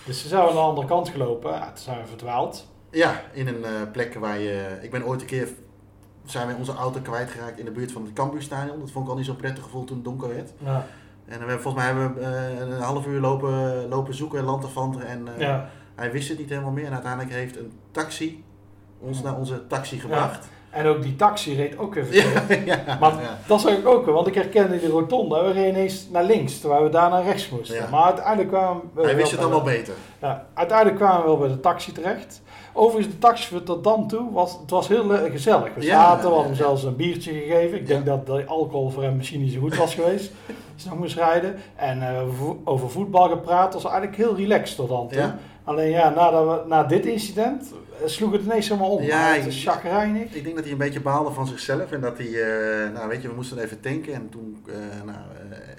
Dus 0.07 0.21
ze 0.23 0.29
zijn 0.29 0.43
aan 0.43 0.53
de 0.53 0.59
andere 0.59 0.87
kant 0.87 1.09
gelopen, 1.09 1.51
ja, 1.53 1.67
toen 1.67 1.77
zijn 1.85 2.01
we 2.01 2.07
verdwaald. 2.07 2.67
ja, 2.91 3.21
in 3.33 3.49
een 3.49 3.65
eh, 3.65 3.71
plek 3.93 4.15
waar 4.15 4.39
je... 4.39 4.79
Ik 4.83 4.91
ben 4.91 5.05
ooit 5.07 5.21
een 5.21 5.27
keer... 5.27 5.49
Zijn 6.25 6.49
we 6.49 6.55
onze 6.55 6.75
auto 6.75 7.01
kwijtgeraakt 7.01 7.59
in 7.59 7.65
de 7.65 7.71
buurt 7.71 7.93
van 7.93 8.03
het 8.05 8.13
Cambuurstadion. 8.13 8.79
Dat 8.81 8.91
vond 8.91 9.05
ik 9.05 9.11
al 9.11 9.17
niet 9.17 9.27
zo 9.27 9.35
prettig 9.35 9.65
gevoel 9.65 9.85
toen 9.85 9.97
het 9.97 10.05
donker 10.05 10.29
werd. 10.29 10.51
Ja, 10.59 10.87
En 11.27 11.47
we 11.47 11.53
volgens 11.53 11.75
mij 11.75 11.85
hebben 11.85 12.15
we 12.15 12.21
eh, 12.21 12.59
een 12.59 12.81
half 12.81 13.07
uur 13.07 13.21
lopen, 13.21 13.89
lopen 13.89 14.15
zoeken 14.15 14.39
en 14.39 14.45
lanterfanten. 14.45 15.07
En 15.07 15.35
eh, 15.35 15.41
ja, 15.41 15.69
hij 15.95 16.13
wist 16.13 16.29
het 16.29 16.39
niet 16.39 16.49
helemaal 16.49 16.71
meer. 16.71 16.87
En 16.87 16.93
uiteindelijk 16.93 17.33
heeft 17.33 17.57
een 17.57 17.73
taxi 17.91 18.45
ons 18.99 19.23
naar 19.23 19.37
onze 19.37 19.67
taxi 19.67 19.99
gebracht. 20.01 20.49
En 20.70 20.87
ook 20.87 21.02
die 21.02 21.16
taxi 21.16 21.54
reed 21.56 21.78
ook 21.78 21.94
weer 21.94 22.04
verkeerd. 22.11 22.66
Ja, 22.66 22.80
ja, 22.87 22.96
Maar 23.00 23.12
ja. 23.12 23.38
dat 23.46 23.61
zag 23.61 23.72
ik 23.72 23.87
ook 23.87 24.04
weer, 24.04 24.14
want 24.14 24.26
ik 24.26 24.35
herkende 24.35 24.80
die 24.80 24.88
rotonde. 24.88 25.42
We 25.42 25.52
reden 25.52 25.68
ineens 25.70 26.06
naar 26.12 26.24
links, 26.24 26.61
terwijl 26.61 26.83
we 26.83 26.88
daar 26.88 27.11
naar 27.11 27.24
rechts 27.24 27.48
moesten. 27.48 27.90
Maar 27.90 28.04
uiteindelijk 28.04 28.48
kwamen 28.48 28.83
we 28.94 29.00
Hij 29.00 29.06
wel 29.11 29.16
wist 29.16 29.30
het 29.30 29.40
allemaal 29.40 29.62
beter. 29.62 29.94
Ja, 30.20 30.46
uiteindelijk 30.54 30.96
kwamen 30.98 31.20
we 31.20 31.26
wel 31.26 31.38
bij 31.38 31.48
de 31.48 31.61
taxi 31.61 31.92
terecht. 31.92 32.42
Overigens, 32.72 33.14
de 33.14 33.18
taxichauffeur 33.20 33.62
tot 33.74 33.85
dan 33.85 34.09
toe 34.09 34.33
was, 34.33 34.59
het 34.61 34.70
was 34.70 34.88
heel 34.88 35.14
eh, 35.14 35.30
gezellig. 35.30 35.74
We 35.74 35.83
zaten, 35.83 36.20
we 36.28 36.35
hadden 36.35 36.46
hem 36.46 36.54
zelfs 36.54 36.83
een 36.85 36.96
biertje 36.96 37.33
gegeven. 37.33 37.78
Ik 37.78 37.87
denk 37.87 38.06
dat 38.06 38.26
de 38.26 38.44
alcohol 38.44 38.90
voor 38.90 39.02
hem 39.02 39.16
misschien 39.16 39.40
niet 39.40 39.52
zo 39.52 39.61
goed 39.61 39.76
was 39.76 39.94
geweest. 39.94 40.33
Als 40.74 40.83
hij 40.83 40.90
nog 40.92 40.98
moest 41.00 41.16
rijden. 41.16 41.56
En 41.76 42.02
eh, 42.02 42.22
vo- 42.38 42.61
over 42.64 42.90
voetbal 42.90 43.28
gepraat. 43.28 43.72
was 43.74 43.85
eigenlijk 43.85 44.16
heel 44.16 44.37
relaxed 44.37 44.76
tot 44.76 44.88
dan 44.88 45.09
toe. 45.09 45.33
Alleen 45.64 45.90
ja, 45.90 46.09
nadat 46.11 46.44
we, 46.62 46.68
na 46.68 46.83
dit 46.85 47.06
incident 47.06 47.72
eh, 48.02 48.09
sloeg 48.09 48.33
het 48.33 48.42
ineens 48.42 48.68
helemaal 48.68 48.90
om. 48.90 49.02
Ja, 49.02 49.26
het 49.33 49.40
ik- 49.40 49.46
is 49.46 49.62
chagrijnig. 49.64 50.35
Ik 50.35 50.42
denk 50.44 50.54
dat 50.54 50.64
hij 50.64 50.72
een 50.72 50.78
beetje 50.78 51.00
baalde 51.00 51.30
van 51.30 51.46
zichzelf. 51.46 51.92
En 51.92 52.00
dat 52.00 52.18
hij, 52.18 52.28
nou 52.94 53.09
weet 53.09 53.22
je, 53.22 53.28
we 53.28 53.35
moesten 53.35 53.59
even 53.59 53.80
tanken. 53.80 54.14
En 54.14 54.28
toen, 54.30 54.62
eh 54.66 54.74
nou, 55.06 55.18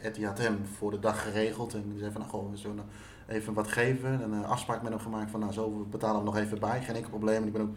Etty 0.01 0.23
had 0.23 0.37
hem 0.37 0.59
voor 0.77 0.91
de 0.91 0.99
dag 0.99 1.23
geregeld. 1.23 1.73
En 1.73 1.83
die 1.89 1.99
zei 1.99 2.11
van, 2.11 2.21
nou, 2.21 2.33
goh, 2.33 2.51
we 2.51 2.57
zullen 2.57 2.83
even 3.31 3.53
wat 3.53 3.67
geven. 3.67 4.21
En 4.21 4.31
een 4.31 4.45
afspraak 4.45 4.81
met 4.81 4.91
hem 4.91 5.01
gemaakt 5.01 5.31
van, 5.31 5.39
nou, 5.39 5.53
zo 5.53 5.87
betalen 5.89 6.19
we 6.19 6.25
nog 6.25 6.37
even 6.37 6.59
bij. 6.59 6.81
Geen 6.81 6.95
enkel 6.95 7.09
probleem. 7.09 7.41
En 7.41 7.47
ik 7.47 7.53
ben 7.53 7.61
ook, 7.61 7.75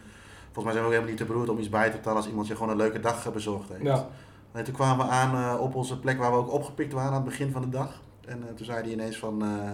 volgens 0.52 0.64
mij 0.64 0.72
zijn 0.72 0.84
we 0.84 0.84
ook 0.84 0.92
helemaal 0.92 1.10
niet 1.10 1.18
te 1.18 1.24
beroerd 1.24 1.48
om 1.48 1.58
iets 1.58 1.68
bij 1.68 1.90
te 1.90 1.96
betalen 1.96 2.18
als 2.18 2.28
iemand 2.28 2.46
je 2.46 2.54
gewoon 2.54 2.70
een 2.70 2.76
leuke 2.76 3.00
dag 3.00 3.26
eh, 3.26 3.32
bezorgd 3.32 3.68
heeft. 3.68 3.82
Ja. 3.82 4.08
En 4.54 4.64
toen 4.64 4.74
kwamen 4.74 5.06
we 5.06 5.12
aan 5.12 5.34
eh, 5.34 5.60
op 5.60 5.74
onze 5.74 5.98
plek 5.98 6.18
waar 6.18 6.30
we 6.30 6.36
ook 6.36 6.52
opgepikt 6.52 6.92
waren 6.92 7.08
aan 7.08 7.14
het 7.14 7.24
begin 7.24 7.50
van 7.50 7.62
de 7.62 7.68
dag. 7.68 8.00
En 8.26 8.42
eh, 8.48 8.54
toen 8.54 8.66
zei 8.66 8.82
hij 8.82 8.90
ineens 8.90 9.16
van, 9.16 9.42
eh, 9.42 9.70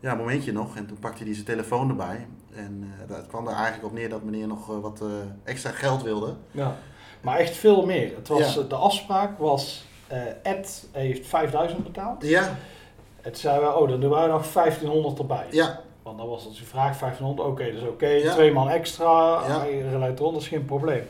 ja, 0.00 0.12
een 0.12 0.18
momentje 0.18 0.52
nog. 0.52 0.76
En 0.76 0.86
toen 0.86 0.98
pakte 0.98 1.24
hij 1.24 1.32
zijn 1.34 1.46
telefoon 1.46 1.88
erbij. 1.88 2.26
En 2.54 2.94
dat 3.06 3.26
kwam 3.26 3.46
er 3.46 3.54
eigenlijk 3.54 3.84
op 3.84 3.92
neer 3.92 4.08
dat 4.08 4.22
meneer 4.22 4.46
nog 4.46 4.66
wat 4.66 5.02
extra 5.44 5.70
geld 5.70 6.02
wilde. 6.02 6.34
Ja, 6.50 6.76
maar 7.20 7.38
echt 7.38 7.56
veel 7.56 7.86
meer. 7.86 8.14
Het 8.16 8.28
was, 8.28 8.54
ja. 8.54 8.62
De 8.62 8.74
afspraak 8.74 9.38
was, 9.38 9.86
Ed 10.42 10.88
heeft 10.92 11.26
5000 11.26 11.84
betaald. 11.84 12.22
Ja. 12.22 12.56
Het 13.22 13.38
zei 13.38 13.60
we, 13.60 13.74
oh 13.76 13.88
dan 13.88 14.00
doen 14.00 14.10
wij 14.10 14.26
nog 14.26 14.52
1500 14.52 15.18
erbij. 15.18 15.46
Ja. 15.50 15.80
Want 16.02 16.18
dan 16.18 16.28
was 16.28 16.46
als 16.46 16.58
je 16.58 16.64
vraagt 16.64 17.00
1500, 17.00 17.48
oké, 17.48 17.60
okay, 17.60 17.72
dus 17.72 17.80
oké, 17.80 17.90
okay, 17.90 18.22
ja. 18.22 18.32
twee 18.32 18.52
man 18.52 18.68
extra, 18.68 19.40
ja. 19.46 20.10
dat 20.10 20.36
is 20.36 20.48
geen 20.48 20.64
probleem. 20.64 21.02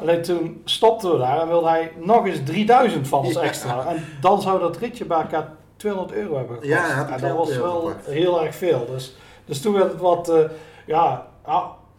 Alleen 0.00 0.22
toen 0.22 0.62
stopten 0.64 1.12
we 1.12 1.18
daar 1.18 1.40
en 1.40 1.48
wilde 1.48 1.68
hij 1.68 1.92
nog 1.96 2.26
eens 2.26 2.40
3000 2.44 3.08
van 3.08 3.24
ons 3.24 3.36
extra. 3.36 3.86
En 3.86 4.04
dan 4.20 4.42
zou 4.42 4.60
dat 4.60 4.76
ritje 4.76 5.04
bij 5.04 5.20
elkaar 5.20 5.52
200 5.76 6.18
euro 6.18 6.36
hebben 6.36 6.54
gekost. 6.54 6.72
Ja, 6.72 7.08
en 7.08 7.20
dat 7.20 7.36
was 7.36 7.56
wel 7.56 7.80
gepakt. 7.80 8.06
heel 8.06 8.44
erg 8.44 8.54
veel. 8.54 8.86
Dus, 8.86 9.14
dus 9.44 9.60
toen 9.60 9.72
werd 9.74 9.92
het 9.92 10.00
wat, 10.00 10.30
uh, 10.30 10.38
ja, 10.86 11.26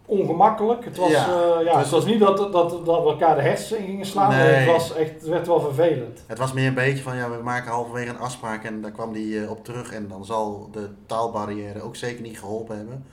ongemakkelijk. 0.05 0.85
Het 0.85 0.97
was, 0.97 1.11
ja, 1.11 1.27
uh, 1.27 1.65
ja, 1.65 1.73
dus 1.73 1.81
het 1.81 1.89
was 1.89 2.05
niet 2.05 2.19
dat, 2.19 2.37
dat, 2.37 2.53
dat 2.53 3.03
we 3.03 3.09
elkaar 3.09 3.35
de 3.35 3.41
hersenen 3.41 3.83
gingen 3.83 4.05
slaan, 4.05 4.29
nee. 4.29 4.39
het, 4.39 4.71
was 4.71 4.95
echt, 4.95 5.11
het 5.11 5.23
werd 5.27 5.47
wel 5.47 5.59
vervelend. 5.59 6.23
Het 6.27 6.37
was 6.37 6.53
meer 6.53 6.67
een 6.67 6.73
beetje 6.73 7.03
van, 7.03 7.15
ja, 7.15 7.29
we 7.29 7.43
maken 7.43 7.71
halverwege 7.71 8.09
een 8.09 8.19
afspraak 8.19 8.63
en 8.63 8.81
daar 8.81 8.91
kwam 8.91 9.13
die 9.13 9.33
uh, 9.33 9.49
op 9.49 9.63
terug. 9.63 9.91
En 9.91 10.07
dan 10.07 10.25
zal 10.25 10.69
de 10.71 10.89
taalbarrière 11.05 11.81
ook 11.81 11.95
zeker 11.95 12.21
niet 12.21 12.39
geholpen 12.39 12.77
hebben. 12.77 13.05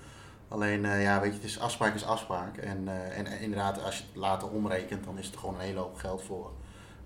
Alleen, 0.49 0.85
uh, 0.85 1.03
ja, 1.03 1.21
weet 1.21 1.31
je, 1.31 1.37
het 1.37 1.49
is 1.49 1.61
afspraak 1.61 1.95
is 1.95 2.07
afspraak. 2.07 2.57
En, 2.57 2.85
uh, 2.85 3.19
en, 3.19 3.27
en 3.27 3.41
inderdaad, 3.41 3.85
als 3.85 3.97
je 3.97 4.05
het 4.07 4.17
later 4.17 4.49
omrekent, 4.49 5.05
dan 5.05 5.19
is 5.19 5.27
het 5.27 5.37
gewoon 5.37 5.55
een 5.55 5.61
hele 5.61 5.79
hoop 5.79 5.97
geld 5.97 6.23
voor 6.23 6.51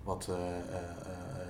wat, 0.03 0.27
uh, 0.29 0.35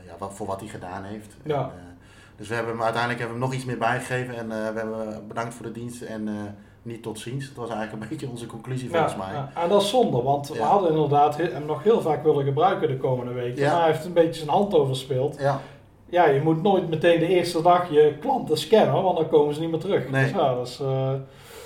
ja, 0.05 0.15
wat, 0.17 0.33
voor 0.33 0.47
wat 0.47 0.59
hij 0.59 0.69
gedaan 0.69 1.03
heeft. 1.03 1.35
Ja. 1.43 1.61
En, 1.61 1.97
dus 2.35 2.47
we 2.47 2.55
hebben 2.55 2.73
hem, 2.73 2.83
uiteindelijk 2.83 3.21
hebben 3.21 3.39
we 3.39 3.43
hem 3.43 3.51
nog 3.51 3.61
iets 3.61 3.69
meer 3.69 3.87
bijgegeven 3.87 4.35
en 4.35 4.47
we 4.47 4.79
hebben 4.79 5.27
bedankt 5.27 5.53
voor 5.53 5.65
de 5.65 5.71
dienst 5.71 6.01
en 6.01 6.55
niet 6.83 7.03
tot 7.03 7.19
ziens. 7.19 7.47
Dat 7.47 7.55
was 7.55 7.69
eigenlijk 7.69 8.03
een 8.03 8.09
beetje 8.17 8.29
onze 8.29 8.45
conclusie 8.45 8.89
volgens 8.89 9.15
mij. 9.15 9.33
Ja. 9.33 9.51
En 9.55 9.69
dat 9.69 9.81
is 9.81 9.89
zonde, 9.89 10.21
want 10.21 10.47
we 10.49 10.61
hadden 10.61 10.89
inderdaad 10.89 11.37
hem 11.37 11.65
nog 11.65 11.83
heel 11.83 12.01
vaak 12.01 12.23
willen 12.23 12.45
gebruiken 12.45 12.87
de 12.87 12.97
komende 12.97 13.33
weken. 13.33 13.63
Maar 13.63 13.81
hij 13.81 13.91
heeft 13.91 14.05
een 14.05 14.13
beetje 14.13 14.33
zijn 14.33 14.49
hand 14.49 14.73
overspeeld. 14.73 15.35
Ja. 15.39 15.61
Ja, 16.09 16.25
je 16.25 16.41
moet 16.41 16.61
nooit 16.61 16.89
meteen 16.89 17.19
de 17.19 17.27
eerste 17.27 17.61
dag 17.61 17.91
je 17.91 18.17
klanten 18.19 18.57
scannen, 18.57 19.03
want 19.03 19.17
dan 19.17 19.29
komen 19.29 19.53
ze 19.53 19.59
niet 19.59 19.71
meer 19.71 19.79
terug. 19.79 20.09
Nee. 20.09 20.23
Dus 20.23 20.33
ja, 20.33 20.55
dat 20.55 20.67
is... 20.67 20.81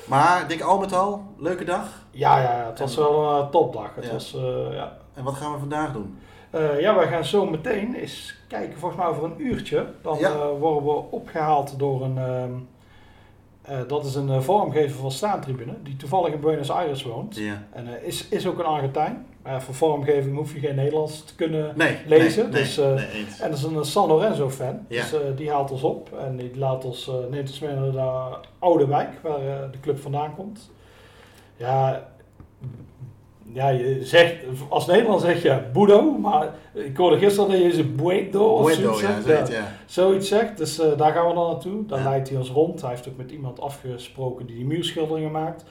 Maar 0.07 0.47
dik 0.47 0.61
al 0.61 0.79
met 0.79 0.93
al, 0.93 1.21
leuke 1.37 1.63
dag. 1.63 2.05
Ja, 2.11 2.39
ja, 2.41 2.65
het 2.69 2.79
was 2.79 2.95
wel 2.95 3.29
een 3.29 3.43
uh, 3.43 3.49
topdag. 3.49 3.95
Het 3.95 4.11
was, 4.11 4.35
uh, 4.35 4.73
ja. 4.73 4.97
En 5.13 5.23
wat 5.23 5.33
gaan 5.33 5.51
we 5.51 5.59
vandaag 5.59 5.93
doen? 5.93 6.19
Uh, 6.55 6.79
ja, 6.79 6.95
wij 6.95 7.07
gaan 7.07 7.25
zo 7.25 7.45
meteen 7.45 7.95
eens 7.95 8.35
kijken, 8.47 8.79
volgens 8.79 9.01
mij 9.01 9.09
over 9.09 9.23
een 9.23 9.45
uurtje. 9.45 9.85
Dan 10.01 10.17
worden 10.59 10.83
we 10.83 11.03
opgehaald 11.09 11.79
door 11.79 12.03
een, 12.03 12.17
dat 13.87 14.05
is 14.05 14.15
een 14.15 14.43
vormgever 14.43 14.99
van 14.99 15.11
Staantribune, 15.11 15.73
die 15.83 15.95
toevallig 15.95 16.33
in 16.33 16.39
Buenos 16.39 16.71
Aires 16.71 17.03
woont. 17.03 17.39
En 17.71 18.03
is, 18.03 18.27
is 18.29 18.47
ook 18.47 18.59
een 18.59 18.65
Argentijn. 18.65 19.25
Maar 19.43 19.61
voor 19.61 19.73
vormgeving 19.73 20.35
hoef 20.35 20.53
je 20.53 20.59
geen 20.59 20.75
Nederlands 20.75 21.23
te 21.23 21.35
kunnen 21.35 21.73
nee, 21.75 21.97
lezen. 22.05 22.49
Nee, 22.49 22.61
dus, 22.61 22.77
nee, 22.77 23.25
en 23.41 23.49
dat 23.49 23.57
is 23.57 23.63
een 23.63 23.85
San 23.85 24.07
Lorenzo 24.07 24.49
fan. 24.49 24.85
Dus 24.87 25.13
die 25.35 25.49
haalt 25.49 25.71
ons 25.71 25.83
op 25.83 26.17
en 26.19 26.35
die 26.35 26.57
laat 26.57 26.85
ons, 26.85 27.11
neemt 27.29 27.49
ons 27.49 27.59
mee 27.59 27.75
naar 27.75 27.91
de 27.91 28.37
oude 28.59 28.87
wijk, 28.87 29.09
waar 29.21 29.71
de 29.71 29.79
club 29.81 29.99
vandaan 29.99 30.35
komt. 30.35 30.71
Ja, 31.57 32.07
ja, 33.53 33.69
je 33.69 33.99
zegt, 34.05 34.35
als 34.69 34.85
Nederland 34.85 35.21
zeg 35.21 35.41
je 35.43 35.61
Budo, 35.73 36.11
maar 36.11 36.53
ik 36.73 36.97
hoorde 36.97 37.17
gisteren 37.17 37.49
dat 37.51 37.59
je 37.61 37.71
ze 37.71 37.83
Buedo 37.83 38.43
of 38.45 38.65
Buedo, 38.65 38.81
zoiets 38.81 39.01
ja, 39.01 39.07
zegt. 39.21 39.25
zoiets, 39.47 39.51
ja. 39.51 39.71
Zoiets 39.85 40.27
zegt, 40.27 40.57
dus 40.57 40.79
uh, 40.79 40.97
daar 40.97 41.11
gaan 41.13 41.27
we 41.27 41.33
dan 41.33 41.47
naartoe. 41.49 41.85
Daar 41.85 41.99
Ja. 41.99 42.09
leidt 42.09 42.29
hij 42.29 42.37
ons 42.37 42.49
rond. 42.49 42.81
Hij 42.81 42.89
heeft 42.89 43.07
ook 43.09 43.17
met 43.17 43.31
iemand 43.31 43.59
afgesproken 43.59 44.45
die 44.45 44.55
die 44.55 44.65
muurschilderingen 44.65 45.31
maakt. 45.31 45.63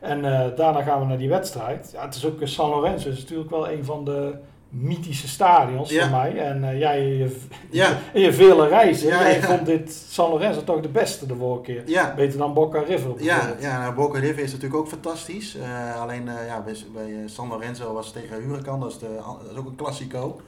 En 0.00 0.18
uh, 0.24 0.40
daarna 0.56 0.82
gaan 0.82 1.00
we 1.00 1.06
naar 1.06 1.18
die 1.18 1.28
wedstrijd. 1.28 1.90
Ja, 1.92 2.04
het 2.04 2.14
is 2.14 2.26
ook 2.26 2.38
San 2.42 2.68
Lorenzo, 2.70 3.08
is 3.08 3.18
natuurlijk 3.18 3.50
wel 3.50 3.70
een 3.70 3.84
van 3.84 4.04
de 4.04 4.34
mythische 4.70 5.28
stadions 5.28 5.90
Ja. 5.90 6.08
voor 6.08 6.16
mij. 6.18 6.38
En 6.38 6.62
uh, 6.62 6.78
jij 6.78 7.02
in 7.02 7.16
je, 7.18 7.36
Ja. 7.70 7.98
in 8.12 8.20
je 8.20 8.32
vele 8.32 8.68
reizen, 8.68 9.08
Ja, 9.08 9.22
jij 9.22 9.40
ja. 9.40 9.46
vond 9.46 9.66
dit 9.66 9.92
San 10.08 10.30
Lorenzo 10.30 10.64
toch 10.64 10.80
de 10.80 10.88
beste 10.88 11.26
de 11.26 11.36
vorige 11.36 11.62
keer. 11.62 12.12
Beter 12.16 12.38
dan 12.38 12.54
Boca 12.54 12.80
River 12.80 13.22
ja, 13.22 13.54
ja 13.60 13.80
nou, 13.80 13.94
Boca 13.94 14.18
River 14.18 14.42
is 14.42 14.52
natuurlijk 14.52 14.80
ook 14.80 14.88
fantastisch. 14.88 15.56
Eh, 15.56 16.00
alleen 16.00 16.26
uh, 16.26 16.46
ja, 16.46 16.60
bij, 16.62 16.76
bij 16.92 17.12
eh, 17.12 17.18
San 17.26 17.48
Lorenzo 17.48 17.92
was 17.92 18.04
het 18.06 18.14
tegen 18.14 18.42
Huracan, 18.42 18.80
dat 18.80 18.90
is, 18.90 18.98
de, 18.98 19.08
dat 19.42 19.50
is 19.50 19.56
ook 19.56 19.66
een 19.66 19.76
klassico. 19.76 20.40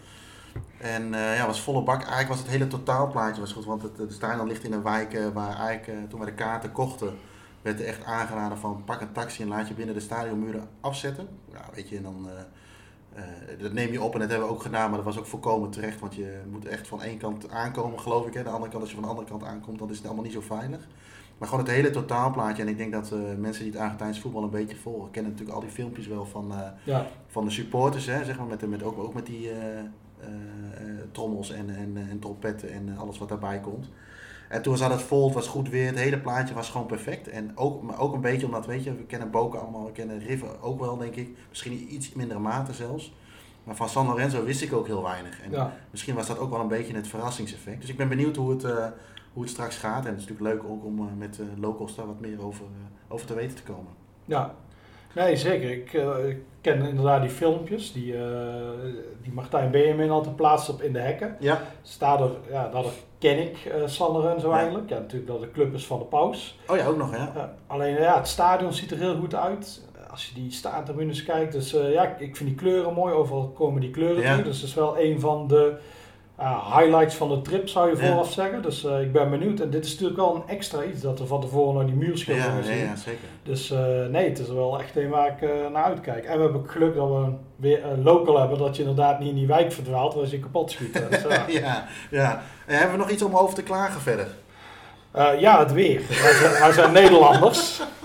En 0.79 1.09
ja, 1.13 1.47
was 1.47 1.61
volle 1.61 1.83
bak. 1.83 1.99
Eigenlijk 2.01 2.29
was 2.29 2.39
het 2.39 2.49
hele 2.49 2.67
totaalplaatje 2.67 3.41
was 3.41 3.53
goed, 3.53 3.65
want 3.65 3.83
het, 3.83 3.99
het 3.99 4.13
stadion 4.13 4.47
ligt 4.47 4.65
in 4.65 4.73
een 4.73 4.83
wijk 4.83 5.19
waar 5.35 5.59
eigenlijk 5.59 6.11
toen 6.11 6.21
we 6.21 6.27
de 6.27 6.33
kaarten 6.33 6.73
kochten, 6.73 7.19
werd 7.63 7.81
er 7.81 7.87
echt 7.87 8.05
aangeraden 8.05 8.59
van 8.59 8.83
pak 8.85 9.01
een 9.01 9.13
taxi 9.13 9.43
en 9.43 9.49
laat 9.49 9.69
je 9.69 9.75
binnen 9.75 9.95
de 9.95 10.01
stadionmuren 10.01 10.69
afzetten. 10.81 11.29
Ja, 11.53 11.65
weet 11.75 11.89
je, 11.89 11.97
en 11.97 12.03
dan... 12.03 12.29
Uh, 13.17 13.23
dat 13.63 13.73
neem 13.73 13.93
je 13.93 14.03
op 14.03 14.15
en 14.15 14.21
dat 14.21 14.31
hebben 14.31 14.49
we 14.49 14.55
ook 14.55 14.63
gedaan, 14.63 14.89
maar 14.89 14.97
dat 14.97 15.07
was 15.07 15.19
ook 15.19 15.27
volkomen 15.27 15.71
terecht. 15.71 16.01
Want 16.01 16.15
je 16.15 16.41
moet 16.51 16.67
echt 16.67 16.89
van 16.89 17.03
één 17.03 17.19
kant 17.19 17.51
aankomen, 17.51 18.01
geloof 18.01 18.27
ik. 18.27 18.35
Hè. 18.35 18.43
De 18.43 18.49
andere 18.49 18.71
kant, 18.71 18.83
als 18.83 18.89
je 18.91 18.95
van 18.95 19.05
de 19.05 19.11
andere 19.11 19.29
kant 19.29 19.45
aankomt, 19.45 19.79
dan 19.79 19.91
is 19.91 19.97
het 19.97 20.07
allemaal 20.07 20.25
niet 20.25 20.33
zo 20.33 20.41
veilig. 20.41 20.89
Maar 21.39 21.49
gewoon 21.49 21.65
het 21.65 21.75
hele 21.75 21.91
totaalplaatje. 21.91 22.63
En 22.63 22.69
ik 22.69 22.77
denk 22.77 22.93
dat 22.93 23.11
uh, 23.13 23.21
mensen 23.39 23.63
die 23.63 23.73
het 23.73 23.81
Argentijns 23.81 24.21
voetbal 24.21 24.43
een 24.43 24.51
beetje 24.51 24.77
volgen, 24.77 25.11
kennen 25.11 25.31
natuurlijk 25.31 25.59
al 25.59 25.65
die 25.65 25.75
filmpjes 25.75 26.07
wel 26.07 26.25
van, 26.27 26.53
uh, 26.53 26.59
Ja. 26.85 27.07
van 27.27 27.45
de 27.45 27.51
supporters. 27.51 28.07
Hè, 28.07 28.25
zeg 28.25 28.39
maar, 28.39 28.47
met, 28.47 28.69
met, 28.69 28.83
ook, 28.83 28.99
ook 28.99 29.15
met 29.15 29.27
die 29.27 29.51
trommels 31.11 31.51
en, 31.51 31.71
en, 31.71 32.07
en 32.11 32.19
trompetten 32.19 32.73
en 32.73 32.97
alles 32.99 33.19
wat 33.19 33.29
daarbij 33.29 33.61
komt. 33.61 33.89
En 34.53 34.63
toen 34.63 34.77
zat 34.77 34.91
het 34.91 35.03
vol, 35.03 35.25
het 35.25 35.35
was 35.35 35.47
goed 35.49 35.69
weer, 35.69 35.87
het 35.87 35.99
hele 35.99 36.19
plaatje 36.19 36.55
was 36.55 36.71
gewoon 36.71 36.87
perfect. 36.87 37.29
En 37.29 37.57
ook, 37.57 37.83
maar 37.83 37.99
ook 38.01 38.15
een 38.15 38.21
beetje 38.21 38.47
omdat, 38.47 38.67
weet 38.67 38.85
je, 38.85 38.95
we 38.95 39.03
kennen 39.05 39.31
Boca 39.31 39.59
allemaal, 39.59 39.85
we 39.85 39.93
kennen 39.93 40.19
River 40.19 40.63
ook 40.63 40.81
wel, 40.81 40.97
denk 40.97 41.15
ik. 41.17 41.37
Misschien 41.49 41.95
iets 41.95 42.13
mindere 42.13 42.41
mate 42.41 42.73
zelfs. 42.73 43.15
Maar 43.65 43.77
van 43.77 43.89
San 43.89 44.07
Lorenzo 44.07 44.45
wist 44.45 44.63
ik 44.63 44.73
ook 44.73 44.87
heel 44.87 45.03
weinig. 45.03 45.43
En 45.43 45.51
Ja. 45.51 45.73
misschien 45.91 46.15
was 46.15 46.27
dat 46.27 46.39
ook 46.39 46.51
wel 46.51 46.61
een 46.61 46.69
beetje 46.69 46.95
het 46.95 47.09
verrassingseffect. 47.09 47.81
Dus 47.81 47.91
ik 47.91 47.97
ben 47.97 48.09
benieuwd 48.09 48.37
hoe 48.37 48.51
het, 48.51 48.65
uh, 48.65 48.87
hoe 49.33 49.43
het 49.43 49.51
straks 49.51 49.77
gaat. 49.77 50.05
En 50.05 50.11
het 50.11 50.21
is 50.21 50.27
natuurlijk 50.29 50.55
leuk 50.55 50.71
ook 50.73 50.85
om 50.85 50.99
uh, 50.99 51.05
met 51.19 51.39
uh, 51.39 51.47
locals 51.61 51.95
daar 51.95 52.07
wat 52.07 52.21
meer 52.21 52.45
over, 52.45 52.65
over 53.09 53.27
te 53.27 53.35
weten 53.35 53.57
te 53.57 53.63
komen. 53.63 53.93
Ja, 54.25 54.55
nee 55.15 55.37
zeker. 55.37 55.71
Ik, 55.71 55.93
uh, 55.93 56.29
ik 56.29 56.37
ken 56.61 56.83
inderdaad 56.87 57.21
die 57.21 57.31
filmpjes 57.31 57.93
die, 57.93 58.13
uh, 58.15 58.21
die 59.23 59.33
Martijn 59.33 59.71
Benjamin 59.71 60.11
altijd 60.11 60.37
plaatst 60.37 60.69
op 60.69 60.83
in 60.83 60.93
de 60.93 60.99
hekken. 60.99 61.37
Ja, 61.41 61.61
Staat 61.83 62.21
er, 62.21 62.31
ja, 62.51 62.69
dat 62.69 62.87
ken 63.19 63.39
ik 63.39 63.57
uh, 63.77 63.87
San 63.87 64.13
Lorenzo 64.13 64.51
Ja. 64.51 64.57
eigenlijk. 64.57 64.89
Ja, 64.89 64.99
natuurlijk 64.99 65.31
dat 65.31 65.41
de 65.41 65.51
club 65.51 65.75
is 65.75 65.87
van 65.87 65.99
de 65.99 66.05
paus. 66.05 66.59
oh 66.69 66.77
ja, 66.77 66.87
ook 66.87 66.97
nog. 66.97 67.15
Uh, 67.15 67.25
alleen 67.67 67.95
ja, 67.95 68.17
het 68.17 68.29
stadion 68.29 68.73
ziet 68.73 68.91
er 68.91 68.99
heel 68.99 69.17
goed 69.17 69.35
uit. 69.35 69.81
Als 70.11 70.27
je 70.29 70.35
die 70.35 70.51
staantribunes 70.53 71.23
kijkt, 71.25 71.53
dus 71.53 71.71
ja, 71.71 72.17
ik 72.19 72.37
vind 72.37 72.49
die 72.49 72.59
kleuren 72.59 72.95
mooi. 72.95 73.15
Overal 73.15 73.49
komen 73.49 73.81
die 73.81 73.91
kleuren 73.91 74.23
Ja. 74.23 74.31
terug. 74.31 74.45
Dus 74.47 74.61
dat 74.61 74.69
is 74.69 74.75
wel 74.75 74.99
een 75.01 75.21
van 75.21 75.47
de 75.49 75.77
uh, 76.43 76.77
highlights 76.79 77.15
van 77.15 77.29
de 77.29 77.43
trip, 77.43 77.69
zou 77.69 77.91
je 77.91 78.03
Ja. 78.03 78.09
vooraf 78.09 78.33
zeggen. 78.33 78.63
Dus 78.63 78.85
uh, 78.85 79.01
ik 79.01 79.13
ben 79.13 79.31
benieuwd. 79.31 79.61
En 79.61 79.71
dit 79.71 79.85
is 79.85 79.91
natuurlijk 79.91 80.19
wel 80.19 80.35
een 80.35 80.43
extra 80.57 80.85
iets 80.85 81.01
dat 81.01 81.19
we 81.19 81.27
van 81.27 81.41
tevoren 81.41 81.75
naar 81.75 81.85
die 81.87 81.95
Ja, 81.99 82.07
muurschilderingen 82.07 82.57
ja, 82.57 82.63
zien. 82.63 82.77
ja, 82.79 82.97
zeker. 82.97 83.29
Dus 83.43 83.71
uh, 83.71 83.79
nee, 84.11 84.29
het 84.29 84.39
is 84.39 84.49
wel 84.49 84.79
echt 84.81 84.97
een 84.97 85.09
waar 85.09 85.27
ik 85.29 85.49
naar 85.73 85.85
uitkijk. 85.85 86.25
En 86.25 86.37
we 86.37 86.43
hebben 86.43 86.69
geluk 86.69 86.95
dat 86.95 87.09
we 87.09 87.25
weer 87.57 87.85
een 87.85 88.03
local 88.03 88.39
hebben, 88.39 88.59
dat 88.59 88.77
je 88.77 88.83
inderdaad 88.83 89.19
niet 89.19 89.29
in 89.29 89.35
die 89.35 89.47
wijk 89.47 89.73
verdwaalt, 89.73 90.13
ze 90.13 90.31
je 90.37 90.41
kapot 90.41 90.71
schieten. 90.71 91.07
Dus, 91.11 91.23
ja. 91.49 91.87
ja. 92.11 92.43
En 92.67 92.75
hebben 92.79 92.93
we 92.97 93.03
nog 93.03 93.11
iets 93.11 93.23
om 93.23 93.37
over 93.37 93.55
te 93.55 93.63
klagen 93.63 94.01
verder? 94.01 94.27
Ja, 95.39 95.59
het 95.59 95.73
weer. 95.73 96.01
Wij 96.09 96.33
zijn, 96.33 96.53
wij 96.61 96.73
zijn 96.73 96.93
Nederlanders. 96.93 97.81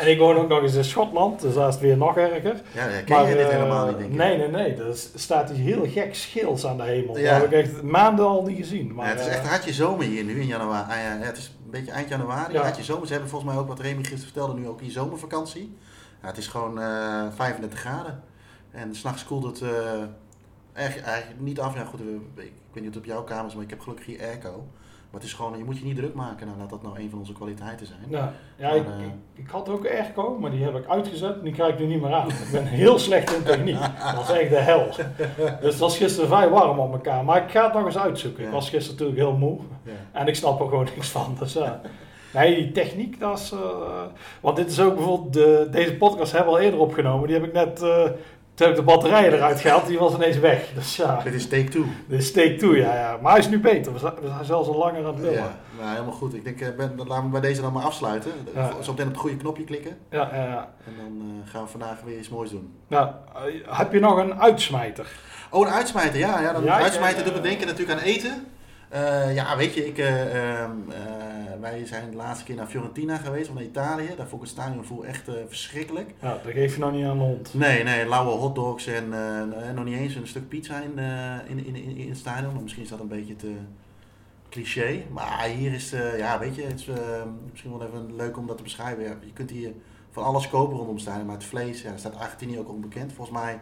En 0.00 0.10
ik 0.10 0.18
woon 0.18 0.36
ook 0.36 0.48
nog 0.48 0.62
eens 0.62 0.74
in 0.74 0.84
Schotland, 0.84 1.40
dus 1.40 1.54
daar 1.54 1.68
is 1.68 1.74
het 1.74 1.82
weer 1.82 1.96
nog 1.96 2.16
erger. 2.16 2.60
Ja, 2.74 2.88
ja 2.88 3.02
ken 3.02 3.16
Maar, 3.16 3.28
je 3.28 3.34
dit 3.36 3.44
eh, 3.46 3.52
helemaal 3.52 3.86
niet, 3.86 3.98
denk 3.98 4.10
ik. 4.10 4.16
Nee, 4.16 4.36
nee, 4.38 4.48
nee. 4.48 4.74
Er 4.74 4.96
staat 5.14 5.50
iets 5.50 5.58
heel 5.58 5.86
gek 5.88 6.14
schils 6.14 6.66
aan 6.66 6.76
de 6.76 6.82
hemel. 6.82 7.18
Ja. 7.18 7.38
Dat 7.38 7.50
heb 7.50 7.52
ik 7.52 7.66
echt 7.66 7.82
maanden 7.82 8.26
al 8.26 8.42
niet 8.42 8.56
gezien. 8.56 8.94
Maar, 8.94 9.04
ja, 9.06 9.10
het 9.10 9.20
is 9.20 9.26
eh, 9.26 9.32
echt 9.34 9.46
hartje 9.46 9.72
zomer 9.72 10.04
hier 10.04 10.24
nu 10.24 10.40
in 10.40 10.46
januari. 10.46 10.90
Ah, 10.92 10.96
ja, 10.96 11.26
het 11.26 11.36
is 11.36 11.46
een 11.64 11.70
beetje 11.70 11.90
eind 11.92 12.08
januari, 12.08 12.52
Ja. 12.52 12.62
hartje 12.62 12.82
zomer. 12.84 13.06
Ze 13.06 13.12
hebben 13.12 13.30
volgens 13.30 13.50
mij 13.52 13.60
ook, 13.60 13.68
wat 13.68 13.80
Remy 13.80 13.96
gisteren 13.96 14.24
vertelde, 14.24 14.54
nu 14.54 14.68
ook 14.68 14.80
hier 14.80 14.90
zomervakantie. 14.90 15.76
Ja, 16.22 16.26
het 16.28 16.36
is 16.36 16.46
gewoon 16.46 16.80
eh 16.80 17.26
35 17.34 17.78
graden. 17.78 18.22
En 18.70 18.94
s'nachts 18.94 19.24
koelt 19.24 19.44
het 19.44 19.60
eh, 19.60 19.70
eigenlijk, 20.72 21.08
eigenlijk 21.08 21.40
niet 21.40 21.60
af. 21.60 21.74
Ja, 21.74 21.84
goed, 21.84 22.00
eh, 22.00 22.06
ik 22.44 22.52
weet 22.72 22.82
niet 22.82 22.88
of 22.88 22.94
het 22.94 22.96
op 22.96 23.04
jouw 23.04 23.22
kamer 23.22 23.46
is, 23.46 23.54
maar 23.54 23.64
ik 23.64 23.70
heb 23.70 23.80
gelukkig 23.80 24.06
hier 24.06 24.20
airco. 24.20 24.66
Maar 25.10 25.20
het 25.20 25.30
is 25.30 25.32
gewoon, 25.36 25.58
je 25.58 25.64
moet 25.64 25.78
je 25.78 25.84
niet 25.84 25.96
druk 25.96 26.14
maken 26.14 26.46
nou, 26.46 26.58
dat 26.58 26.70
dat 26.70 26.82
nou 26.82 26.98
een 27.00 27.10
van 27.10 27.18
onze 27.18 27.32
kwaliteiten 27.32 27.86
zijn. 27.86 27.98
ja, 28.08 28.32
ja 28.56 28.68
Maar, 28.68 28.76
ik, 28.76 28.86
eh, 28.86 29.04
ik, 29.04 29.44
ik 29.44 29.48
had 29.50 29.68
ook 29.68 29.86
airco, 29.88 30.38
maar 30.40 30.50
die 30.50 30.64
heb 30.64 30.76
ik 30.76 30.88
uitgezet 30.88 31.34
en 31.34 31.42
die 31.42 31.52
krijg 31.52 31.72
ik 31.72 31.78
nu 31.78 31.86
niet 31.86 32.00
meer 32.02 32.12
aan. 32.12 32.28
Ik 32.28 32.48
ben 32.52 32.64
heel 32.64 32.98
slecht 32.98 33.32
in 33.36 33.42
techniek. 33.42 33.78
Dat 34.14 34.28
is 34.28 34.36
echt 34.36 34.50
de 34.50 34.56
hel. 34.56 34.86
Dus 35.60 35.70
het 35.72 35.78
was 35.78 35.96
gisteren 35.96 36.28
vrij 36.28 36.48
warm 36.48 36.78
op 36.78 36.92
elkaar. 36.92 37.24
Maar 37.24 37.42
ik 37.42 37.50
ga 37.50 37.64
het 37.64 37.74
nog 37.74 37.84
eens 37.84 37.98
uitzoeken. 37.98 38.44
Ik 38.44 38.50
was 38.50 38.70
gisteren 38.70 38.98
natuurlijk 38.98 39.28
heel 39.28 39.38
moe. 39.48 39.58
Ja. 39.82 39.92
En 40.12 40.26
ik 40.26 40.34
snap 40.34 40.60
er 40.60 40.68
gewoon 40.68 40.88
niks 40.94 41.08
van. 41.08 41.36
Dus 41.38 41.52
ja. 41.52 41.80
Nee, 42.34 42.54
die 42.56 42.72
techniek, 42.72 43.20
dat 43.20 43.38
is... 43.38 43.52
eh, 43.52 43.58
want 44.40 44.56
dit 44.56 44.70
is 44.70 44.80
ook 44.80 44.94
bijvoorbeeld... 44.94 45.32
De, 45.32 45.68
deze 45.70 45.94
podcast 45.96 46.32
hebben 46.32 46.52
we 46.52 46.58
al 46.58 46.64
eerder 46.64 46.80
opgenomen. 46.80 47.26
Die 47.28 47.36
heb 47.36 47.46
ik 47.46 47.52
net... 47.52 47.82
eh, 47.82 48.04
Toen 48.56 48.66
heb 48.66 48.76
ik 48.76 48.84
de 48.84 48.92
batterijen 48.92 49.32
eruit 49.32 49.60
gehaald, 49.60 49.86
die 49.86 49.98
was 49.98 50.14
ineens 50.14 50.38
weg. 50.38 50.68
Dus 50.74 50.96
ja, 50.96 51.20
Dit 51.24 51.34
is 51.34 51.48
take 51.48 51.68
two. 51.68 51.84
de 52.08 52.20
steek 52.20 52.58
toe, 52.58 52.76
ja, 52.76 52.94
ja. 52.94 53.18
Maar 53.22 53.30
hij 53.32 53.40
is 53.40 53.48
nu 53.48 53.60
beter. 53.60 53.92
We 53.92 53.98
zijn, 53.98 54.12
zelfs 54.42 54.68
al 54.68 54.76
langer 54.76 55.06
aan 55.06 55.12
het 55.12 55.20
willen. 55.20 55.38
Ja, 55.38 55.56
nou, 55.78 55.90
helemaal 55.90 56.12
goed. 56.12 56.34
Ik 56.34 56.44
denk, 56.44 56.60
eh, 56.60 56.68
ben, 56.76 56.96
dan 56.96 57.06
laten 57.06 57.24
we 57.24 57.30
bij 57.30 57.40
deze 57.40 57.60
dan 57.60 57.72
maar 57.72 57.84
afsluiten. 57.84 58.32
Ja. 58.54 58.70
Zo 58.82 58.90
meteen 58.90 59.06
op 59.06 59.12
het 59.12 59.20
goede 59.20 59.36
knopje 59.36 59.64
klikken. 59.64 59.96
Ja, 60.10 60.28
ja, 60.32 60.42
ja. 60.44 60.68
En 60.86 60.92
dan 60.96 61.42
eh, 61.44 61.50
gaan 61.50 61.62
we 61.62 61.68
vandaag 61.68 62.00
weer 62.04 62.18
iets 62.18 62.28
moois 62.28 62.50
doen. 62.50 62.74
Nou, 62.88 63.08
eh, 63.34 63.78
heb 63.78 63.92
je 63.92 64.00
nog 64.00 64.16
een 64.16 64.40
uitsmijter? 64.40 65.06
Oh, 65.50 65.66
een 65.66 65.72
uitsmijter. 65.72 66.18
Ja, 66.18 66.40
ja, 66.40 66.52
dan, 66.52 66.64
Ja, 66.64 66.80
uitsmijter 66.80 67.24
doet 67.24 67.34
me 67.34 67.40
denken 67.40 67.66
natuurlijk 67.66 67.98
aan 67.98 68.04
eten. 68.04 68.46
Eh, 68.96 69.34
ja, 69.34 69.56
weet 69.56 69.74
je, 69.74 69.86
ik, 69.86 69.98
eh, 69.98 70.60
ehm, 70.60 70.70
eh, 70.90 71.60
wij 71.60 71.86
zijn 71.86 72.10
de 72.10 72.16
laatste 72.16 72.44
keer 72.44 72.54
naar 72.54 72.66
Fiorentina 72.66 73.16
geweest, 73.16 73.48
of 73.48 73.54
naar 73.54 73.64
Italië. 73.64 74.06
Daar 74.16 74.28
vond 74.28 74.42
ik 74.42 74.48
het 74.48 74.58
stadiongevoel 74.58 75.04
echt 75.04 75.28
eh, 75.28 75.34
verschrikkelijk. 75.48 76.14
Ja, 76.20 76.40
dat 76.44 76.52
geef 76.52 76.74
je 76.74 76.80
nog 76.80 76.92
niet 76.92 77.04
aan 77.04 77.18
de 77.18 77.24
hond. 77.24 77.54
Nee, 77.54 77.82
nee, 77.82 78.08
lauwe 78.08 78.30
hotdogs 78.30 78.86
en 78.86 79.08
nog 79.74 79.84
niet 79.84 79.98
eens 79.98 80.14
een 80.14 80.26
stuk 80.26 80.48
pizza 80.48 80.80
in, 80.80 80.98
in, 81.48 81.66
in, 81.66 81.76
in, 81.76 81.96
in 81.96 82.08
het 82.08 82.18
stadion. 82.18 82.52
Maar 82.52 82.62
misschien 82.62 82.82
is 82.82 82.88
dat 82.88 83.00
een 83.00 83.08
beetje 83.08 83.36
te 83.36 83.54
cliché. 84.48 85.02
Maar 85.10 85.44
hier 85.44 85.72
is, 85.72 85.94
ja, 86.16 86.38
weet 86.38 86.54
je, 86.54 86.62
het 86.62 86.80
is 86.80 86.88
eh, 86.88 87.22
misschien 87.50 87.78
wel 87.78 87.86
even 87.86 88.16
leuk 88.16 88.36
om 88.36 88.46
dat 88.46 88.56
te 88.56 88.62
beschrijven. 88.62 89.04
Ja, 89.04 89.14
je 89.24 89.32
kunt 89.32 89.50
hier 89.50 89.72
van 90.10 90.24
alles 90.24 90.48
kopen 90.48 90.76
rondom 90.76 90.94
het 90.94 91.02
stadion, 91.02 91.26
maar 91.26 91.34
het 91.34 91.44
vlees, 91.44 91.82
ja, 91.82 91.96
staat 91.96 92.16
Argentinië 92.16 92.58
ook 92.58 92.68
onbekend. 92.68 93.12
Volgens 93.12 93.38
mij 93.38 93.60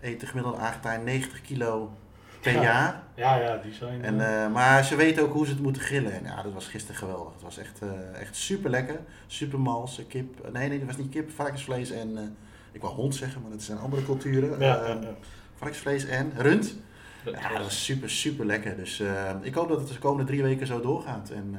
eet 0.00 0.20
de 0.20 0.26
gemiddelde 0.26 0.58
Argentijn 0.58 1.04
90 1.04 1.40
kilo 1.40 1.90
per 2.42 2.52
Ja. 2.52 2.62
jaar. 2.62 3.02
Ja, 3.14 3.36
ja, 3.36 3.56
die 3.56 3.72
zijn... 3.72 4.04
En, 4.04 4.20
eh, 4.20 4.44
eh, 4.44 4.52
maar 4.52 4.84
ze 4.84 4.96
weten 4.96 5.22
ook 5.22 5.32
hoe 5.32 5.46
ze 5.46 5.52
het 5.52 5.62
moeten 5.62 5.82
grillen. 5.82 6.12
En 6.12 6.24
ja, 6.24 6.42
dat 6.42 6.52
was 6.52 6.66
gisteren 6.68 6.96
geweldig. 6.96 7.32
Het 7.32 7.42
was 7.42 7.58
echt, 7.58 7.82
eh, 7.82 8.20
echt 8.20 8.36
super 8.36 8.70
lekker. 8.70 9.00
Super 9.26 9.60
mals, 9.60 9.98
eh, 9.98 10.04
kip. 10.08 10.52
Nee, 10.52 10.68
nee, 10.68 10.78
dat 10.78 10.86
was 10.86 10.96
niet 10.96 11.08
kip, 11.10 11.30
varkensvlees 11.30 11.90
en... 11.90 12.36
ik 12.72 12.80
wou 12.80 12.94
hond 12.94 13.14
zeggen, 13.14 13.42
maar 13.42 13.50
dat 13.50 13.62
zijn 13.62 13.78
andere 13.78 14.04
culturen. 14.04 14.60
ja, 14.60 14.86
ja, 14.86 14.86
ja. 15.00 15.14
varkensvlees 15.54 16.04
en 16.06 16.32
rund. 16.36 16.76
Dat 17.24 17.34
Ja, 17.34 17.48
dat 17.48 17.62
was- 17.62 17.84
super, 17.84 18.10
super 18.10 18.46
lekker. 18.46 18.76
Dus 18.76 19.02
ik 19.42 19.54
hoop 19.54 19.68
dat 19.68 19.78
het 19.80 19.88
de 19.88 19.98
komende 19.98 20.24
drie 20.26 20.42
weken 20.42 20.66
zo 20.66 20.80
doorgaat. 20.80 21.30
En 21.30 21.58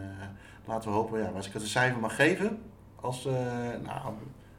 laten 0.66 0.90
we 0.90 0.96
hopen, 0.96 1.20
ja, 1.20 1.28
als 1.36 1.48
ik 1.48 1.54
het 1.54 1.62
een 1.62 1.68
cijfer 1.68 2.00
mag 2.00 2.16
geven, 2.16 2.58
als, 2.96 3.24
nou, 3.84 4.14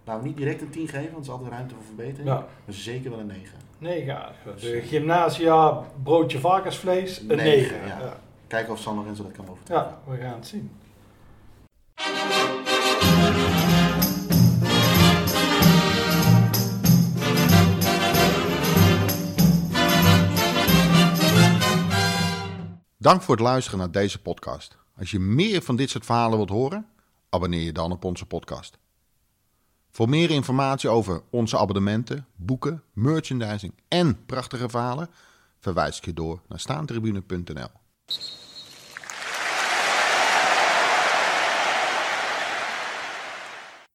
nou, 0.05 0.23
niet 0.23 0.37
direct 0.37 0.61
een 0.61 0.71
10 0.71 0.89
geven, 0.89 1.13
want 1.13 1.17
er 1.17 1.23
is 1.23 1.29
altijd 1.29 1.51
ruimte 1.51 1.75
voor 1.75 1.85
verbetering. 1.85 2.29
Ja. 2.29 2.35
Maar 2.65 2.75
zeker 2.75 3.11
wel 3.11 3.19
een 3.21 3.27
9. 3.27 3.59
Nee, 3.85 4.05
ja. 4.05 4.33
De 4.61 4.83
gymnasia, 4.83 5.83
broodje 6.03 6.39
varkensvlees, 6.39 7.21
een 7.21 7.27
Negen, 7.27 7.81
9. 7.81 7.87
ja. 7.87 7.99
Ja. 7.99 8.17
Kijken 8.47 8.73
of 8.73 8.81
San 8.81 8.97
Lorenzo 8.97 9.23
dat 9.23 9.33
kan 9.33 9.49
overtreffen. 9.49 9.97
ja, 10.07 10.13
we 10.13 10.17
gaan 10.21 10.35
het 10.35 10.47
zien. 10.47 10.71
Dank 22.99 23.23
voor 23.23 23.35
het 23.35 23.45
luisteren 23.45 23.79
naar 23.79 23.91
deze 23.91 24.23
podcast. 24.23 24.79
Als 24.99 25.11
je 25.11 25.19
meer 25.19 25.63
van 25.63 25.77
dit 25.77 25.91
soort 25.91 26.05
verhalen 26.05 26.37
wilt 26.37 26.51
horen, 26.51 26.87
abonneer 27.29 27.65
je 27.65 27.73
dan 27.73 27.93
op 27.93 28.05
onze 28.05 28.27
podcast. 28.27 28.79
Voor 29.95 30.09
meer 30.09 30.31
informatie 30.31 30.89
over 30.89 31.23
onze 31.31 31.59
abonnementen, 31.59 32.27
boeken, 32.37 32.83
merchandising 32.93 33.75
en 33.89 34.25
prachtige 34.27 34.69
verhalen, 34.69 35.11
verwijs 35.61 35.99
ik 35.99 36.05
je 36.05 36.13
door 36.13 36.41
naar 36.49 36.61
staantribune.nl. 36.61 37.69